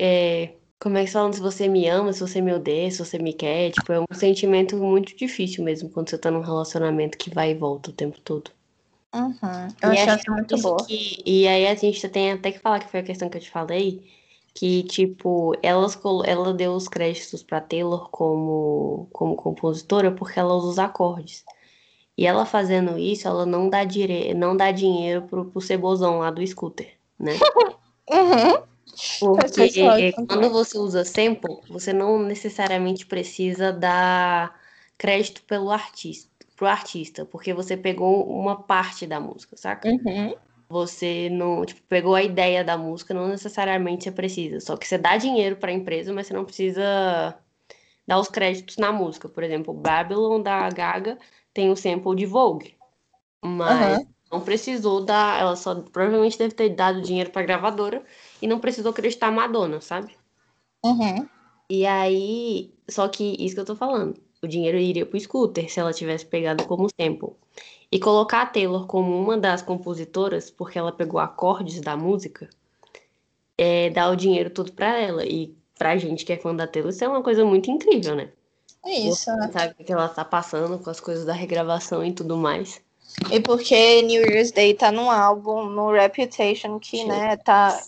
[0.00, 0.54] É,
[0.84, 3.32] como é que falam se você me ama, se você me odeia, se você me
[3.32, 3.70] quer.
[3.70, 7.54] Tipo, é um sentimento muito difícil mesmo quando você tá num relacionamento que vai e
[7.54, 8.50] volta o tempo todo.
[9.14, 9.32] Uhum.
[9.82, 10.84] Eu e acho muito boa.
[10.86, 13.40] Que, e aí a gente tem até que falar que foi a questão que eu
[13.40, 14.06] te falei,
[14.52, 20.68] que, tipo, elas, ela deu os créditos pra Taylor como, como compositora porque ela usa
[20.68, 21.46] os acordes.
[22.14, 24.34] E ela fazendo isso, ela não dá, dire...
[24.34, 27.32] não dá dinheiro pro, pro cebozão lá do scooter, né?
[28.12, 28.73] uhum.
[29.20, 34.58] Porque quando você usa sample, você não necessariamente precisa dar
[34.96, 39.88] crédito pelo artista, pro artista, porque você pegou uma parte da música, saca?
[39.88, 40.34] Uhum.
[40.68, 44.60] Você não, tipo, pegou a ideia da música, não necessariamente você precisa.
[44.60, 47.36] Só que você dá dinheiro para a empresa, mas você não precisa
[48.06, 49.28] dar os créditos na música.
[49.28, 51.18] Por exemplo, Babylon da Gaga
[51.52, 52.74] tem o sample de Vogue.
[53.42, 54.06] Mas uhum.
[54.32, 55.40] não precisou dar.
[55.40, 58.02] Ela só provavelmente deve ter dado dinheiro pra gravadora
[58.44, 60.14] e não precisou acreditar Madonna, sabe?
[60.84, 61.26] Uhum.
[61.70, 62.74] E aí.
[62.86, 64.20] Só que isso que eu tô falando.
[64.42, 67.30] O dinheiro iria pro scooter se ela tivesse pegado como sample.
[67.90, 72.50] E colocar a Taylor como uma das compositoras, porque ela pegou acordes da música,
[73.56, 75.24] é dar o dinheiro todo pra ela.
[75.24, 78.28] E pra gente que é fã da Taylor, isso é uma coisa muito incrível, né?
[78.84, 79.24] É isso.
[79.24, 82.82] Você sabe o que ela tá passando com as coisas da regravação e tudo mais.
[83.30, 87.80] E porque New Year's Day tá num álbum, no Reputation, que, né, tá,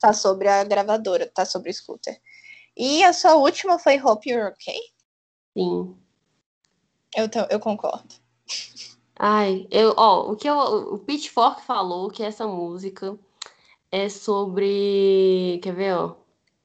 [0.00, 2.18] tá sobre a gravadora, tá sobre o Scooter.
[2.76, 4.80] E a sua última foi Hope You're Okay?
[5.56, 5.96] Sim.
[7.14, 8.14] Eu, eu concordo.
[9.18, 13.16] Ai, eu, ó, o que eu, o Pitchfork falou que essa música
[13.90, 16.14] é sobre, quer ver, ó,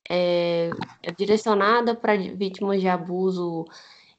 [0.10, 0.70] é,
[1.03, 3.66] é direcionada para vítimas de abuso,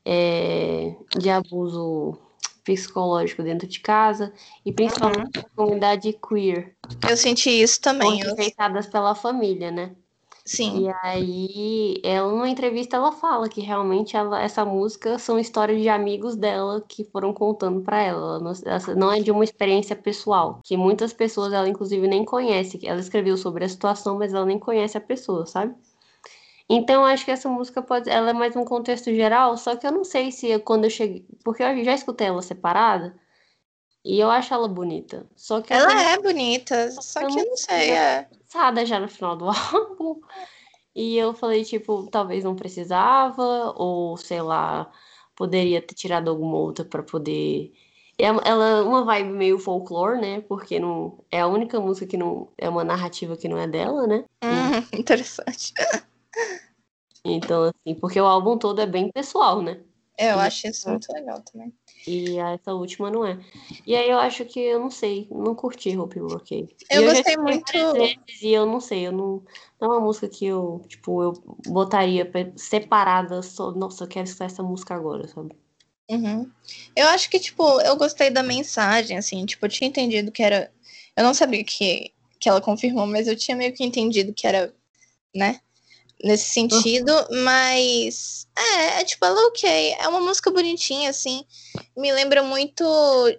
[0.04, 2.18] é, de abuso
[2.68, 4.32] psicológico dentro de casa
[4.64, 5.44] e principalmente uhum.
[5.44, 6.76] a comunidade queer.
[7.08, 8.22] Eu senti isso também.
[8.22, 9.92] Rejeitadas pela família, né?
[10.44, 10.86] Sim.
[10.86, 15.90] E aí, ela, numa entrevista, ela fala que realmente ela, essa música são histórias de
[15.90, 18.38] amigos dela que foram contando para ela.
[18.38, 22.80] Não, ela não, é de uma experiência pessoal, que muitas pessoas ela, inclusive, nem conhece.
[22.82, 25.74] Ela escreveu sobre a situação, mas ela nem conhece a pessoa, sabe?
[26.70, 28.10] Então, acho que essa música pode.
[28.10, 31.26] Ela é mais um contexto geral, só que eu não sei se quando eu cheguei.
[31.42, 33.16] Porque eu já escutei ela separada.
[34.04, 35.26] E eu acho ela bonita.
[35.34, 37.90] Só que ela é bonita, só que eu não sei.
[37.90, 40.20] É cansada já no final do álbum.
[40.94, 44.90] E eu falei, tipo, talvez não precisava, ou sei lá,
[45.36, 47.72] poderia ter tirado alguma outra para poder.
[48.18, 50.40] Ela é uma vibe meio folclore, né?
[50.40, 54.08] Porque não é a única música que não é uma narrativa que não é dela,
[54.08, 54.24] né?
[54.42, 55.72] Hum, interessante.
[57.24, 59.80] Então, assim, porque o álbum todo é bem pessoal, né?
[60.16, 61.72] É, eu acho isso muito legal também.
[62.04, 63.38] E essa última não é.
[63.86, 66.68] E aí eu acho que eu não sei, não curti Hope Ok.
[66.90, 67.72] Eu, eu gostei muito.
[68.42, 69.44] e eu não sei, eu não.
[69.80, 71.32] Não é uma música que eu, tipo, eu
[71.68, 73.70] botaria separada só.
[73.70, 75.54] Nossa, eu quero escutar essa música agora, sabe?
[76.10, 76.50] Uhum.
[76.96, 80.72] Eu acho que, tipo, eu gostei da mensagem, assim, tipo, eu tinha entendido que era.
[81.16, 84.74] Eu não sabia que, que ela confirmou, mas eu tinha meio que entendido que era,
[85.34, 85.60] né?
[86.22, 87.12] Nesse sentido,
[87.44, 89.96] mas é, é tipo, ela é ok.
[89.98, 91.44] É uma música bonitinha, assim.
[91.96, 92.84] Me lembra muito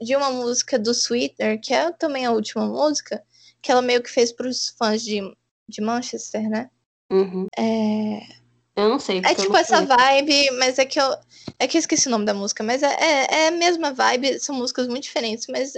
[0.01, 3.21] de uma música do Sweeter, que é também a última música,
[3.61, 5.21] que ela meio que fez para os fãs de,
[5.67, 6.69] de Manchester, né?
[7.11, 7.47] Uhum.
[7.57, 8.39] É...
[8.75, 9.21] Eu não sei.
[9.25, 11.13] É tipo essa vibe, mas é que eu.
[11.57, 14.39] É que eu esqueci o nome da música, mas é, é, é a mesma vibe,
[14.39, 15.73] são músicas muito diferentes, mas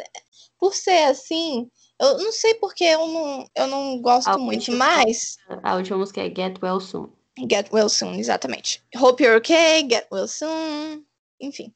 [0.60, 1.68] por ser assim,
[2.02, 5.38] eu não sei porque eu não, eu não gosto a muito, mas.
[5.62, 7.10] A última música é Get Well Soon.
[7.50, 8.84] Get Well Soon, exatamente.
[8.96, 11.06] Hope You're Okay, Get Well Soon,
[11.40, 11.72] enfim.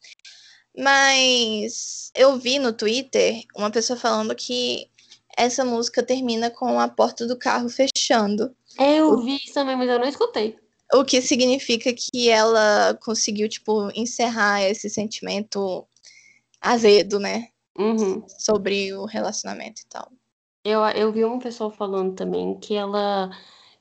[0.78, 4.90] Mas eu vi no Twitter uma pessoa falando que
[5.38, 8.56] essa música termina com a porta do carro fechando.
[8.80, 10.58] Eu vi isso também, mas eu não escutei.
[10.94, 15.88] O que significa que ela conseguiu, tipo, encerrar esse sentimento
[16.62, 17.50] azedo, né?
[17.78, 18.24] Uhum.
[18.28, 20.12] sobre o relacionamento e tal.
[20.64, 23.30] Eu, eu vi uma pessoa falando também que ela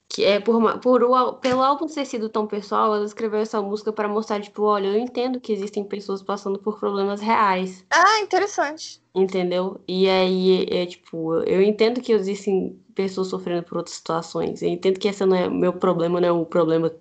[0.08, 3.92] que é por, por o, pelo álbum ter sido tão pessoal, ela escreveu essa música
[3.92, 7.84] para mostrar tipo, olha, eu entendo que existem pessoas passando por problemas reais.
[7.90, 9.02] Ah, interessante.
[9.14, 9.80] Entendeu?
[9.88, 14.62] E aí é tipo, eu entendo que existem pessoas sofrendo por outras situações.
[14.62, 16.92] Eu entendo que esse não é meu problema, não é o problema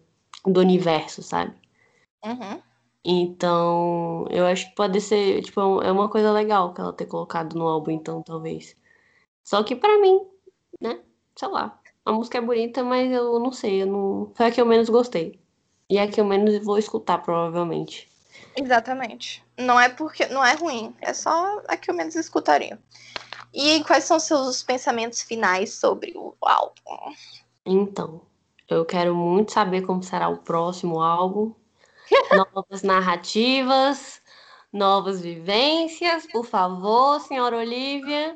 [0.45, 1.53] do universo, sabe?
[2.25, 2.61] Uhum.
[3.05, 7.53] Então, eu acho que pode ser, tipo, é uma coisa legal que ela ter colocado
[7.55, 8.75] no álbum, então, talvez.
[9.43, 10.21] Só que para mim,
[10.79, 10.99] né?
[11.35, 11.79] Sei lá.
[12.05, 14.31] A música é bonita, mas eu não sei, eu não...
[14.35, 15.39] foi a que eu menos gostei.
[15.89, 18.09] E é a que eu menos vou escutar, provavelmente.
[18.55, 19.43] Exatamente.
[19.57, 22.79] Não é porque não é ruim, é só a que eu menos escutaria.
[23.53, 27.13] E quais são seus pensamentos finais sobre o álbum?
[27.65, 28.21] Então,
[28.67, 31.53] eu quero muito saber como será o próximo álbum.
[32.53, 34.21] Novas narrativas,
[34.71, 38.33] novas vivências, por favor, senhora Olivia.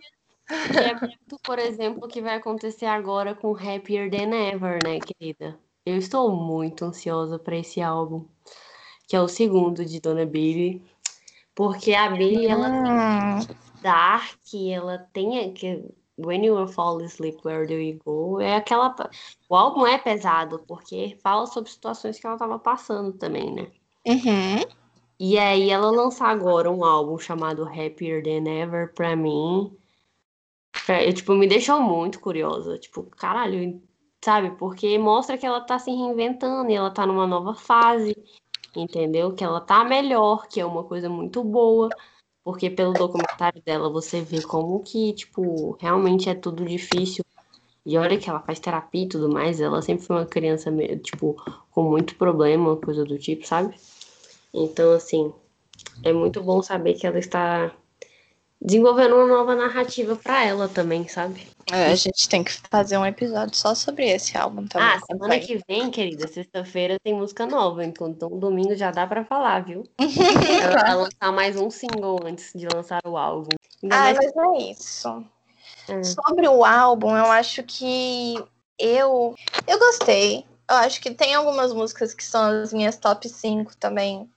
[0.50, 5.00] E é muito, por exemplo, o que vai acontecer agora com Happier Than Ever, né,
[5.00, 5.60] querida?
[5.86, 8.26] Eu estou muito ansiosa para esse álbum,
[9.08, 10.82] que é o segundo de Dona Billy,
[11.56, 12.70] porque a Billy ela
[13.46, 15.84] tem dark, ela tem que
[16.18, 18.42] When You Fall Asleep, Where Do You Go?
[18.42, 18.96] É aquela
[19.48, 23.72] o álbum é pesado porque fala sobre situações que ela estava passando também, né?
[24.08, 24.66] Uhum.
[25.20, 29.76] E aí ela lançar agora um álbum chamado Happier Than Ever pra mim,
[31.06, 32.78] eu, tipo, me deixou muito curiosa.
[32.78, 33.82] Tipo, caralho,
[34.24, 34.52] sabe?
[34.52, 38.16] Porque mostra que ela tá se reinventando e ela tá numa nova fase,
[38.76, 39.34] entendeu?
[39.34, 41.90] Que ela tá melhor, que é uma coisa muito boa.
[42.48, 47.22] Porque pelo documentário dela você vê como que, tipo, realmente é tudo difícil.
[47.86, 50.72] E olha que ela faz terapia e tudo mais, ela sempre foi uma criança,
[51.04, 51.36] tipo,
[51.72, 53.76] com muito problema, coisa do tipo, sabe?
[54.54, 55.34] Então, assim,
[56.02, 57.76] é muito bom saber que ela está
[58.62, 61.48] desenvolvendo uma nova narrativa para ela também, sabe?
[61.72, 64.88] É, a gente tem que fazer um episódio só sobre esse álbum também.
[64.88, 69.26] Ah, semana que vem, querida, sexta-feira tem música nova, então, então domingo já dá para
[69.26, 69.84] falar, viu?
[70.64, 73.50] ela vai lançar mais um single antes de lançar o álbum.
[73.84, 74.18] Ainda ah, mais...
[74.18, 75.26] mas é isso.
[75.90, 76.04] É.
[76.04, 78.36] Sobre o álbum, eu acho que
[78.80, 79.36] eu
[79.68, 80.46] eu gostei.
[80.70, 84.30] Eu acho que tem algumas músicas que são as minhas top 5 também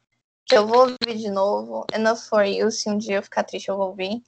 [0.52, 1.86] eu vou ouvir de novo.
[1.92, 4.22] Enough for You, se um dia eu ficar triste, eu vou ouvir.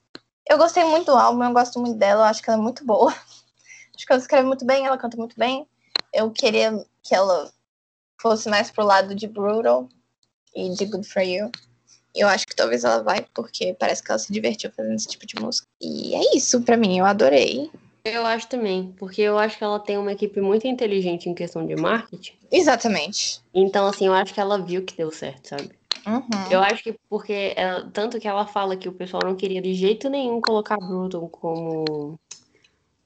[0.49, 2.85] Eu gostei muito do álbum, eu gosto muito dela, eu acho que ela é muito
[2.85, 3.13] boa.
[3.95, 5.67] Acho que ela escreve muito bem, ela canta muito bem.
[6.13, 7.53] Eu queria que ela
[8.21, 9.87] fosse mais pro lado de Brutal
[10.57, 11.51] e de Good for You.
[12.15, 15.27] Eu acho que talvez ela vai, porque parece que ela se divertiu fazendo esse tipo
[15.27, 15.69] de música.
[15.81, 17.71] E é isso para mim, eu adorei.
[18.05, 21.65] Eu acho também, porque eu acho que ela tem uma equipe muito inteligente em questão
[21.65, 22.35] de marketing.
[22.51, 23.41] Exatamente.
[23.55, 25.71] Então, assim, eu acho que ela viu que deu certo, sabe?
[26.07, 26.23] Uhum.
[26.51, 29.75] Eu acho que porque ela, tanto que ela fala que o pessoal não queria de
[29.75, 32.19] jeito nenhum colocar Bruton como,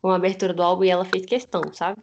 [0.01, 2.03] como abertura do álbum e ela fez questão, sabe?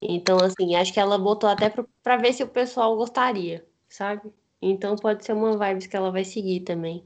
[0.00, 4.32] Então, assim, acho que ela botou até pra, pra ver se o pessoal gostaria, sabe?
[4.62, 7.04] Então pode ser uma vibes que ela vai seguir também.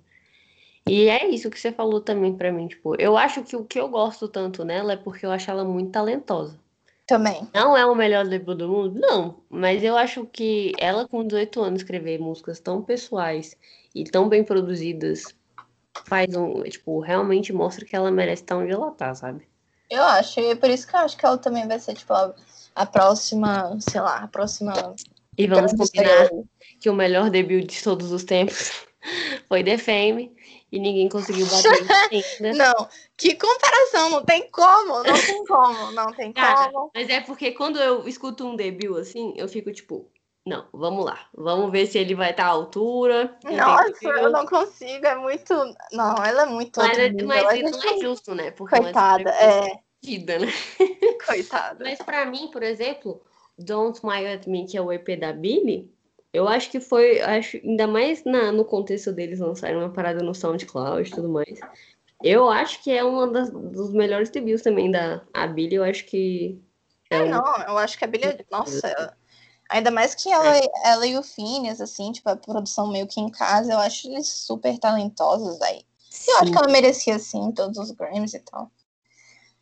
[0.87, 3.79] E é isso que você falou também pra mim, tipo, eu acho que o que
[3.79, 6.59] eu gosto tanto nela é porque eu acho ela muito talentosa.
[7.07, 7.49] Também.
[7.53, 9.01] Não é o melhor debut do mundo?
[9.01, 9.41] Não.
[9.51, 13.57] Mas eu acho que ela, com 18 anos, escrever músicas tão pessoais
[13.95, 15.25] e tão bem produzidas
[16.05, 16.63] faz um.
[16.63, 19.47] Tipo, realmente mostra que ela merece estar onde ela tá, sabe?
[19.91, 20.41] Eu acho.
[20.41, 22.35] E é por isso que eu acho que ela também vai ser, tipo, a,
[22.75, 24.73] a próxima, sei lá, a próxima.
[25.37, 26.31] E vamos combinar
[26.81, 28.87] que o melhor debut de todos os tempos
[29.49, 30.33] foi The Fame
[30.73, 31.71] e ninguém conseguiu bater
[32.11, 32.57] ainda.
[32.57, 36.91] Não, que comparação, não tem como, não tem como, não tem Cara, como.
[36.95, 40.11] Mas é porque quando eu escuto um debut assim, eu fico tipo,
[40.47, 43.37] não, vamos lá, vamos ver se ele vai estar à altura.
[43.45, 45.55] Nossa, eu não consigo, é muito.
[45.93, 46.81] Não, ela é muito.
[46.81, 48.51] Mas, é, mas isso não é justo, né?
[48.51, 49.79] Porque Coitada, é.
[50.03, 50.49] Vida, né?
[51.27, 51.85] Coitada.
[51.85, 53.23] Mas para mim, por exemplo,
[53.57, 55.93] Don't Smile at Me, que é o EP da Billy,
[56.33, 60.35] eu acho que foi, acho, ainda mais na, no contexto deles lançarem uma parada no
[60.35, 61.61] SoundCloud e tudo mais.
[62.23, 65.75] Eu acho que é um dos melhores debuts também da a Billy.
[65.75, 66.59] Eu acho que.
[67.11, 67.29] É, é um...
[67.29, 68.47] não, eu acho que a Billy.
[68.51, 69.15] Nossa,
[69.69, 70.63] ainda mais que ela, é.
[70.85, 74.29] ela e o Phineas, assim, tipo, a produção meio que em casa, eu acho eles
[74.29, 75.85] super talentosos aí.
[76.29, 78.71] Eu acho que ela merecia, sim, todos os Grammys e tal.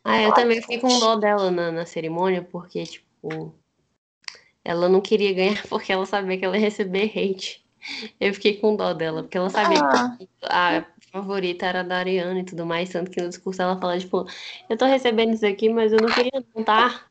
[0.03, 3.53] Ah, eu, eu também fiquei com dó dela na, na cerimônia, porque, tipo,
[4.63, 7.63] ela não queria ganhar porque ela sabia que ela ia receber hate.
[8.19, 10.15] Eu fiquei com dó dela, porque ela sabia ah.
[10.19, 13.97] que a favorita era da Ariana e tudo mais, tanto que no discurso ela fala,
[13.97, 14.25] tipo,
[14.69, 17.05] eu tô recebendo isso aqui, mas eu não queria não, tá?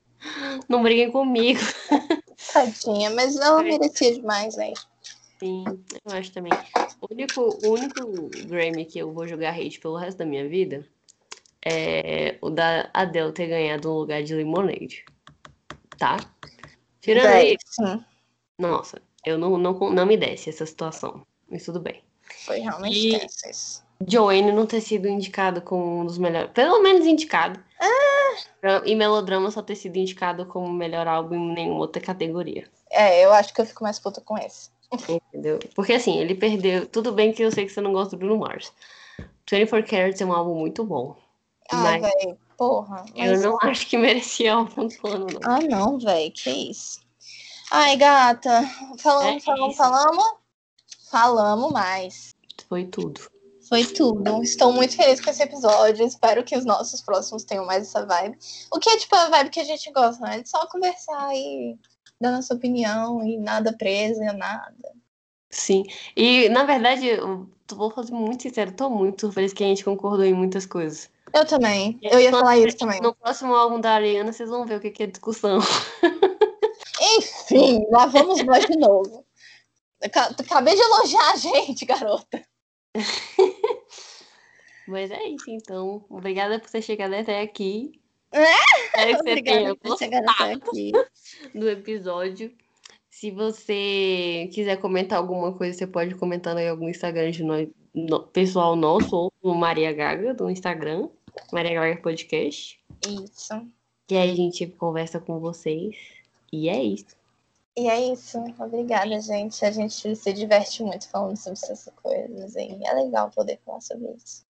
[0.69, 1.61] Não briguem comigo.
[2.53, 4.73] Tadinha, mas ela merecia demais, né?
[5.39, 5.65] Sim,
[6.05, 6.53] eu acho também.
[7.01, 10.87] O único, o único Grammy que eu vou jogar hate pelo resto da minha vida
[11.65, 15.05] é o da Adele ter ganhado um lugar de Lemonade.
[15.99, 16.19] Tá?
[17.01, 18.05] Tirando isso.
[18.59, 21.27] Nossa, eu não, não, não me desce essa situação.
[21.51, 22.03] Mas tudo bem.
[22.47, 23.91] Foi realmente tenso isso.
[24.07, 26.51] Joanne não ter sido indicado como um dos melhores.
[26.53, 27.63] Pelo menos indicado.
[27.79, 28.83] Ah.
[28.85, 32.67] E Melodrama só ter sido indicado como melhor álbum em nenhuma outra categoria.
[32.91, 34.71] É, eu acho que eu fico mais puta com esse.
[35.09, 35.59] Entendeu?
[35.75, 36.87] Porque assim, ele perdeu.
[36.87, 38.73] Tudo bem que eu sei que você não gosta do Bruno Mars.
[39.49, 41.17] 24 Carats é um álbum muito bom.
[41.71, 42.03] Ah, mas...
[42.03, 43.07] velho porra.
[43.17, 43.43] Mas...
[43.43, 45.41] Eu não acho que merecia um plano, não.
[45.43, 47.01] Ah, não, velho, que isso.
[47.71, 48.63] Ai, gata,
[48.99, 50.25] falamos, é falamos, falamos.
[51.11, 52.35] Falamos mais.
[52.69, 53.23] Foi tudo.
[53.67, 54.43] Foi tudo.
[54.43, 56.05] Estou muito feliz com esse episódio.
[56.05, 58.37] Espero que os nossos próximos tenham mais essa vibe.
[58.71, 60.41] O que é tipo a vibe que a gente gosta, né?
[60.41, 61.79] De só conversar e
[62.21, 64.93] dar nossa opinião e nada preso, nada.
[65.49, 65.85] Sim.
[66.15, 70.25] E, na verdade, eu vou fazer muito sincero, tô muito feliz que a gente concordou
[70.25, 71.09] em muitas coisas.
[71.33, 71.99] Eu também.
[72.03, 73.01] Eu ia falar isso também.
[73.01, 75.59] No próximo álbum da Ariana, vocês vão ver o que é discussão.
[77.17, 79.25] Enfim, lá vamos nós de novo.
[80.03, 82.43] Acabei de elogiar a gente, garota.
[84.89, 86.05] Mas é isso, então.
[86.09, 87.93] Obrigada por ter chegado até aqui.
[88.33, 88.43] É?
[88.85, 90.61] Espero que você tenha gostado
[91.55, 92.53] do episódio.
[93.09, 98.27] Se você quiser comentar alguma coisa, você pode comentar aí algum Instagram de nós, no,
[98.29, 101.09] pessoal nosso, ou no Maria Gaga, do Instagram,
[101.53, 102.81] Maria Gaga Podcast.
[103.07, 103.67] Isso.
[104.11, 105.97] E aí a gente conversa com vocês.
[106.53, 107.17] E é isso.
[107.77, 108.39] E é isso.
[108.59, 109.65] Obrigada, gente.
[109.65, 112.57] A gente se diverte muito falando sobre essas coisas.
[112.57, 114.45] É legal poder falar sobre isso.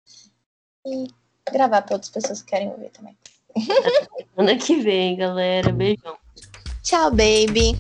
[0.87, 1.07] E
[1.53, 3.17] gravar para outras pessoas que querem ouvir também.
[4.35, 5.73] Semana que vem, galera.
[5.73, 6.17] Beijão.
[6.83, 7.79] Tchau, baby.